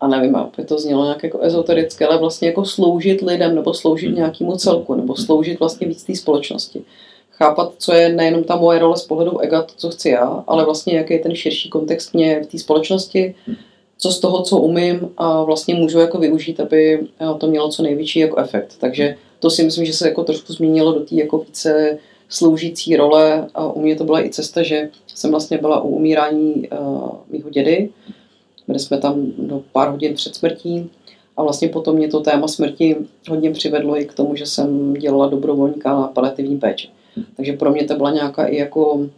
a 0.00 0.08
nevím, 0.08 0.36
aby 0.36 0.64
to 0.64 0.78
znělo 0.78 1.04
nějak 1.04 1.22
jako 1.22 1.38
ezoterické, 1.40 2.06
ale 2.06 2.18
vlastně 2.18 2.48
jako 2.48 2.64
sloužit 2.64 3.22
lidem 3.22 3.54
nebo 3.54 3.74
sloužit 3.74 4.06
hmm. 4.06 4.16
nějakému 4.16 4.56
celku 4.56 4.94
nebo 4.94 5.16
sloužit 5.16 5.60
vlastně 5.60 5.86
víc 5.86 6.04
té 6.04 6.16
společnosti. 6.16 6.82
Chápat, 7.30 7.72
co 7.78 7.92
je 7.92 8.08
nejenom 8.08 8.44
ta 8.44 8.56
moje 8.56 8.78
role 8.78 8.96
z 8.96 9.04
pohledu 9.04 9.38
ega, 9.38 9.62
to, 9.62 9.72
co 9.76 9.90
chci 9.90 10.08
já, 10.08 10.44
ale 10.46 10.64
vlastně 10.64 10.96
jaký 10.96 11.14
je 11.14 11.20
ten 11.20 11.34
širší 11.34 11.68
kontext 11.68 12.14
mě 12.14 12.42
v 12.42 12.46
té 12.46 12.58
společnosti, 12.58 13.34
co 13.98 14.10
z 14.10 14.20
toho, 14.20 14.42
co 14.42 14.56
umím 14.56 15.08
a 15.16 15.42
vlastně 15.42 15.74
můžu 15.74 15.98
jako 15.98 16.18
využít, 16.18 16.60
aby 16.60 17.06
to 17.38 17.46
mělo 17.46 17.68
co 17.68 17.82
největší 17.82 18.18
jako 18.18 18.36
efekt. 18.36 18.76
Takže 18.80 19.16
to 19.40 19.50
si 19.50 19.62
myslím, 19.62 19.84
že 19.84 19.92
se 19.92 20.08
jako 20.08 20.24
trošku 20.24 20.52
změnilo 20.52 20.92
do 20.92 21.00
té 21.00 21.14
jako 21.14 21.38
více 21.38 21.98
sloužící 22.28 22.96
role 22.96 23.48
a 23.54 23.72
u 23.72 23.80
mě 23.80 23.96
to 23.96 24.04
byla 24.04 24.24
i 24.24 24.30
cesta, 24.30 24.62
že 24.62 24.90
jsem 25.14 25.30
vlastně 25.30 25.58
byla 25.58 25.80
u 25.80 25.88
umírání 25.88 26.68
uh, 26.68 27.10
mýho 27.30 27.50
dědy, 27.50 27.88
byli 28.66 28.78
jsme 28.78 28.98
tam 28.98 29.26
do 29.38 29.62
pár 29.72 29.90
hodin 29.90 30.14
před 30.14 30.34
smrtí 30.34 30.90
a 31.36 31.42
vlastně 31.42 31.68
potom 31.68 31.96
mě 31.96 32.08
to 32.08 32.20
téma 32.20 32.48
smrti 32.48 32.96
hodně 33.28 33.50
přivedlo 33.50 34.00
i 34.00 34.04
k 34.04 34.14
tomu, 34.14 34.36
že 34.36 34.46
jsem 34.46 34.94
dělala 34.94 35.28
dobrovolníka 35.28 35.94
na 35.94 36.06
paliativní 36.06 36.58
péči. 36.58 36.88
Takže 37.36 37.52
pro 37.52 37.72
mě 37.72 37.84
to 37.84 37.94
byla 37.94 38.10
nějaká 38.10 38.46
i 38.46 38.56
jako 38.56 39.08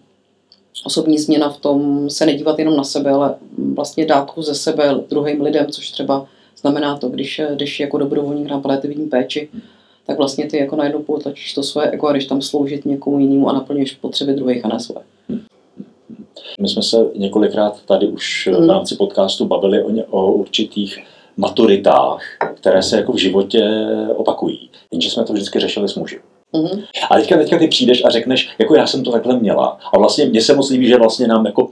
osobní 0.84 1.18
změna 1.18 1.50
v 1.50 1.60
tom 1.60 2.10
se 2.10 2.26
nedívat 2.26 2.58
jenom 2.58 2.76
na 2.76 2.84
sebe, 2.84 3.10
ale 3.10 3.34
vlastně 3.74 4.06
dát 4.06 4.32
ze 4.36 4.54
sebe 4.54 4.94
druhým 5.10 5.40
lidem, 5.42 5.66
což 5.66 5.90
třeba 5.90 6.26
Znamená 6.60 6.96
to, 6.96 7.08
když 7.08 7.40
když 7.54 7.80
jako 7.80 7.98
dobrovolník 7.98 8.50
na 8.50 8.60
paliativní 8.60 9.06
péči, 9.06 9.48
tak 10.08 10.18
vlastně 10.18 10.46
ty 10.46 10.58
jako 10.58 10.76
najednou 10.76 11.02
potlačíš 11.02 11.54
to 11.54 11.62
svoje 11.62 11.90
ego 11.90 12.06
a 12.06 12.12
když 12.12 12.26
tam 12.26 12.42
sloužit 12.42 12.86
někomu 12.86 13.18
jinému 13.18 13.48
a 13.48 13.52
naplňuješ 13.52 13.94
potřeby 13.94 14.32
druhých 14.32 14.64
a 14.64 14.68
ne 14.68 14.80
svoje. 14.80 15.04
My 16.60 16.68
jsme 16.68 16.82
se 16.82 16.96
několikrát 17.16 17.82
tady 17.86 18.08
už 18.08 18.48
v 18.60 18.68
rámci 18.68 18.96
podcastu 18.96 19.44
bavili 19.44 19.82
o, 19.82 19.90
ně, 19.90 20.04
o 20.04 20.32
určitých 20.32 20.98
maturitách, 21.36 22.20
které 22.54 22.82
se 22.82 22.96
jako 22.96 23.12
v 23.12 23.16
životě 23.16 23.86
opakují. 24.16 24.70
Jenže 24.92 25.10
jsme 25.10 25.24
to 25.24 25.32
vždycky 25.32 25.60
řešili 25.60 25.88
s 25.88 25.94
muži. 25.94 26.18
Mm-hmm. 26.54 26.82
A 27.10 27.14
teďka, 27.14 27.36
teďka 27.36 27.58
ty 27.58 27.68
přijdeš 27.68 28.04
a 28.04 28.10
řekneš, 28.10 28.50
jako 28.58 28.74
já 28.74 28.86
jsem 28.86 29.04
to 29.04 29.12
takhle 29.12 29.38
měla. 29.38 29.78
A 29.92 29.98
vlastně 29.98 30.24
mně 30.24 30.40
se 30.40 30.54
moc 30.54 30.70
líbí, 30.70 30.86
že 30.86 30.96
vlastně 30.96 31.26
nám 31.26 31.46
jako 31.46 31.70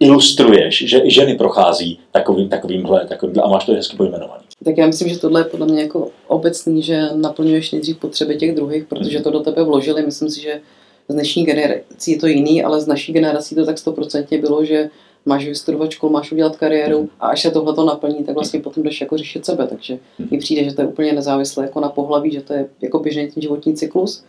ilustruješ, 0.00 0.84
že 0.86 1.00
i 1.04 1.10
ženy 1.10 1.34
prochází 1.34 1.98
takovým, 2.12 2.48
takovýmhle, 2.48 3.06
takovýmhle 3.06 3.42
a 3.42 3.48
máš 3.48 3.64
to 3.64 3.72
hezky 3.72 3.96
pojmenovaný. 3.96 4.47
Tak 4.64 4.78
já 4.78 4.86
myslím, 4.86 5.08
že 5.08 5.18
tohle 5.18 5.40
je 5.40 5.44
podle 5.44 5.66
mě 5.66 5.82
jako 5.82 6.10
obecný, 6.26 6.82
že 6.82 7.08
naplňuješ 7.14 7.72
nejdřív 7.72 7.98
potřeby 7.98 8.36
těch 8.36 8.54
druhých, 8.54 8.84
protože 8.84 9.20
to 9.20 9.30
do 9.30 9.40
tebe 9.40 9.64
vložili. 9.64 10.02
Myslím 10.02 10.30
si, 10.30 10.40
že 10.40 10.60
z 11.08 11.14
dnešní 11.14 11.44
generací 11.44 12.12
je 12.12 12.18
to 12.18 12.26
jiný, 12.26 12.64
ale 12.64 12.80
z 12.80 12.86
naší 12.86 13.12
generací 13.12 13.54
to 13.54 13.66
tak 13.66 13.78
stoprocentně 13.78 14.38
bylo, 14.38 14.64
že 14.64 14.90
máš 15.26 15.46
vystudovat 15.46 15.90
školu, 15.90 16.12
máš 16.12 16.32
udělat 16.32 16.56
kariéru 16.56 17.08
a 17.20 17.28
až 17.28 17.42
se 17.42 17.50
tohle 17.50 17.74
to 17.74 17.84
naplní, 17.84 18.24
tak 18.24 18.34
vlastně 18.34 18.60
potom 18.60 18.82
jdeš 18.82 19.00
jako 19.00 19.16
řešit 19.16 19.46
sebe. 19.46 19.66
Takže 19.66 19.98
mi 20.30 20.38
přijde, 20.38 20.64
že 20.64 20.74
to 20.74 20.82
je 20.82 20.88
úplně 20.88 21.12
nezávislé 21.12 21.64
jako 21.64 21.80
na 21.80 21.88
pohlaví, 21.88 22.32
že 22.32 22.40
to 22.40 22.52
je 22.52 22.66
jako 22.80 22.98
běžný 22.98 23.30
ten 23.30 23.42
životní 23.42 23.74
cyklus. 23.74 24.24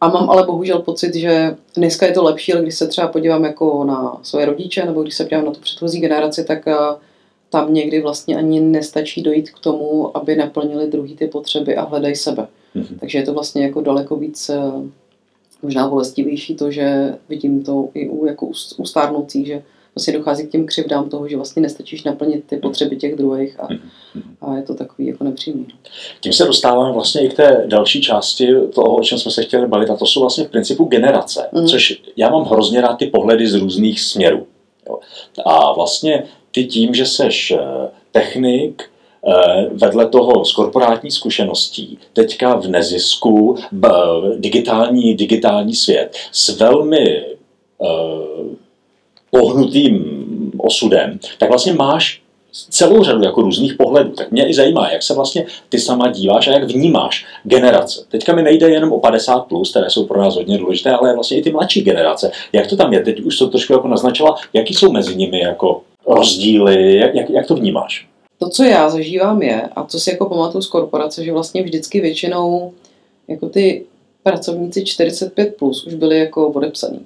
A 0.00 0.08
mám 0.08 0.30
ale 0.30 0.46
bohužel 0.46 0.78
pocit, 0.78 1.14
že 1.14 1.56
dneska 1.76 2.06
je 2.06 2.12
to 2.12 2.22
lepší, 2.22 2.52
ale 2.52 2.62
když 2.62 2.74
se 2.74 2.86
třeba 2.86 3.08
podívám 3.08 3.44
jako 3.44 3.84
na 3.84 4.20
své 4.22 4.44
rodiče, 4.44 4.86
nebo 4.86 5.02
když 5.02 5.14
se 5.14 5.24
podívám 5.24 5.44
na 5.44 5.52
tu 5.52 5.60
předchozí 5.60 6.00
generaci, 6.00 6.44
tak 6.44 6.68
eh, 6.68 6.74
tam 7.50 7.74
někdy 7.74 8.00
vlastně 8.00 8.36
ani 8.36 8.60
nestačí 8.60 9.22
dojít 9.22 9.50
k 9.50 9.58
tomu, 9.58 10.16
aby 10.16 10.36
naplnili 10.36 10.86
druhý 10.86 11.16
ty 11.16 11.26
potřeby 11.26 11.76
a 11.76 11.84
hledají 11.84 12.16
sebe. 12.16 12.46
Mm-hmm. 12.76 12.98
Takže 13.00 13.18
je 13.18 13.24
to 13.24 13.32
vlastně 13.32 13.62
jako 13.62 13.80
daleko 13.80 14.16
víc 14.16 14.48
eh, 14.48 14.60
možná 15.62 15.88
bolestivější 15.88 16.54
to, 16.54 16.70
že 16.70 17.14
vidím 17.28 17.64
to 17.64 17.88
i 17.94 18.08
u, 18.08 18.26
jako 18.26 18.46
u 18.76 18.84
stárnoucích, 18.84 19.46
že 19.46 19.62
vlastně 19.94 20.14
dochází 20.14 20.46
k 20.46 20.50
těm 20.50 20.66
křivdám 20.66 21.08
toho, 21.08 21.28
že 21.28 21.36
vlastně 21.36 21.62
nestačíš 21.62 22.04
naplnit 22.04 22.44
ty 22.46 22.56
potřeby 22.56 22.96
těch 22.96 23.16
druhých 23.16 23.60
a, 23.60 23.68
a 24.40 24.56
je 24.56 24.62
to 24.62 24.74
takový 24.74 25.08
jako 25.08 25.24
nepříjemný. 25.24 25.66
Tím 26.20 26.32
se 26.32 26.44
dostáváme 26.44 26.92
vlastně 26.92 27.24
i 27.24 27.28
k 27.28 27.34
té 27.34 27.64
další 27.66 28.00
části 28.00 28.48
toho, 28.74 28.96
o 28.96 29.02
čem 29.02 29.18
jsme 29.18 29.30
se 29.30 29.42
chtěli 29.42 29.68
bavit, 29.68 29.90
a 29.90 29.96
to 29.96 30.06
jsou 30.06 30.20
vlastně 30.20 30.44
v 30.44 30.50
principu 30.50 30.84
generace, 30.84 31.48
mm. 31.52 31.66
což 31.66 32.02
já 32.16 32.30
mám 32.30 32.44
hrozně 32.44 32.80
rád 32.80 32.94
ty 32.96 33.06
pohledy 33.06 33.48
z 33.48 33.54
různých 33.54 34.00
směrů. 34.00 34.46
Jo. 34.88 34.98
A 35.44 35.72
vlastně 35.72 36.24
ty 36.56 36.64
tím, 36.64 36.94
že 36.94 37.06
seš 37.06 37.50
eh, 37.50 37.88
technik, 38.12 38.82
eh, 38.82 39.68
vedle 39.72 40.08
toho 40.08 40.44
z 40.44 40.52
korporátní 40.52 41.10
zkušeností, 41.10 41.98
teďka 42.12 42.56
v 42.56 42.68
nezisku, 42.68 43.56
digitální, 44.36 45.14
digitální 45.14 45.74
svět 45.74 46.16
s 46.32 46.58
velmi 46.58 47.20
eh, 47.20 47.26
pohnutým 49.30 50.22
osudem, 50.58 51.18
tak 51.38 51.48
vlastně 51.48 51.72
máš 51.72 52.22
celou 52.70 53.04
řadu 53.04 53.22
jako 53.22 53.42
různých 53.42 53.74
pohledů. 53.74 54.10
Tak 54.10 54.32
mě 54.32 54.48
i 54.48 54.54
zajímá, 54.54 54.90
jak 54.90 55.02
se 55.02 55.14
vlastně 55.14 55.46
ty 55.68 55.78
sama 55.78 56.08
díváš 56.08 56.48
a 56.48 56.52
jak 56.52 56.64
vnímáš 56.64 57.26
generace. 57.44 58.04
Teďka 58.08 58.34
mi 58.34 58.42
nejde 58.42 58.70
jenom 58.70 58.92
o 58.92 59.00
50+, 59.00 59.40
plus, 59.40 59.70
které 59.70 59.90
jsou 59.90 60.06
pro 60.06 60.20
nás 60.20 60.34
hodně 60.34 60.58
důležité, 60.58 60.90
ale 60.90 61.14
vlastně 61.14 61.38
i 61.38 61.42
ty 61.42 61.50
mladší 61.50 61.82
generace. 61.82 62.30
Jak 62.52 62.66
to 62.66 62.76
tam 62.76 62.92
je? 62.92 63.00
Teď 63.00 63.20
už 63.20 63.38
to 63.38 63.48
trošku 63.48 63.72
jako 63.72 63.88
naznačila, 63.88 64.36
jaký 64.52 64.74
jsou 64.74 64.92
mezi 64.92 65.16
nimi 65.16 65.40
jako 65.40 65.82
rozdíly, 66.06 66.96
jak, 66.96 67.14
jak, 67.14 67.30
jak 67.30 67.46
to 67.46 67.54
vnímáš? 67.54 68.08
To, 68.38 68.48
co 68.48 68.64
já 68.64 68.88
zažívám 68.88 69.42
je, 69.42 69.62
a 69.62 69.84
co 69.84 70.00
si 70.00 70.10
jako 70.10 70.26
pamatuju 70.26 70.62
z 70.62 70.68
korporace, 70.68 71.24
že 71.24 71.32
vlastně 71.32 71.62
vždycky 71.62 72.00
většinou 72.00 72.72
jako 73.28 73.48
ty 73.48 73.84
pracovníci 74.22 74.84
45 74.84 75.56
plus 75.56 75.86
už 75.86 75.94
byli 75.94 76.18
jako 76.18 76.48
odepsaný. 76.48 77.00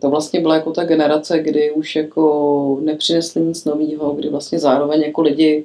To 0.00 0.10
vlastně 0.10 0.40
byla 0.40 0.54
jako 0.54 0.70
ta 0.70 0.84
generace, 0.84 1.38
kdy 1.38 1.70
už 1.70 1.96
jako 1.96 2.78
nepřinesli 2.82 3.42
nic 3.42 3.64
nového, 3.64 4.12
kdy 4.12 4.28
vlastně 4.28 4.58
zároveň 4.58 5.02
jako 5.02 5.22
lidi 5.22 5.64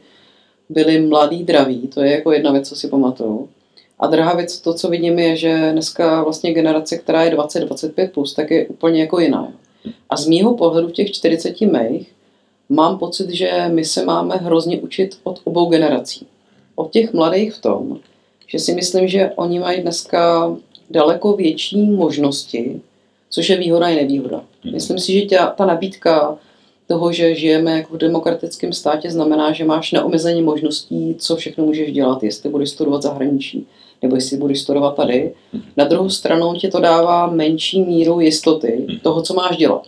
byli 0.69 1.01
mladí, 1.01 1.43
draví. 1.43 1.88
To 1.88 2.01
je 2.01 2.12
jako 2.12 2.31
jedna 2.31 2.51
věc, 2.51 2.69
co 2.69 2.75
si 2.75 2.88
pamatuju. 2.88 3.49
A 3.99 4.07
druhá 4.07 4.36
věc, 4.36 4.59
to, 4.59 4.73
co 4.73 4.89
vidím, 4.89 5.19
je, 5.19 5.36
že 5.36 5.69
dneska 5.71 6.23
vlastně 6.23 6.53
generace, 6.53 6.97
která 6.97 7.23
je 7.23 7.36
20-25+, 7.36 8.09
plus, 8.09 8.33
tak 8.33 8.51
je 8.51 8.67
úplně 8.67 9.01
jako 9.01 9.19
jiná. 9.19 9.53
A 10.09 10.17
z 10.17 10.27
mýho 10.27 10.57
pohledu 10.57 10.88
v 10.88 10.91
těch 10.91 11.12
40 11.12 11.62
mých 11.62 12.12
mám 12.69 12.97
pocit, 12.99 13.30
že 13.30 13.69
my 13.73 13.86
se 13.86 14.06
máme 14.06 14.36
hrozně 14.36 14.80
učit 14.80 15.17
od 15.23 15.41
obou 15.43 15.69
generací. 15.69 16.28
Od 16.76 16.91
těch 16.91 17.13
mladých 17.13 17.54
v 17.54 17.62
tom, 17.62 17.99
že 18.47 18.60
si 18.60 18.76
myslím, 18.76 19.08
že 19.08 19.32
oni 19.36 19.60
mají 19.60 19.82
dneska 19.82 20.56
daleko 20.89 21.34
větší 21.34 21.82
možnosti 21.82 22.82
což 23.34 23.49
je 23.49 23.58
výhoda 23.58 23.88
i 23.88 23.95
nevýhoda. 23.95 24.43
Mhm. 24.63 24.73
Myslím 24.73 24.99
si, 24.99 25.13
že 25.13 25.26
ta, 25.26 25.47
ta 25.47 25.65
nabídka 25.65 26.38
toho, 26.88 27.12
že 27.12 27.36
žijeme 27.36 27.71
jako 27.71 27.93
v 27.93 27.97
demokratickém 27.97 28.73
státě, 28.73 29.12
znamená, 29.12 29.52
že 29.52 29.65
máš 29.65 29.91
neomezeně 29.91 30.41
možností, 30.41 31.15
co 31.19 31.36
všechno 31.36 31.65
můžeš 31.65 31.91
dělat, 31.91 32.23
jestli 32.23 32.49
budeš 32.49 32.69
studovat 32.69 33.02
zahraničí, 33.02 33.67
nebo 34.02 34.15
jestli 34.15 34.38
budeš 34.38 34.62
studovat 34.62 34.95
tady. 34.95 35.34
Mhm. 35.54 35.63
Na 35.78 35.86
druhou 35.86 36.10
stranu 36.10 36.54
ti 36.54 36.69
to 36.69 36.80
dává 36.80 37.28
menší 37.28 37.82
míru 37.82 38.19
jistoty 38.19 38.86
mhm. 38.88 38.99
toho, 38.99 39.21
co 39.21 39.34
máš 39.34 39.58
dělat. 39.58 39.84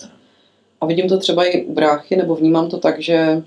A 0.82 0.86
vidím 0.86 1.10
to 1.10 1.18
třeba 1.18 1.46
i 1.46 1.66
u 1.66 1.74
bráchy, 1.74 2.16
nebo 2.16 2.36
vnímám 2.36 2.70
to 2.70 2.78
tak, 2.78 3.02
že 3.02 3.44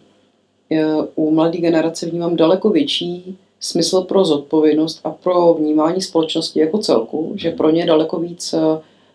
u 1.15 1.31
mladé 1.31 1.59
generace 1.59 2.07
vnímám 2.07 2.37
daleko 2.37 2.71
větší 2.71 3.39
smysl 3.61 4.03
pro 4.03 4.25
zodpovědnost 4.25 5.01
a 5.05 5.11
pro 5.11 5.55
vnímání 5.55 6.03
společnosti 6.03 6.61
jako 6.61 6.79
celku, 6.79 7.33
že 7.37 7.51
pro 7.51 7.71
ně 7.71 7.87
daleko 7.87 8.19
víc 8.19 8.55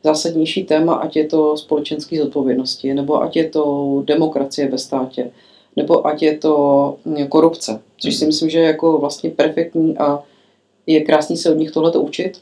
zásadnější 0.04 0.64
téma, 0.64 0.94
ať 0.94 1.16
je 1.16 1.26
to 1.28 1.58
společenské 1.58 2.18
zodpovědnosti, 2.18 2.94
nebo 2.94 3.22
ať 3.22 3.36
je 3.36 3.50
to 3.50 4.04
demokracie 4.06 4.70
ve 4.70 4.78
státě, 4.78 5.32
nebo 5.76 6.08
ať 6.08 6.22
je 6.22 6.38
to 6.38 6.96
korupce, 7.30 7.82
což 7.98 8.16
si 8.16 8.26
myslím, 8.26 8.50
že 8.50 8.60
je 8.60 8.66
jako 8.66 8.98
vlastně 8.98 9.30
perfektní 9.30 9.98
a 9.98 10.24
je 10.88 11.02
krásný 11.02 11.38
se 11.38 11.52
od 11.52 11.58
nich 11.58 11.72
tohle 11.72 11.92
učit. 11.92 12.42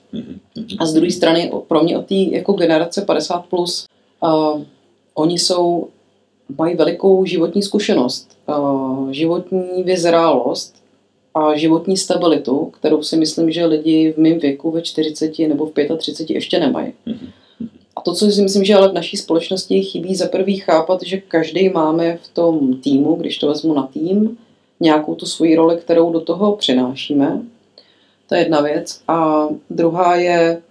A 0.79 0.85
z 0.85 0.93
druhé 0.93 1.11
strany 1.11 1.51
pro 1.67 1.83
mě 1.83 1.97
od 1.97 2.05
té 2.05 2.15
jako 2.15 2.53
generace 2.53 3.01
50 3.01 3.45
plus, 3.45 3.85
uh, 4.23 4.61
oni 5.21 5.39
jsou, 5.39 5.87
mají 6.57 6.75
velikou 6.75 7.25
životní 7.25 7.63
zkušenost, 7.63 8.37
uh, 8.47 9.11
životní 9.11 9.83
vyzrálost 9.83 10.75
a 11.35 11.55
životní 11.55 11.97
stabilitu, 11.97 12.65
kterou 12.65 13.03
si 13.03 13.17
myslím, 13.17 13.51
že 13.51 13.65
lidi 13.65 14.13
v 14.13 14.17
mém 14.17 14.39
věku 14.39 14.71
ve 14.71 14.81
40 14.81 15.39
nebo 15.39 15.65
v 15.65 15.97
35 15.97 16.35
ještě 16.35 16.59
nemají. 16.59 16.93
A 17.95 18.01
to, 18.01 18.13
co 18.13 18.31
si 18.31 18.41
myslím, 18.41 18.63
že 18.63 18.75
ale 18.75 18.89
v 18.89 18.93
naší 18.93 19.17
společnosti 19.17 19.81
chybí 19.81 20.15
za 20.15 20.27
prvý 20.27 20.57
chápat, 20.57 21.03
že 21.03 21.17
každý 21.17 21.69
máme 21.69 22.17
v 22.17 22.27
tom 22.27 22.73
týmu, 22.73 23.15
když 23.15 23.37
to 23.37 23.47
vezmu 23.47 23.73
na 23.73 23.87
tým, 23.93 24.37
nějakou 24.79 25.15
tu 25.15 25.25
svoji 25.25 25.55
roli, 25.55 25.77
kterou 25.77 26.11
do 26.11 26.19
toho 26.19 26.55
přinášíme. 26.55 27.41
To 28.29 28.35
je 28.35 28.41
jedna 28.41 28.61
věc. 28.61 29.01
A 29.07 29.47
druhá 29.69 30.15
je, 30.15 30.61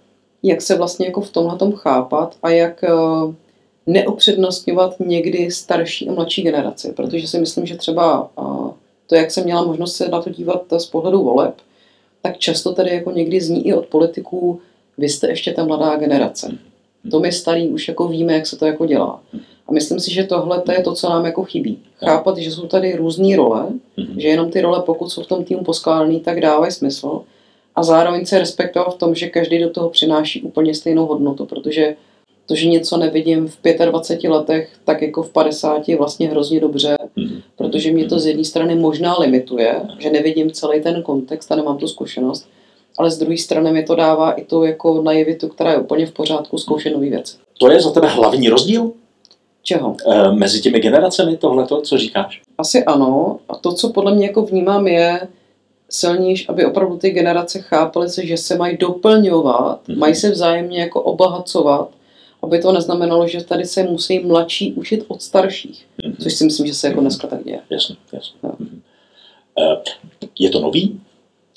jak 0.43 0.61
se 0.61 0.77
vlastně 0.77 1.05
jako 1.05 1.21
v 1.21 1.29
tomhle 1.29 1.57
tom 1.57 1.71
chápat 1.71 2.35
a 2.43 2.49
jak 2.49 2.83
neopřednostňovat 3.87 4.99
někdy 4.99 5.51
starší 5.51 6.09
a 6.09 6.13
mladší 6.13 6.41
generaci. 6.41 6.93
Protože 6.95 7.27
si 7.27 7.39
myslím, 7.39 7.65
že 7.65 7.77
třeba 7.77 8.29
to, 9.07 9.15
jak 9.15 9.31
jsem 9.31 9.43
měla 9.43 9.65
možnost 9.65 9.95
se 9.95 10.07
na 10.07 10.21
to 10.21 10.29
dívat 10.29 10.63
z 10.77 10.85
pohledu 10.85 11.23
voleb, 11.23 11.55
tak 12.21 12.37
často 12.37 12.73
tady 12.73 12.89
jako 12.89 13.11
někdy 13.11 13.41
zní 13.41 13.67
i 13.67 13.73
od 13.73 13.85
politiků, 13.85 14.59
vy 14.97 15.09
jste 15.09 15.29
ještě 15.29 15.53
ta 15.53 15.65
mladá 15.65 15.95
generace. 15.95 16.57
To 17.11 17.19
my 17.19 17.31
starý 17.31 17.69
už 17.69 17.87
jako 17.87 18.07
víme, 18.07 18.33
jak 18.33 18.47
se 18.47 18.57
to 18.57 18.65
jako 18.65 18.85
dělá. 18.85 19.21
A 19.67 19.71
myslím 19.71 19.99
si, 19.99 20.13
že 20.13 20.23
tohle 20.23 20.61
to 20.61 20.71
je 20.71 20.83
to, 20.83 20.93
co 20.93 21.09
nám 21.09 21.25
jako 21.25 21.43
chybí. 21.43 21.79
Chápat, 21.95 22.37
že 22.37 22.51
jsou 22.51 22.67
tady 22.67 22.95
různé 22.95 23.35
role, 23.35 23.67
že 24.17 24.27
jenom 24.27 24.51
ty 24.51 24.61
role, 24.61 24.83
pokud 24.85 25.09
jsou 25.09 25.23
v 25.23 25.27
tom 25.27 25.43
týmu 25.43 25.63
poskládané, 25.63 26.19
tak 26.19 26.41
dávají 26.41 26.71
smysl. 26.71 27.21
A 27.75 27.83
zároveň 27.83 28.25
se 28.25 28.39
respektovat 28.39 28.95
v 28.95 28.97
tom, 28.97 29.15
že 29.15 29.27
každý 29.27 29.59
do 29.59 29.69
toho 29.69 29.89
přináší 29.89 30.41
úplně 30.41 30.75
stejnou 30.75 31.05
hodnotu, 31.05 31.45
protože 31.45 31.95
to, 32.45 32.55
že 32.55 32.67
něco 32.67 32.97
nevidím 32.97 33.47
v 33.47 33.57
25 33.85 34.29
letech, 34.29 34.69
tak 34.85 35.01
jako 35.01 35.23
v 35.23 35.29
50 35.29 35.89
je 35.89 35.97
vlastně 35.97 36.29
hrozně 36.29 36.59
dobře, 36.59 36.97
protože 37.55 37.91
mě 37.91 38.05
to 38.05 38.19
z 38.19 38.25
jedné 38.25 38.43
strany 38.43 38.75
možná 38.75 39.17
limituje, 39.19 39.81
že 39.99 40.11
nevidím 40.11 40.51
celý 40.51 40.81
ten 40.81 41.03
kontext 41.03 41.51
a 41.51 41.55
nemám 41.55 41.77
tu 41.77 41.87
zkušenost, 41.87 42.47
ale 42.97 43.11
z 43.11 43.17
druhé 43.17 43.37
strany 43.37 43.71
mi 43.71 43.83
to 43.83 43.95
dává 43.95 44.31
i 44.31 44.43
tu 44.43 44.63
jako 44.63 45.01
naivitu, 45.01 45.47
která 45.47 45.71
je 45.71 45.77
úplně 45.77 46.05
v 46.05 46.11
pořádku, 46.11 46.57
zkoušet 46.57 46.93
nové 46.93 47.09
věci. 47.09 47.37
To 47.59 47.71
je 47.71 47.81
za 47.81 47.91
tebe 47.91 48.07
hlavní 48.07 48.49
rozdíl? 48.49 48.91
Čeho? 49.63 49.95
E, 50.07 50.31
mezi 50.31 50.61
těmi 50.61 50.79
generacemi 50.79 51.37
tohleto, 51.37 51.81
co 51.81 51.97
říkáš? 51.97 52.41
Asi 52.57 52.83
ano. 52.83 53.39
A 53.49 53.55
to, 53.55 53.73
co 53.73 53.89
podle 53.89 54.15
mě 54.15 54.27
jako 54.27 54.41
vnímám, 54.41 54.87
je 54.87 55.27
silnější, 55.89 56.47
aby 56.47 56.65
opravdu 56.65 56.97
ty 56.97 57.09
generace 57.09 57.61
chápaly 57.61 58.09
se, 58.09 58.25
že 58.25 58.37
se 58.37 58.57
mají 58.57 58.77
doplňovat, 58.77 59.79
mm-hmm. 59.87 59.97
mají 59.97 60.15
se 60.15 60.31
vzájemně 60.31 60.79
jako 60.79 61.01
obohacovat, 61.01 61.89
aby 62.43 62.59
to 62.59 62.71
neznamenalo, 62.71 63.27
že 63.27 63.43
tady 63.43 63.65
se 63.65 63.83
musí 63.83 64.19
mladší 64.19 64.73
učit 64.73 65.05
od 65.07 65.21
starších. 65.21 65.85
Mm-hmm. 66.03 66.15
Což 66.23 66.33
si 66.33 66.45
myslím, 66.45 66.67
že 66.67 66.73
se 66.73 66.87
jako 66.87 67.01
dneska 67.01 67.27
tak 67.27 67.43
děje. 67.43 67.59
Jasně, 67.69 67.95
jasně. 68.13 68.39
No. 68.43 68.55
Eh, 69.59 69.77
Je 70.39 70.49
to 70.49 70.59
nový? 70.59 71.01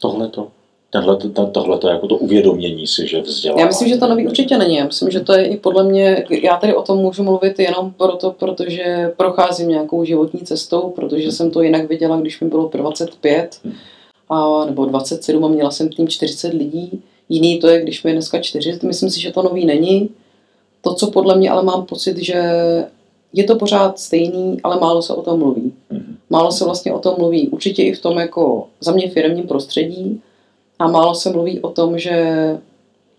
Tohleto? 0.00 0.48
Tenhle, 0.90 1.16
tohleto 1.52 1.88
jako 1.88 2.06
to 2.06 2.16
uvědomění 2.16 2.86
si, 2.86 3.06
že 3.06 3.20
vzdělávání. 3.20 3.60
Já 3.60 3.66
myslím, 3.66 3.88
že 3.88 3.96
to 3.96 4.08
nový 4.08 4.26
určitě 4.26 4.58
není. 4.58 4.76
Já 4.76 4.84
myslím, 4.84 5.10
že 5.10 5.20
to 5.20 5.32
je 5.32 5.46
i 5.46 5.56
podle 5.56 5.84
mě, 5.84 6.24
já 6.42 6.56
tady 6.56 6.74
o 6.74 6.82
tom 6.82 6.98
můžu 6.98 7.22
mluvit 7.22 7.58
jenom 7.58 7.92
proto, 7.92 8.30
protože 8.30 9.12
procházím 9.16 9.68
nějakou 9.68 10.04
životní 10.04 10.40
cestou, 10.40 10.90
protože 10.90 11.32
jsem 11.32 11.50
to 11.50 11.62
jinak 11.62 11.88
viděla, 11.88 12.20
když 12.20 12.40
mi 12.40 12.48
bylo 12.48 12.70
25 12.74 13.60
a, 14.28 14.64
nebo 14.64 14.84
27 14.84 15.44
a 15.44 15.48
měla 15.48 15.70
jsem 15.70 15.88
tým 15.88 16.08
40 16.08 16.54
lidí. 16.54 17.02
Jiný 17.28 17.58
to 17.58 17.68
je, 17.68 17.82
když 17.82 18.02
mi 18.04 18.10
je 18.10 18.14
dneska 18.14 18.38
4. 18.40 18.78
Myslím 18.82 19.10
si, 19.10 19.20
že 19.20 19.32
to 19.32 19.42
nový 19.42 19.66
není. 19.66 20.10
To, 20.84 20.94
co 20.94 21.10
podle 21.10 21.36
mě 21.36 21.50
ale 21.50 21.62
mám 21.62 21.86
pocit, 21.86 22.16
že 22.16 22.50
je 23.32 23.44
to 23.44 23.56
pořád 23.56 23.98
stejný, 23.98 24.60
ale 24.62 24.80
málo 24.80 25.02
se 25.02 25.14
o 25.14 25.22
tom 25.22 25.38
mluví. 25.38 25.72
Mhm. 25.90 26.16
Málo 26.30 26.52
se 26.52 26.64
vlastně 26.64 26.92
o 26.92 26.98
tom 26.98 27.14
mluví. 27.18 27.48
Určitě 27.48 27.82
i 27.82 27.92
v 27.92 28.02
tom 28.02 28.18
jako 28.18 28.66
za 28.80 28.92
mě 28.92 29.10
firmním 29.10 29.46
prostředí, 29.46 30.22
a 30.78 30.88
málo 30.88 31.14
se 31.14 31.30
mluví 31.30 31.60
o 31.60 31.68
tom, 31.68 31.98
že 31.98 32.58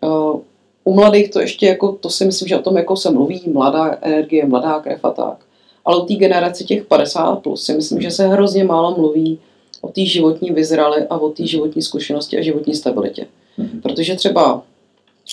uh, 0.01 0.39
u 0.83 0.93
mladých 0.93 1.31
to 1.31 1.39
ještě 1.39 1.65
jako, 1.65 1.91
to 1.91 2.09
si 2.09 2.25
myslím, 2.25 2.47
že 2.47 2.57
o 2.57 2.61
tom 2.61 2.77
jako 2.77 2.95
se 2.95 3.11
mluví, 3.11 3.41
mladá 3.47 3.97
energie, 4.01 4.45
mladá 4.45 4.79
krev 4.79 5.05
a 5.05 5.09
tak. 5.09 5.37
Ale 5.85 6.03
u 6.03 6.05
té 6.05 6.13
generace 6.13 6.63
těch 6.63 6.85
50 6.85 7.35
plus 7.35 7.63
si 7.63 7.73
myslím, 7.73 8.01
že 8.01 8.11
se 8.11 8.27
hrozně 8.27 8.63
málo 8.63 8.95
mluví 8.97 9.39
o 9.81 9.87
té 9.87 10.05
životní 10.05 10.51
vyzrali 10.51 11.07
a 11.09 11.17
o 11.17 11.29
té 11.29 11.45
životní 11.47 11.81
zkušenosti 11.81 12.37
a 12.37 12.41
životní 12.41 12.75
stabilitě. 12.75 13.27
Mhm. 13.57 13.81
Protože 13.81 14.15
třeba 14.15 14.63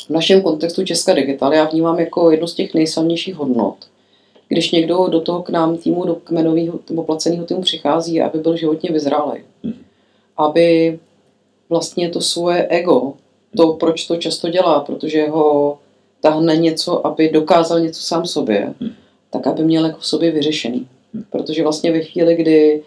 v 0.07 0.11
našem 0.11 0.43
kontextu 0.43 0.85
Česká 0.85 1.15
Digital 1.15 1.55
já 1.55 1.65
vnímám 1.65 1.99
jako 1.99 2.31
jednu 2.31 2.47
z 2.47 2.55
těch 2.55 2.75
nejsilnějších 2.75 3.35
hodnot. 3.35 3.77
Když 4.49 4.71
někdo 4.71 5.07
do 5.09 5.21
toho 5.21 5.43
k 5.43 5.51
nám 5.51 5.77
týmu, 5.77 6.05
do 6.05 6.15
kmenového 6.15 6.81
nebo 6.91 7.03
placeného 7.03 7.45
týmu 7.45 7.63
přichází, 7.63 8.21
aby 8.21 8.39
byl 8.39 8.57
životně 8.57 8.91
vyzrálý. 8.93 9.41
Mhm. 9.63 9.85
Aby 10.37 10.99
vlastně 11.69 12.09
to 12.09 12.21
svoje 12.21 12.67
ego, 12.67 13.13
to, 13.57 13.73
proč 13.73 14.07
to 14.07 14.17
často 14.17 14.49
dělá, 14.49 14.81
protože 14.81 15.29
ho 15.29 15.79
tahne 16.21 16.57
něco, 16.57 17.07
aby 17.07 17.29
dokázal 17.29 17.81
něco 17.81 18.03
sám 18.03 18.27
sobě, 18.27 18.75
Hmm. 18.81 18.93
tak 19.31 19.47
aby 19.47 19.65
měl 19.65 19.87
jako 19.87 19.99
v 19.99 20.07
sobě 20.07 20.31
vyřešený. 20.31 20.89
Protože 21.31 21.63
vlastně 21.63 21.93
ve 21.93 22.01
chvíli, 22.01 22.35
kdy 22.37 22.83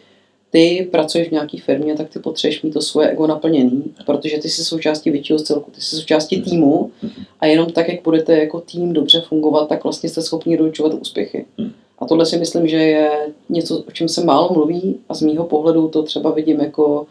ty 0.50 0.88
pracuješ 0.92 1.28
v 1.28 1.32
nějaké 1.32 1.58
firmě, 1.58 1.96
tak 1.96 2.10
ty 2.10 2.20
potřebuješ 2.20 2.62
mít 2.62 2.72
to 2.72 2.82
svoje 2.82 3.10
ego 3.10 3.28
naplněný, 3.28 3.84
protože 4.06 4.38
ty 4.38 4.50
jsi 4.50 4.64
součástí 4.64 5.12
většího 5.12 5.40
celku, 5.40 5.72
ty 5.72 5.82
jsi 5.82 5.96
součástí 5.96 6.42
týmu 6.42 6.92
a 7.40 7.46
jenom 7.46 7.70
tak, 7.70 7.88
jak 7.90 8.04
budete 8.04 8.38
jako 8.38 8.60
tým 8.60 8.94
dobře 8.94 9.22
fungovat, 9.22 9.70
tak 9.70 9.84
vlastně 9.84 10.10
jste 10.10 10.22
schopni 10.22 10.58
doručovat 10.58 10.94
úspěchy. 10.94 11.46
Hmm. 11.58 11.72
A 12.00 12.06
tohle 12.06 12.26
si 12.26 12.38
myslím, 12.38 12.68
že 12.68 12.78
je 12.78 13.10
něco, 13.50 13.84
o 13.88 13.92
čem 13.92 14.10
se 14.10 14.24
málo 14.24 14.54
mluví 14.54 15.00
a 15.10 15.14
z 15.14 15.22
mýho 15.22 15.46
pohledu 15.46 15.88
to 15.88 16.04
třeba 16.04 16.32
vidím 16.32 16.60
jako 16.60 17.08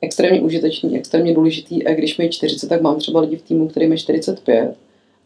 extrémně 0.00 0.40
užitečný, 0.40 0.98
extrémně 0.98 1.34
důležitý. 1.34 1.86
A 1.86 1.94
když 1.94 2.18
mi 2.18 2.24
je 2.24 2.28
40, 2.28 2.68
tak 2.68 2.80
mám 2.80 2.98
třeba 2.98 3.20
lidi 3.20 3.36
v 3.36 3.42
týmu, 3.42 3.68
který 3.68 3.90
je 3.90 3.96
45. 3.96 4.74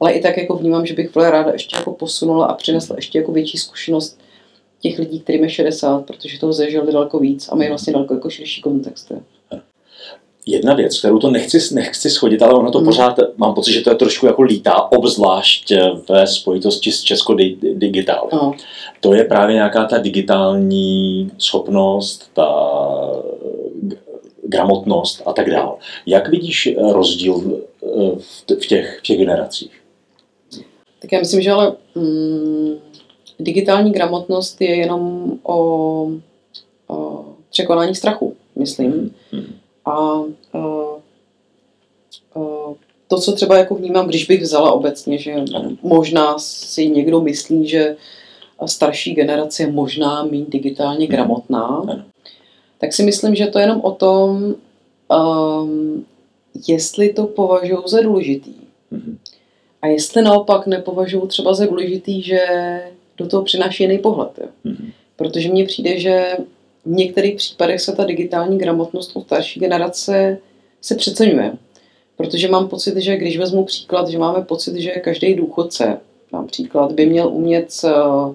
Ale 0.00 0.12
i 0.12 0.20
tak 0.20 0.37
jako 0.37 0.54
vnímám, 0.54 0.87
že 0.87 0.94
bych 0.94 1.16
ráda 1.16 1.52
ještě 1.52 1.76
jako 1.76 1.92
posunula 1.92 2.46
a 2.46 2.54
přinesla 2.54 2.96
ještě 2.96 3.18
jako 3.18 3.32
větší 3.32 3.58
zkušenost 3.58 4.20
těch 4.80 4.98
lidí, 4.98 5.20
kterým 5.20 5.44
je 5.44 5.50
60, 5.50 6.06
protože 6.06 6.38
toho 6.40 6.52
zažili 6.52 6.92
daleko 6.92 7.18
víc 7.18 7.48
a 7.52 7.54
mají 7.54 7.68
vlastně 7.68 7.92
daleko 7.92 8.14
jako 8.14 8.30
širší 8.30 8.60
kontext. 8.62 9.12
Jedna 10.46 10.74
věc, 10.74 10.98
kterou 10.98 11.18
to 11.18 11.30
nechci, 11.30 11.74
nechci 11.74 12.10
schodit, 12.10 12.42
ale 12.42 12.54
ono 12.54 12.70
to 12.70 12.78
Mhm. 12.78 12.84
pořád, 12.86 13.16
mám 13.36 13.54
pocit, 13.54 13.72
že 13.72 13.80
to 13.80 13.90
je 13.90 13.96
trošku 13.96 14.26
jako 14.26 14.42
lítá, 14.42 14.92
obzvlášť 14.92 15.72
ve 16.08 16.26
spojitosti 16.26 16.92
s 16.92 17.02
Česko 17.02 17.34
di- 17.34 17.56
Digital. 17.74 18.28
No. 18.32 18.52
To 19.00 19.14
je 19.14 19.24
právě 19.24 19.54
nějaká 19.54 19.84
ta 19.84 19.98
digitální 19.98 21.30
schopnost, 21.38 22.30
ta 22.34 22.48
gramotnost 24.42 25.22
a 25.26 25.32
tak 25.32 25.50
dále. 25.50 25.72
Jak 26.06 26.28
vidíš 26.28 26.66
eh, 26.66 26.92
rozdíl 26.92 27.60
eh, 27.82 28.54
v 28.60 28.66
těch, 28.66 28.98
v 28.98 29.02
těch 29.02 29.18
generacích? 29.18 29.70
Tak 31.00 31.12
já 31.12 31.18
myslím, 31.18 31.42
že 31.42 31.50
ale 31.52 31.72
mm, 31.94 32.74
digitální 33.38 33.92
gramotnost 33.92 34.61
je 34.61 34.77
jenom 34.77 35.33
o, 35.42 36.11
o 36.88 37.24
překonání 37.51 37.94
strachu, 37.94 38.37
myslím. 38.57 39.14
Mhm. 39.33 39.55
A 39.85 40.22
o, 40.55 40.98
o, 42.35 42.74
to, 43.09 43.20
co 43.20 43.33
třeba 43.33 43.59
jako 43.59 43.74
vnímám, 43.74 44.07
když 44.07 44.24
bych 44.24 44.42
vzala 44.42 44.72
obecně, 44.72 45.18
že 45.18 45.35
možná 45.83 46.38
si 46.38 46.88
někdo 46.88 47.20
myslí, 47.20 47.68
že 47.68 47.96
starší 48.66 49.14
generace 49.14 49.62
je 49.62 49.72
možná 49.72 50.24
méně 50.24 50.44
digitálně 50.48 51.07
gramotná, 51.07 51.66
Ano. 51.66 52.03
tak 52.79 52.92
si 52.92 53.03
myslím, 53.03 53.35
že 53.35 53.46
to 53.46 53.59
je 53.59 53.62
jenom 53.62 53.81
o 53.81 53.90
tom, 53.90 54.55
um, 55.09 56.05
jestli 56.68 57.12
to 57.12 57.27
považují 57.27 57.79
za 57.87 58.01
důležitý. 58.01 58.55
Mhm. 58.90 59.18
A 59.83 59.87
jestli 59.87 60.22
naopak 60.22 60.66
nepovažují 60.66 61.29
třeba 61.29 61.55
za 61.55 61.66
důležitý, 61.66 62.22
že 62.22 62.40
do 63.18 63.26
toho 63.26 63.42
přináší 63.42 63.83
jiný 63.83 63.98
pohled. 63.98 64.31
Jo. 64.40 64.46
Mhm. 64.64 64.90
Protože 65.16 65.48
mně 65.48 65.64
přijde, 65.64 65.98
že 65.98 66.33
v 66.85 66.90
některých 66.90 67.37
případech 67.37 67.81
se 67.81 67.92
ta 67.92 68.04
digitální 68.04 68.59
gramotnost 68.59 69.16
u 69.16 69.20
starší 69.20 69.61
generace 69.61 70.38
se 70.81 70.94
přeceňuje. 70.94 71.52
Protože 72.16 72.48
mám 72.48 72.68
pocit, 72.68 72.96
že 72.96 73.16
když 73.16 73.38
vezmu 73.38 73.64
příklad, 73.64 74.09
že 74.09 74.18
máme 74.18 74.44
pocit, 74.44 74.76
že 74.76 74.90
každý 74.90 75.35
důchodce, 75.35 76.00
například, 76.33 76.92
by 76.92 77.07
měl 77.07 77.28
umět 77.28 77.72
s 77.72 77.85
eh, 77.85 78.35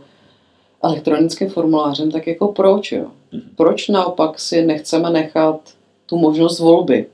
elektronickým 0.83 1.49
formulářem, 1.49 2.11
tak 2.11 2.27
jako 2.27 2.47
proč? 2.47 2.91
Jo? 2.91 3.07
Proč 3.55 3.87
naopak 3.87 4.39
si 4.39 4.65
nechceme 4.65 5.09
nechat 5.09 5.59
tu 6.05 6.17
možnost 6.17 6.59
volby? 6.59 7.05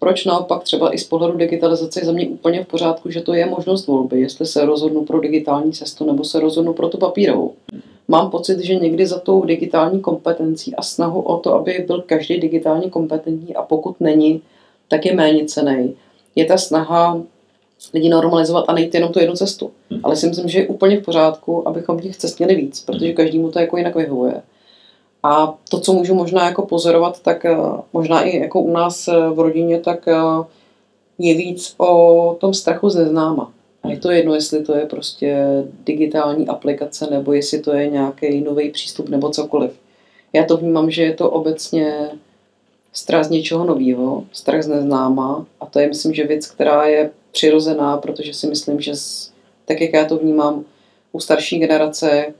Proč 0.00 0.24
naopak 0.24 0.62
třeba 0.62 0.94
i 0.94 0.98
z 0.98 1.04
pohledu 1.04 1.38
digitalizace 1.38 2.00
je 2.00 2.06
za 2.06 2.12
mě 2.12 2.28
úplně 2.28 2.64
v 2.64 2.66
pořádku, 2.66 3.10
že 3.10 3.20
to 3.20 3.34
je 3.34 3.46
možnost 3.46 3.86
volby, 3.86 4.20
jestli 4.20 4.46
se 4.46 4.64
rozhodnu 4.64 5.04
pro 5.04 5.20
digitální 5.20 5.72
cestu 5.72 6.06
nebo 6.06 6.24
se 6.24 6.40
rozhodnu 6.40 6.72
pro 6.72 6.88
tu 6.88 6.98
papírovou. 6.98 7.54
Mám 8.08 8.30
pocit, 8.30 8.60
že 8.60 8.74
někdy 8.74 9.06
za 9.06 9.18
tou 9.18 9.44
digitální 9.44 10.00
kompetencí 10.00 10.74
a 10.74 10.82
snahu 10.82 11.20
o 11.20 11.36
to, 11.36 11.54
aby 11.54 11.84
byl 11.86 12.02
každý 12.06 12.40
digitálně 12.40 12.90
kompetentní 12.90 13.56
a 13.56 13.62
pokud 13.62 14.00
není, 14.00 14.42
tak 14.88 15.06
je 15.06 15.14
méně 15.14 15.44
cený. 15.44 15.94
Je 16.36 16.44
ta 16.44 16.58
snaha 16.58 17.22
lidi 17.94 18.08
normalizovat 18.08 18.64
a 18.68 18.72
nejít 18.72 18.94
jenom 18.94 19.12
tu 19.12 19.18
jednu 19.18 19.34
cestu. 19.34 19.70
Ale 20.02 20.16
si 20.16 20.28
myslím, 20.28 20.48
že 20.48 20.58
je 20.58 20.68
úplně 20.68 21.00
v 21.00 21.04
pořádku, 21.04 21.68
abychom 21.68 22.00
těch 22.00 22.16
cest 22.16 22.38
měli 22.38 22.54
víc, 22.54 22.80
protože 22.80 23.12
každému 23.12 23.50
to 23.50 23.58
jako 23.58 23.76
jinak 23.76 23.96
vyhovuje. 23.96 24.42
A 25.22 25.54
to, 25.68 25.80
co 25.80 25.92
můžu 25.92 26.14
možná 26.14 26.46
jako 26.46 26.66
pozorovat, 26.66 27.22
tak 27.22 27.44
eh, 27.44 27.56
možná 27.92 28.22
i 28.22 28.38
jako 28.38 28.60
u 28.60 28.72
nás 28.72 29.08
eh, 29.08 29.30
v 29.30 29.38
rodině, 29.38 29.80
tak 29.80 30.08
eh, 30.08 30.14
je 31.18 31.34
víc 31.34 31.74
o 31.78 32.36
tom 32.40 32.54
strachu 32.54 32.90
z 32.90 32.94
neznáma. 32.94 33.52
A 33.82 33.88
je 33.88 33.98
to 33.98 34.10
jedno, 34.10 34.34
jestli 34.34 34.62
to 34.64 34.76
je 34.76 34.86
prostě 34.86 35.46
digitální 35.84 36.48
aplikace, 36.48 37.06
nebo 37.10 37.32
jestli 37.32 37.60
to 37.60 37.72
je 37.72 37.88
nějaký 37.88 38.40
nový 38.40 38.70
přístup, 38.70 39.08
nebo 39.08 39.30
cokoliv. 39.30 39.72
Já 40.32 40.44
to 40.44 40.56
vnímám, 40.56 40.90
že 40.90 41.02
je 41.02 41.14
to 41.14 41.30
obecně 41.30 42.10
strach 42.92 43.24
z 43.24 43.30
něčeho 43.30 43.64
nového, 43.64 44.24
strach 44.32 44.62
z 44.62 44.68
neznáma 44.68 45.46
a 45.60 45.66
to 45.66 45.80
je, 45.80 45.88
myslím, 45.88 46.14
že 46.14 46.26
věc, 46.26 46.46
která 46.46 46.86
je 46.86 47.10
přirozená, 47.32 47.96
protože 47.96 48.34
si 48.34 48.46
myslím, 48.46 48.80
že 48.80 48.96
z, 48.96 49.32
tak, 49.64 49.80
jak 49.80 49.92
já 49.92 50.04
to 50.04 50.16
vnímám 50.16 50.64
u 51.12 51.20
starší 51.20 51.58
generace, 51.58 52.34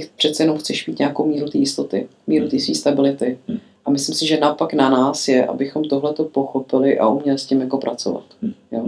ty 0.00 0.08
přece 0.16 0.42
jenom 0.42 0.58
chceš 0.58 0.86
mít 0.86 0.98
nějakou 0.98 1.26
míru 1.26 1.46
té 1.50 1.58
jistoty, 1.58 2.08
míru 2.26 2.48
té 2.48 2.58
své 2.60 2.74
stability. 2.74 3.38
A 3.84 3.90
myslím 3.90 4.14
si, 4.14 4.26
že 4.26 4.40
naopak 4.40 4.72
na 4.74 4.90
nás 4.90 5.28
je, 5.28 5.46
abychom 5.46 5.84
tohleto 5.84 6.24
pochopili 6.24 6.98
a 6.98 7.08
uměli 7.08 7.38
s 7.38 7.46
tím 7.46 7.60
jako 7.60 7.78
pracovat. 7.78 8.24
Jo? 8.72 8.86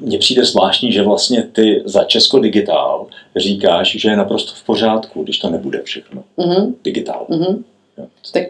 Mně 0.00 0.18
přijde 0.18 0.44
zvláštní, 0.44 0.92
že 0.92 1.02
vlastně 1.02 1.42
ty 1.52 1.82
za 1.84 2.04
Česko 2.04 2.38
Digitál 2.38 3.06
říkáš, 3.36 3.96
že 4.00 4.08
je 4.08 4.16
naprosto 4.16 4.52
v 4.54 4.64
pořádku, 4.66 5.22
když 5.22 5.38
to 5.38 5.50
nebude 5.50 5.82
všechno 5.82 6.24
Mhm, 6.36 6.74
digitál. 6.84 7.26
mhm. 7.28 7.64
Jo. 7.98 8.06
Tak 8.32 8.42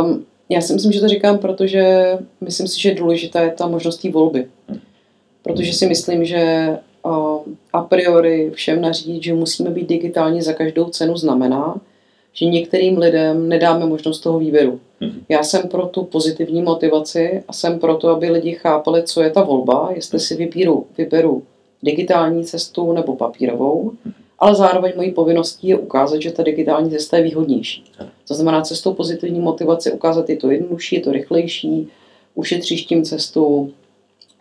um, 0.00 0.24
já 0.48 0.60
si 0.60 0.72
myslím, 0.74 0.92
že 0.92 1.00
to 1.00 1.08
říkám, 1.08 1.38
protože 1.38 2.04
myslím 2.40 2.68
si, 2.68 2.80
že 2.80 2.94
důležitá 2.94 3.40
je 3.42 3.50
ta 3.50 3.66
možnost 3.66 3.96
té 3.96 4.10
volby. 4.10 4.48
Protože 5.42 5.72
si 5.72 5.86
myslím, 5.86 6.24
že 6.24 6.68
um, 7.04 7.37
a 7.72 7.82
priori 7.82 8.50
všem 8.54 8.80
nařídit, 8.80 9.22
že 9.22 9.34
musíme 9.34 9.70
být 9.70 9.88
digitální 9.88 10.42
za 10.42 10.52
každou 10.52 10.84
cenu, 10.84 11.16
znamená, 11.16 11.80
že 12.32 12.46
některým 12.46 12.98
lidem 12.98 13.48
nedáme 13.48 13.86
možnost 13.86 14.20
toho 14.20 14.38
výběru. 14.38 14.80
Mhm. 15.00 15.20
Já 15.28 15.42
jsem 15.42 15.68
pro 15.68 15.86
tu 15.86 16.04
pozitivní 16.04 16.62
motivaci 16.62 17.42
a 17.48 17.52
jsem 17.52 17.78
pro 17.78 17.96
to, 17.96 18.08
aby 18.08 18.30
lidi 18.30 18.52
chápali, 18.52 19.02
co 19.02 19.22
je 19.22 19.30
ta 19.30 19.42
volba, 19.42 19.90
jestli 19.94 20.20
si 20.20 20.36
vybíru, 20.36 20.86
vyberu 20.98 21.42
digitální 21.82 22.44
cestu 22.44 22.92
nebo 22.92 23.16
papírovou, 23.16 23.92
ale 24.38 24.54
zároveň 24.54 24.92
mojí 24.96 25.10
povinností 25.10 25.68
je 25.68 25.78
ukázat, 25.78 26.22
že 26.22 26.32
ta 26.32 26.42
digitální 26.42 26.90
cesta 26.90 27.16
je 27.16 27.22
výhodnější. 27.22 27.84
To 28.28 28.34
znamená 28.34 28.62
cestou 28.62 28.94
pozitivní 28.94 29.40
motivace 29.40 29.92
ukázat, 29.92 30.30
je 30.30 30.36
to 30.36 30.50
jednodušší, 30.50 30.96
je 30.96 31.02
to 31.02 31.12
rychlejší, 31.12 31.88
ušetříš 32.34 32.84
tím 32.84 33.04
cestu, 33.04 33.72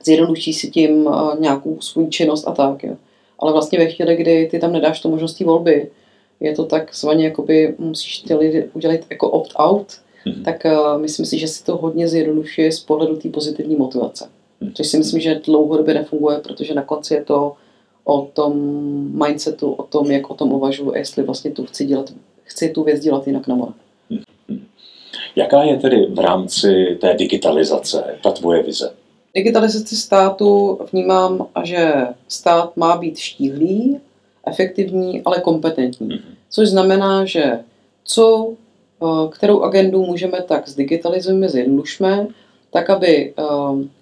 zjednoduší 0.07 0.53
si 0.53 0.71
tím 0.71 1.07
eh, 1.07 1.39
nějakou 1.39 1.81
svou 1.81 2.09
činnost 2.09 2.47
a 2.47 2.51
tak. 2.51 2.83
Jo. 2.83 2.95
Ale 3.39 3.51
vlastně 3.51 3.79
ve 3.79 3.87
chvíli, 3.87 4.15
kdy 4.15 4.47
ty 4.51 4.59
tam 4.59 4.71
nedáš 4.71 5.01
tu 5.01 5.09
možností 5.09 5.43
volby, 5.43 5.91
je 6.39 6.55
to 6.55 6.65
takzvaně, 6.65 7.25
jakoby 7.25 7.75
musíš 7.77 8.19
ty 8.19 8.35
lidi 8.35 8.69
udělat 8.73 8.99
jako 9.09 9.29
opt-out 9.29 9.85
Mhm. 10.27 10.43
tak 10.43 10.65
uh, 10.65 11.01
myslím 11.01 11.25
si, 11.25 11.39
že 11.39 11.47
si 11.47 11.63
to 11.63 11.77
hodně 11.77 12.07
zjednodušuje 12.07 12.71
z 12.71 12.79
pohledu 12.79 13.15
té 13.15 13.29
pozitivní 13.29 13.75
motivace. 13.75 14.29
Mhm. 14.61 14.73
Což 14.73 14.87
si 14.87 14.97
myslím, 14.97 15.19
že 15.19 15.41
dlouhodobě 15.45 15.93
nefunguje, 15.93 16.37
protože 16.37 16.73
na 16.73 16.81
konci 16.81 17.13
je 17.13 17.23
to 17.23 17.53
o 18.03 18.21
tom 18.21 18.53
mindsetu, 19.27 19.71
o 19.71 19.83
tom, 19.83 20.11
jak 20.11 20.29
o 20.29 20.33
tom 20.33 20.53
uvažuji, 20.53 20.91
a 20.91 20.97
jestli 20.97 21.23
vlastně 21.23 21.51
tu 21.51 21.65
chci 21.65 21.85
dělat, 21.85 22.13
chci 22.43 22.69
tu 22.69 22.83
věc 22.83 22.99
dělat 22.99 23.27
jinak 23.27 23.47
na 23.47 23.55
more. 23.55 23.71
Jaká 25.35 25.63
je 25.63 25.77
tedy 25.77 26.05
v 26.05 26.19
rámci 26.19 26.97
té 27.01 27.13
digitalizace 27.13 28.03
ta 28.23 28.31
tvoje 28.31 28.63
vize? 28.63 28.93
Digitalizaci 29.37 29.95
státu 29.95 30.79
vnímám, 30.91 31.47
že 31.63 31.93
stát 32.27 32.77
má 32.77 32.97
být 32.97 33.17
štíhlý, 33.17 33.99
efektivní, 34.47 35.21
ale 35.25 35.41
kompetentní. 35.41 36.07
Mhm. 36.07 36.35
Což 36.49 36.69
znamená, 36.69 37.25
že 37.25 37.59
co, 38.03 38.53
eh, 39.03 39.29
kterou 39.29 39.61
agendu 39.61 40.05
můžeme 40.05 40.41
tak 40.41 40.69
zdigitalizujeme, 40.69 41.49
zjednodušme, 41.49 42.27
tak 42.71 42.89
aby 42.89 43.33
eh, 43.37 43.43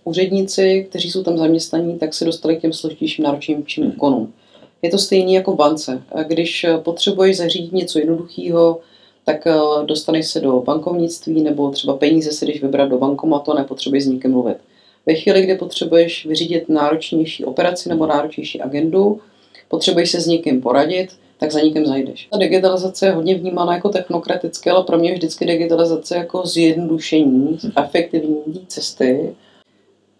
úředníci, 0.03 0.85
kteří 0.89 1.11
jsou 1.11 1.23
tam 1.23 1.37
zaměstnaní, 1.37 1.99
tak 1.99 2.13
se 2.13 2.25
dostali 2.25 2.57
k 2.57 2.61
těm 2.61 2.73
složitějším 2.73 3.23
náročnějším 3.23 3.87
úkonům. 3.87 4.33
Je 4.81 4.89
to 4.89 4.97
stejné 4.97 5.31
jako 5.31 5.51
v 5.51 5.55
bance. 5.55 6.01
Když 6.27 6.63
eh, 6.63 6.77
potřebuješ 6.77 7.37
zařídit 7.37 7.73
něco 7.73 7.99
jednoduchého, 7.99 8.79
tak 9.25 9.47
dostaneš 9.85 10.27
se 10.27 10.39
do 10.39 10.61
bankovnictví 10.61 11.41
nebo 11.41 11.71
třeba 11.71 11.97
peníze 11.97 12.31
si 12.31 12.45
jdeš 12.45 12.61
vybrat 12.61 12.89
do 12.89 12.97
bankomatu 12.97 13.51
a 13.51 13.55
nepotřebuješ 13.55 14.03
s 14.03 14.07
nikým 14.07 14.31
mluvit. 14.31 14.57
Ve 15.05 15.13
chvíli, 15.13 15.41
kdy 15.41 15.55
potřebuješ 15.55 16.25
vyřídit 16.25 16.69
náročnější 16.69 17.45
operaci 17.45 17.89
nebo 17.89 18.05
náročnější 18.07 18.61
agendu, 18.61 19.19
potřebuješ 19.67 20.11
se 20.11 20.21
s 20.21 20.27
někým 20.27 20.61
poradit, 20.61 21.09
tak 21.37 21.51
za 21.51 21.59
nikým 21.59 21.85
zajdeš. 21.85 22.27
Ta 22.31 22.37
digitalizace 22.37 23.05
je 23.05 23.11
hodně 23.11 23.35
vnímána 23.35 23.73
jako 23.73 23.89
technokratické, 23.89 24.71
ale 24.71 24.83
pro 24.83 24.97
mě 24.97 25.09
je 25.09 25.13
vždycky 25.15 25.45
digitalizace 25.45 26.17
jako 26.17 26.45
zjednodušení, 26.45 27.57
efektivní 27.77 28.65
cesty. 28.67 29.35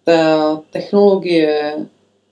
Ta 0.04 0.60
technologie 0.70 1.74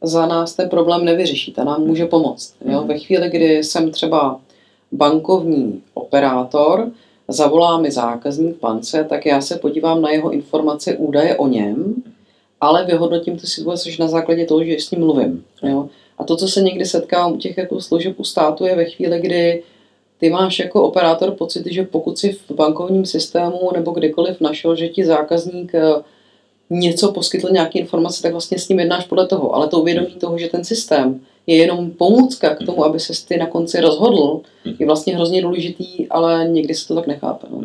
za 0.02 0.26
nás 0.26 0.54
ten 0.54 0.68
problém 0.68 1.04
nevyřeší, 1.04 1.52
ta 1.52 1.64
nám 1.64 1.86
může 1.86 2.06
pomoct. 2.06 2.54
Jo? 2.64 2.84
Ve 2.86 2.98
chvíli, 2.98 3.30
kdy 3.30 3.64
jsem 3.64 3.90
třeba 3.90 4.40
bankovní 4.92 5.82
operátor, 5.94 6.90
zavolá 7.28 7.78
mi 7.78 7.90
zákazník 7.90 8.56
v 8.56 8.60
bance, 8.60 9.06
tak 9.08 9.26
já 9.26 9.40
se 9.40 9.56
podívám 9.56 10.02
na 10.02 10.10
jeho 10.10 10.30
informace, 10.30 10.96
údaje 10.96 11.36
o 11.36 11.48
něm, 11.48 11.94
ale 12.60 12.84
vyhodnotím 12.84 13.38
tu 13.38 13.46
situaci 13.46 13.96
na 14.00 14.08
základě 14.08 14.46
toho, 14.46 14.64
že 14.64 14.74
s 14.74 14.90
ním 14.90 15.00
mluvím. 15.00 15.44
Jo? 15.62 15.88
A 16.18 16.24
to, 16.24 16.36
co 16.36 16.48
se 16.48 16.62
někdy 16.62 16.86
setkám 16.86 17.32
u 17.32 17.36
těch 17.36 17.58
jako 17.58 17.80
služeb 17.80 18.20
u 18.20 18.24
státu, 18.24 18.66
je 18.66 18.76
ve 18.76 18.84
chvíli, 18.84 19.20
kdy 19.20 19.62
ty 20.18 20.30
máš 20.30 20.58
jako 20.58 20.82
operátor 20.82 21.30
pocit, 21.30 21.66
že 21.66 21.82
pokud 21.82 22.18
si 22.18 22.32
v 22.32 22.50
bankovním 22.50 23.06
systému 23.06 23.70
nebo 23.74 23.90
kdekoliv 23.90 24.40
našel, 24.40 24.76
že 24.76 24.88
ti 24.88 25.04
zákazník 25.04 25.74
eh, 25.74 26.02
něco 26.70 27.12
poskytl 27.12 27.48
nějaké 27.50 27.78
informace, 27.78 28.22
tak 28.22 28.32
vlastně 28.32 28.58
s 28.58 28.68
ním 28.68 28.78
jednáš 28.78 29.04
podle 29.04 29.26
toho. 29.26 29.54
Ale 29.54 29.68
to 29.68 29.80
uvědomí 29.80 30.14
toho, 30.20 30.38
že 30.38 30.48
ten 30.48 30.64
systém 30.64 31.20
je 31.46 31.56
jenom 31.56 31.90
pomůcka 31.90 32.54
k 32.54 32.66
tomu, 32.66 32.84
aby 32.84 33.00
se 33.00 33.26
ty 33.28 33.36
na 33.36 33.46
konci 33.46 33.80
rozhodl, 33.80 34.40
je 34.78 34.86
vlastně 34.86 35.14
hrozně 35.14 35.42
důležitý, 35.42 36.08
ale 36.08 36.48
někdy 36.48 36.74
se 36.74 36.88
to 36.88 36.94
tak 36.94 37.06
nechápe. 37.06 37.46
No. 37.50 37.62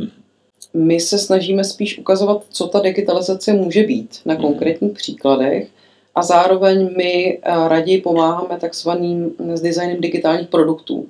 My 0.74 1.00
se 1.00 1.20
snažíme 1.20 1.64
spíš 1.64 2.00
ukazovat, 2.00 2.46
co 2.50 2.68
ta 2.68 2.80
digitalizace 2.80 3.54
může 3.54 3.84
být 3.84 4.20
na 4.26 4.36
konkrétních 4.36 4.92
příkladech. 4.94 5.68
A 6.16 6.24
zároveň 6.24 6.90
my 6.98 7.40
eh, 7.42 7.68
raději 7.68 8.02
pomáháme 8.02 8.60
takzvaným 8.60 9.32
s 9.54 9.62
designem 9.62 10.02
digitálních 10.02 10.48
produktů. 10.48 11.08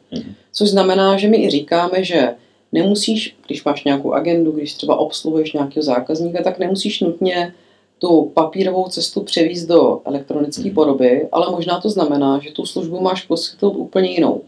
Což 0.53 0.69
znamená, 0.69 1.17
že 1.17 1.27
my 1.27 1.43
i 1.43 1.49
říkáme, 1.49 2.03
že 2.03 2.35
nemusíš, 2.71 3.35
když 3.47 3.63
máš 3.63 3.83
nějakou 3.83 4.13
agendu, 4.13 4.51
když 4.51 4.73
třeba 4.73 4.95
obsluhuješ 4.95 5.53
nějakého 5.53 5.83
zákazníka, 5.83 6.43
tak 6.43 6.59
nemusíš 6.59 7.01
nutně 7.01 7.53
tu 7.99 8.31
papírovou 8.33 8.87
cestu 8.87 9.21
převízt 9.21 9.67
do 9.67 10.01
elektronické 10.05 10.71
podoby, 10.71 11.27
ale 11.31 11.51
možná 11.51 11.81
to 11.81 11.89
znamená, 11.89 12.39
že 12.43 12.51
tu 12.51 12.65
službu 12.65 12.99
máš 12.99 13.25
poskytnout 13.25 13.75
úplně 13.75 14.11
jinou. 14.11 14.41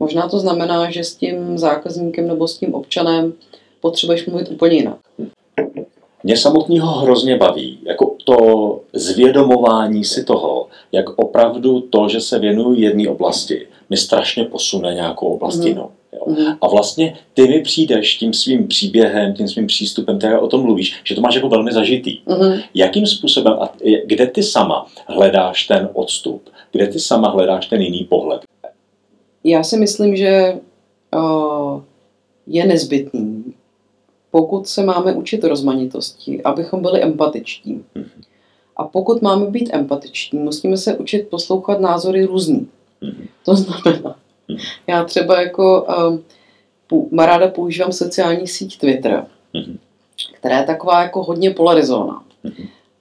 Možná 0.00 0.28
to 0.28 0.38
znamená, 0.38 0.90
že 0.90 1.04
s 1.04 1.14
tím 1.14 1.58
zákazníkem 1.58 2.28
nebo 2.28 2.48
s 2.48 2.58
tím 2.58 2.74
občanem 2.74 3.32
potřebuješ 3.80 4.26
mluvit 4.26 4.50
úplně 4.50 4.76
jinak. 4.76 4.98
Mě 6.24 6.36
samotného 6.36 6.92
hrozně 6.92 7.36
baví, 7.36 7.78
jako 7.82 8.16
to 8.24 8.80
zvědomování 8.92 10.04
si 10.04 10.24
toho, 10.24 10.66
jak 10.92 11.18
opravdu 11.18 11.80
to, 11.80 12.08
že 12.08 12.20
se 12.20 12.38
věnuju 12.38 12.80
jedné 12.80 13.08
oblasti, 13.08 13.66
mi 13.90 13.96
strašně 13.96 14.44
posune 14.44 14.94
nějakou 14.94 15.26
oblast. 15.26 15.64
Jo. 15.64 15.88
Mhm. 16.26 16.56
A 16.60 16.68
vlastně 16.68 17.16
ty 17.34 17.48
mi 17.48 17.60
přijdeš 17.60 18.16
tím 18.16 18.32
svým 18.32 18.68
příběhem, 18.68 19.34
tím 19.34 19.48
svým 19.48 19.66
přístupem, 19.66 20.18
tak 20.18 20.42
o 20.42 20.48
tom 20.48 20.62
mluvíš, 20.62 21.00
že 21.04 21.14
to 21.14 21.20
máš 21.20 21.34
jako 21.34 21.48
velmi 21.48 21.72
zažitý. 21.72 22.18
Mhm. 22.26 22.60
Jakým 22.74 23.06
způsobem, 23.06 23.52
a 23.52 23.72
kde 24.04 24.26
ty 24.26 24.42
sama 24.42 24.86
hledáš 25.06 25.66
ten 25.66 25.88
odstup, 25.92 26.42
kde 26.72 26.86
ty 26.86 27.00
sama 27.00 27.28
hledáš 27.28 27.66
ten 27.66 27.82
jiný 27.82 28.04
pohled? 28.04 28.40
Já 29.44 29.62
si 29.62 29.76
myslím, 29.76 30.16
že 30.16 30.58
uh, 31.16 31.80
je 32.46 32.66
nezbytný, 32.66 33.39
pokud 34.30 34.68
se 34.68 34.82
máme 34.82 35.12
učit 35.12 35.44
rozmanitosti, 35.44 36.42
abychom 36.42 36.82
byli 36.82 37.02
empatičtí. 37.02 37.84
A 38.76 38.84
pokud 38.84 39.22
máme 39.22 39.46
být 39.46 39.70
empatiční, 39.72 40.38
musíme 40.38 40.76
se 40.76 40.96
učit 40.96 41.28
poslouchat 41.28 41.80
názory 41.80 42.24
různý. 42.24 42.68
To 43.44 43.56
znamená, 43.56 44.16
já 44.86 45.04
třeba 45.04 45.40
jako 45.42 45.86
um, 46.92 47.18
ráda 47.18 47.48
používám 47.48 47.92
sociální 47.92 48.46
síť 48.46 48.78
Twitter, 48.78 49.26
která 50.34 50.58
je 50.58 50.64
taková 50.64 51.02
jako 51.02 51.22
hodně 51.22 51.50
polarizovaná. 51.50 52.24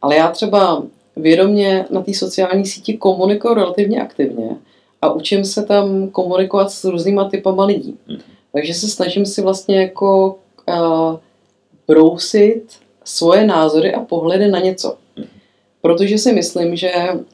Ale 0.02 0.15
já 0.15 0.32
třeba 0.32 0.84
vědomě 1.15 1.86
na 1.89 2.02
té 2.02 2.13
sociální 2.13 2.65
síti 2.65 2.98
komunikuju 2.98 3.54
relativně 3.54 4.02
aktivně 4.02 4.50
a 5.02 5.13
učím 5.13 5.46
se 5.46 5.63
tam 5.63 6.10
komunikovat 6.10 6.72
s 6.72 6.84
různýma 6.84 7.30
typama 7.30 7.65
lidí. 7.65 7.98
Takže 8.54 8.74
se 8.74 8.88
snažím 8.88 9.26
si 9.26 9.42
vlastně 9.42 9.82
jako 9.82 10.38
uh, 10.69 11.19
brousit 11.88 12.63
svoje 13.03 13.45
názory 13.45 13.93
a 13.93 13.99
pohledy 13.99 14.47
na 14.47 14.60
něco. 14.60 14.97
Protože 15.82 16.17
si 16.17 16.34
myslím, 16.34 16.75
že 16.75 16.91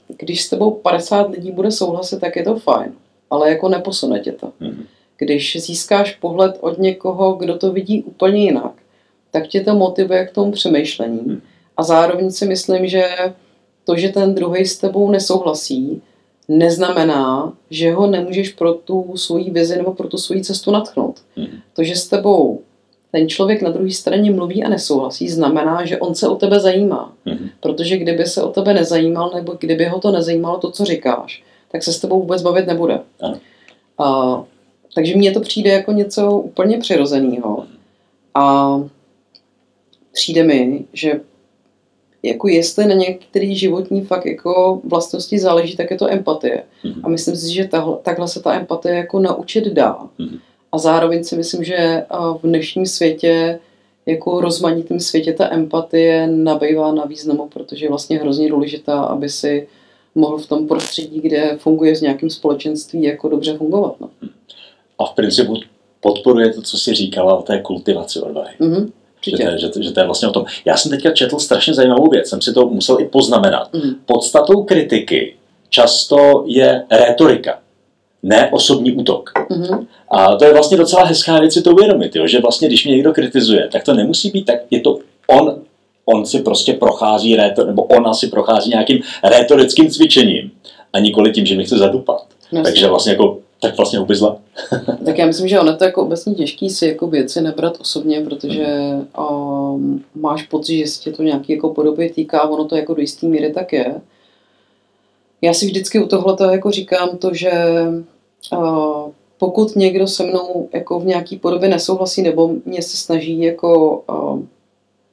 když 0.08 0.44
s 0.44 0.50
tebou 0.50 0.72
50 0.72 1.30
lidí 1.30 1.52
bude 1.52 1.72
souhlasit, 1.72 2.20
tak 2.20 2.36
je 2.36 2.44
to 2.44 2.56
fajn. 2.56 2.94
Ale 3.30 3.50
jako 3.50 3.70
neposune 3.70 4.20
tě 4.20 4.32
to. 4.32 4.52
Když 5.18 5.58
získáš 5.62 6.16
pohled 6.16 6.58
od 6.60 6.80
někoho, 6.80 7.34
kdo 7.34 7.58
to 7.58 7.72
vidí 7.72 8.04
úplně 8.04 8.44
jinak, 8.44 8.72
tak 9.32 9.48
tě 9.48 9.62
to 9.62 9.76
motivuje 9.76 10.26
k 10.26 10.32
tomu 10.32 10.52
přemýšlení. 10.52 11.42
A 11.78 11.84
zároveň 11.84 12.32
si 12.32 12.46
myslím, 12.46 12.88
že 12.88 13.10
to, 13.84 13.96
že 13.96 14.10
ten 14.10 14.36
druhý 14.36 14.66
s 14.66 14.78
tebou 14.78 15.12
nesouhlasí, 15.12 16.02
neznamená, 16.48 17.54
že 17.70 17.94
ho 17.94 18.08
nemůžeš 18.08 18.54
pro 18.54 18.74
tu 18.74 19.18
svoji 19.18 19.50
vizi 19.52 19.78
nebo 19.78 19.94
pro 19.94 20.08
tu 20.08 20.18
svoji 20.18 20.44
cestu 20.44 20.72
natchnout. 20.72 21.22
To, 21.74 21.84
že 21.84 21.96
s 21.96 22.08
tebou 22.08 22.62
ten 23.16 23.30
člověk 23.30 23.62
na 23.62 23.70
druhé 23.70 23.92
straně 23.92 24.32
mluví 24.32 24.64
a 24.64 24.70
nesouhlasí, 24.70 25.30
znamená, 25.30 25.86
že 25.86 25.98
on 25.98 26.16
se 26.16 26.28
o 26.28 26.36
tebe 26.36 26.60
zajímá. 26.60 27.14
Protože 27.60 27.98
kdyby 27.98 28.26
se 28.26 28.44
o 28.44 28.50
tebe 28.50 28.74
nezajímal, 28.74 29.32
nebo 29.36 29.56
kdyby 29.60 29.86
ho 29.86 30.00
to 30.00 30.12
nezajímalo, 30.12 30.58
to, 30.58 30.72
co 30.72 30.86
říkáš, 30.86 31.44
tak 31.72 31.84
se 31.84 31.94
s 31.94 32.00
tebou 32.00 32.20
vůbec 32.20 32.42
bavit 32.42 32.68
nebude. 32.68 33.00
Ano. 33.22 33.38
A, 33.98 34.44
takže 34.96 35.16
mně 35.16 35.32
to 35.32 35.40
přijde 35.40 35.72
jako 35.72 35.92
něco 35.92 36.32
úplně 36.32 36.78
přirozeného. 36.78 37.66
A 38.34 38.76
přijde 40.12 40.44
mi, 40.44 40.86
že 40.94 41.20
jako 42.24 42.48
jestli 42.48 42.86
na 42.86 42.94
některý 42.96 43.56
životní 43.56 44.02
fakt 44.02 44.26
jako 44.26 44.82
vlastnosti 44.84 45.40
záleží, 45.40 45.78
tak 45.78 45.92
je 45.92 45.98
to 45.98 46.12
empatie. 46.12 46.64
A 47.04 47.10
myslím 47.10 47.36
si, 47.36 47.54
že 47.54 47.68
tahle, 47.68 47.98
takhle 48.04 48.28
se 48.28 48.42
ta 48.42 48.54
empatie 48.54 48.96
jako 48.96 49.20
naučit 49.20 49.66
dá. 49.68 50.08
A 50.76 50.78
zároveň 50.78 51.24
si 51.24 51.36
myslím, 51.36 51.64
že 51.64 52.06
v 52.12 52.40
dnešním 52.44 52.86
světě, 52.86 53.60
jako 54.06 54.42
rozmanitém 54.42 55.00
světě, 55.00 55.34
ta 55.34 55.54
empatie 55.54 56.28
nabývá 56.28 56.92
na 56.92 57.06
významu, 57.06 57.50
protože 57.54 57.86
je 57.86 57.90
vlastně 57.90 58.20
hrozně 58.20 58.50
důležitá, 58.50 59.02
aby 59.02 59.30
si 59.30 59.68
mohl 60.16 60.38
v 60.38 60.48
tom 60.48 60.68
prostředí, 60.68 61.22
kde 61.22 61.58
funguje 61.58 61.96
s 61.96 62.02
nějakým 62.02 62.30
společenství, 62.30 63.04
jako 63.04 63.30
dobře 63.30 63.58
fungovat. 63.58 63.96
No. 64.00 64.10
A 65.00 65.06
v 65.06 65.16
principu 65.16 65.56
podporuje 66.00 66.54
to, 66.54 66.62
co 66.62 66.78
jsi 66.78 66.94
říkala 66.94 67.38
o 67.38 67.42
té 67.42 67.60
kultivaci 67.60 68.20
odvahy. 68.20 68.54
Mhm, 68.60 68.92
Že 69.26 69.38
to, 69.38 69.44
je, 69.44 69.60
že, 69.60 69.70
to, 69.70 69.82
že 69.82 69.92
to 69.92 70.00
je 70.00 70.06
vlastně 70.06 70.28
o 70.28 70.32
tom. 70.32 70.46
Já 70.66 70.78
jsem 70.78 70.92
teďka 70.92 71.12
četl 71.12 71.40
strašně 71.40 71.74
zajímavou 71.74 72.10
věc, 72.10 72.30
jsem 72.30 72.42
si 72.42 72.54
to 72.54 72.66
musel 72.70 73.00
i 73.00 73.06
poznamenat. 73.06 73.74
Mhm. 73.74 73.96
Podstatou 74.06 74.64
kritiky 74.64 75.36
často 75.70 76.44
je 76.48 76.86
retorika, 76.92 77.60
ne 78.26 78.50
osobní 78.52 78.92
útok. 78.92 79.32
Mhm. 79.50 79.88
A 80.12 80.36
to 80.36 80.46
je 80.46 80.54
vlastně 80.54 80.78
docela 80.78 81.06
hezká 81.06 81.40
věc 81.40 81.54
si 81.54 81.62
to 81.62 81.72
uvědomit, 81.72 82.16
jo? 82.16 82.28
že 82.28 82.40
vlastně 82.40 82.68
když 82.68 82.86
mě 82.86 82.94
někdo 82.94 83.14
kritizuje, 83.14 83.70
tak 83.72 83.84
to 83.84 83.94
nemusí 83.94 84.30
být 84.30 84.46
tak, 84.46 84.60
je 84.72 84.80
to 84.80 85.00
on, 85.28 85.56
on 86.06 86.26
si 86.26 86.40
prostě 86.40 86.74
prochází, 86.74 87.36
rétor, 87.36 87.68
nebo 87.68 87.84
ona 87.84 88.14
si 88.14 88.28
prochází 88.28 88.70
nějakým 88.70 89.00
rétorickým 89.24 89.90
cvičením 89.90 90.52
a 90.94 91.00
nikoli 91.00 91.32
tím, 91.32 91.46
že 91.46 91.56
mě 91.56 91.64
chce 91.64 91.78
zadupat. 91.78 92.26
Jasně. 92.52 92.64
Takže 92.64 92.88
vlastně 92.88 93.12
jako 93.12 93.38
Tak 93.62 93.78
vlastně 93.78 94.00
ubizla. 94.00 94.38
tak 95.06 95.18
já 95.18 95.26
myslím, 95.26 95.48
že 95.48 95.60
ono 95.60 95.78
to 95.78 95.84
jako 95.84 96.02
obecně 96.02 96.36
těžký 96.36 96.70
si 96.70 96.88
jako 96.88 97.08
věci 97.08 97.42
nebrat 97.42 97.78
osobně, 97.82 98.22
protože 98.22 98.66
um, 99.30 100.04
máš 100.16 100.44
pocit, 100.44 100.78
že 100.78 100.88
se 100.88 101.02
tě 101.02 101.12
to 101.12 101.24
nějaký 101.24 101.54
jako 101.54 101.70
podobě 101.70 102.10
týká, 102.10 102.50
ono 102.50 102.66
to 102.66 102.76
jako 102.76 102.94
do 102.94 103.02
jistý 103.02 103.28
míry 103.28 103.54
tak 103.54 103.74
je. 103.74 103.96
Já 105.42 105.54
si 105.54 105.66
vždycky 105.66 106.00
u 106.00 106.08
tohle 106.08 106.36
jako 106.52 106.72
říkám 106.72 107.18
to, 107.18 107.34
že 107.34 107.52
pokud 109.38 109.76
někdo 109.76 110.08
se 110.08 110.24
mnou 110.24 110.70
jako 110.74 111.00
v 111.00 111.06
nějaký 111.06 111.38
podobě 111.38 111.70
nesouhlasí 111.70 112.22
nebo 112.22 112.52
mě 112.66 112.82
se 112.82 112.98
snaží 112.98 113.42
jako 113.42 114.04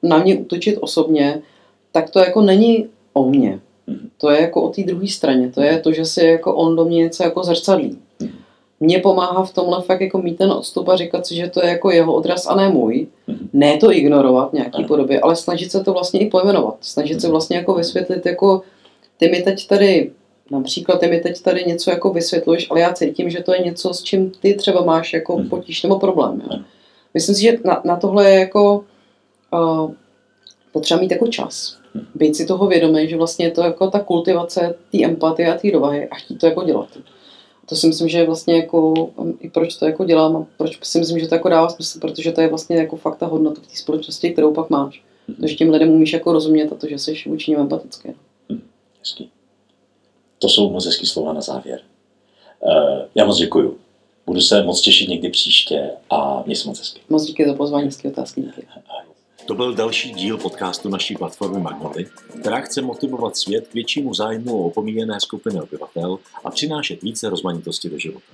na 0.03 0.17
mě 0.17 0.37
útočit 0.37 0.77
osobně, 0.81 1.41
tak 1.91 2.09
to 2.09 2.19
jako 2.19 2.41
není 2.41 2.87
o 3.13 3.29
mně. 3.29 3.59
Mhm. 3.87 4.09
To 4.17 4.29
je 4.29 4.41
jako 4.41 4.61
o 4.61 4.69
té 4.69 4.83
druhé 4.83 5.07
straně. 5.07 5.51
To 5.51 5.61
je 5.61 5.79
to, 5.79 5.91
že 5.91 6.05
si 6.05 6.25
jako 6.25 6.55
on 6.55 6.75
do 6.75 6.85
mě 6.85 6.97
něco 6.97 7.23
jako 7.23 7.43
zrcadlí. 7.43 7.97
Mhm. 8.19 8.31
Mně 8.79 8.99
pomáhá 8.99 9.45
v 9.45 9.53
tomhle 9.53 9.81
fakt 9.81 10.01
jako 10.01 10.21
mít 10.21 10.37
ten 10.37 10.51
odstup 10.51 10.89
a 10.89 10.95
říkat 10.95 11.27
si, 11.27 11.35
že 11.35 11.49
to 11.49 11.65
je 11.65 11.69
jako 11.69 11.91
jeho 11.91 12.13
odraz 12.13 12.47
a 12.47 12.55
ne 12.55 12.69
můj. 12.69 13.07
Mhm. 13.27 13.49
Ne 13.53 13.77
to 13.77 13.91
ignorovat 13.91 14.49
v 14.49 14.53
nějaký 14.53 14.83
podobě, 14.83 15.19
ale 15.19 15.35
snažit 15.35 15.71
se 15.71 15.83
to 15.83 15.93
vlastně 15.93 16.19
i 16.19 16.29
pojmenovat. 16.29 16.75
Snažit 16.81 17.21
se 17.21 17.29
vlastně 17.29 17.57
jako 17.57 17.73
vysvětlit, 17.73 18.25
jako 18.25 18.61
ty 19.17 19.29
mi 19.29 19.41
teď 19.41 19.67
tady 19.67 20.11
Například 20.51 20.99
ty 20.99 21.07
mi 21.07 21.19
teď 21.19 21.41
tady 21.41 21.63
něco 21.67 21.91
jako 21.91 22.13
vysvětluješ, 22.13 22.71
ale 22.71 22.79
já 22.79 22.93
cítím, 22.93 23.29
že 23.29 23.43
to 23.43 23.53
je 23.53 23.59
něco, 23.59 23.93
s 23.93 24.03
čím 24.03 24.31
ty 24.31 24.53
třeba 24.53 24.83
máš 24.83 25.13
jako 25.13 25.43
potíž 25.49 25.83
nebo 25.83 25.99
problém. 25.99 26.41
Jo. 26.51 26.59
Myslím 27.13 27.35
si, 27.35 27.41
že 27.41 27.57
na, 27.63 27.81
na 27.85 27.95
tohle 27.95 28.31
je 28.31 28.39
jako 28.39 28.85
uh, 29.53 29.91
potřeba 30.71 31.01
mít 31.01 31.11
jako 31.11 31.27
čas. 31.27 31.77
Být 32.15 32.35
si 32.35 32.45
toho 32.45 32.67
vědomý, 32.67 33.09
že 33.09 33.17
vlastně 33.17 33.45
je 33.45 33.51
to 33.51 33.61
jako 33.61 33.89
ta 33.89 33.99
kultivace 33.99 34.75
té 34.91 35.03
empatie 35.03 35.53
a 35.53 35.57
té 35.57 35.71
dovahy 35.71 36.07
a 36.07 36.15
chtít 36.15 36.37
to 36.37 36.45
jako 36.45 36.63
dělat. 36.63 36.87
To 37.65 37.75
si 37.75 37.87
myslím, 37.87 38.07
že 38.07 38.17
je 38.17 38.25
vlastně 38.25 38.55
jako, 38.55 38.93
i 39.39 39.49
proč 39.49 39.75
to 39.75 39.85
jako 39.85 40.05
dělám 40.05 40.35
a 40.35 40.45
proč 40.57 40.79
si 40.83 40.99
myslím, 40.99 41.19
že 41.19 41.27
to 41.27 41.35
jako 41.35 41.49
dává 41.49 41.69
smysl, 41.69 41.99
protože 41.99 42.31
to 42.31 42.41
je 42.41 42.47
vlastně 42.47 42.75
jako 42.77 42.95
fakt 42.95 43.17
ta 43.17 43.25
hodnota 43.25 43.61
v 43.61 43.67
té 43.67 43.75
společnosti, 43.75 44.31
kterou 44.31 44.53
pak 44.53 44.69
máš. 44.69 45.03
To, 45.41 45.47
že 45.47 45.55
těm 45.55 45.69
lidem 45.69 45.89
umíš 45.89 46.13
jako 46.13 46.33
rozumět 46.33 46.71
a 46.71 46.75
to, 46.75 46.87
že 46.87 46.99
jsi 46.99 47.15
vůči 47.25 47.51
ním 47.51 47.59
empatický. 47.59 48.09
Hezký. 48.99 49.31
To 50.43 50.49
jsou 50.49 50.69
moc 50.69 50.85
hezký 50.85 51.05
slova 51.05 51.33
na 51.33 51.41
závěr. 51.41 51.79
Uh, 52.59 52.99
já 53.15 53.25
moc 53.25 53.37
děkuju. 53.37 53.77
Budu 54.25 54.41
se 54.41 54.63
moc 54.63 54.81
těšit 54.81 55.09
někdy 55.09 55.29
příště 55.29 55.89
a 56.09 56.43
měj 56.45 56.55
se 56.55 56.67
moc 56.67 56.79
hezky. 56.79 57.01
Moc 57.09 57.25
díky 57.25 57.47
za 57.47 57.53
pozvání, 57.53 57.85
hezké 57.85 58.07
otázky. 58.07 58.41
Díky. 58.41 58.67
To 59.47 59.55
byl 59.55 59.73
další 59.73 60.11
díl 60.11 60.37
podcastu 60.37 60.89
naší 60.89 61.15
platformy 61.15 61.59
Magnoly, 61.59 62.05
která 62.39 62.59
chce 62.59 62.81
motivovat 62.81 63.37
svět 63.37 63.67
k 63.67 63.73
většímu 63.73 64.13
zájmu 64.13 64.63
o 64.63 64.67
opomíjené 64.67 65.19
skupiny 65.19 65.61
obyvatel 65.61 66.19
a 66.43 66.51
přinášet 66.51 67.01
více 67.01 67.29
rozmanitosti 67.29 67.89
do 67.89 67.99
života. 67.99 68.25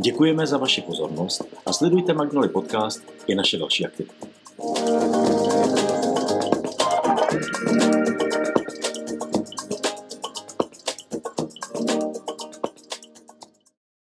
Děkujeme 0.00 0.46
za 0.46 0.58
vaši 0.58 0.80
pozornost 0.80 1.42
a 1.66 1.72
sledujte 1.72 2.12
Magnoly 2.14 2.48
podcast 2.48 3.02
i 3.26 3.34
naše 3.34 3.58
další 3.58 3.86
aktivity. 3.86 4.26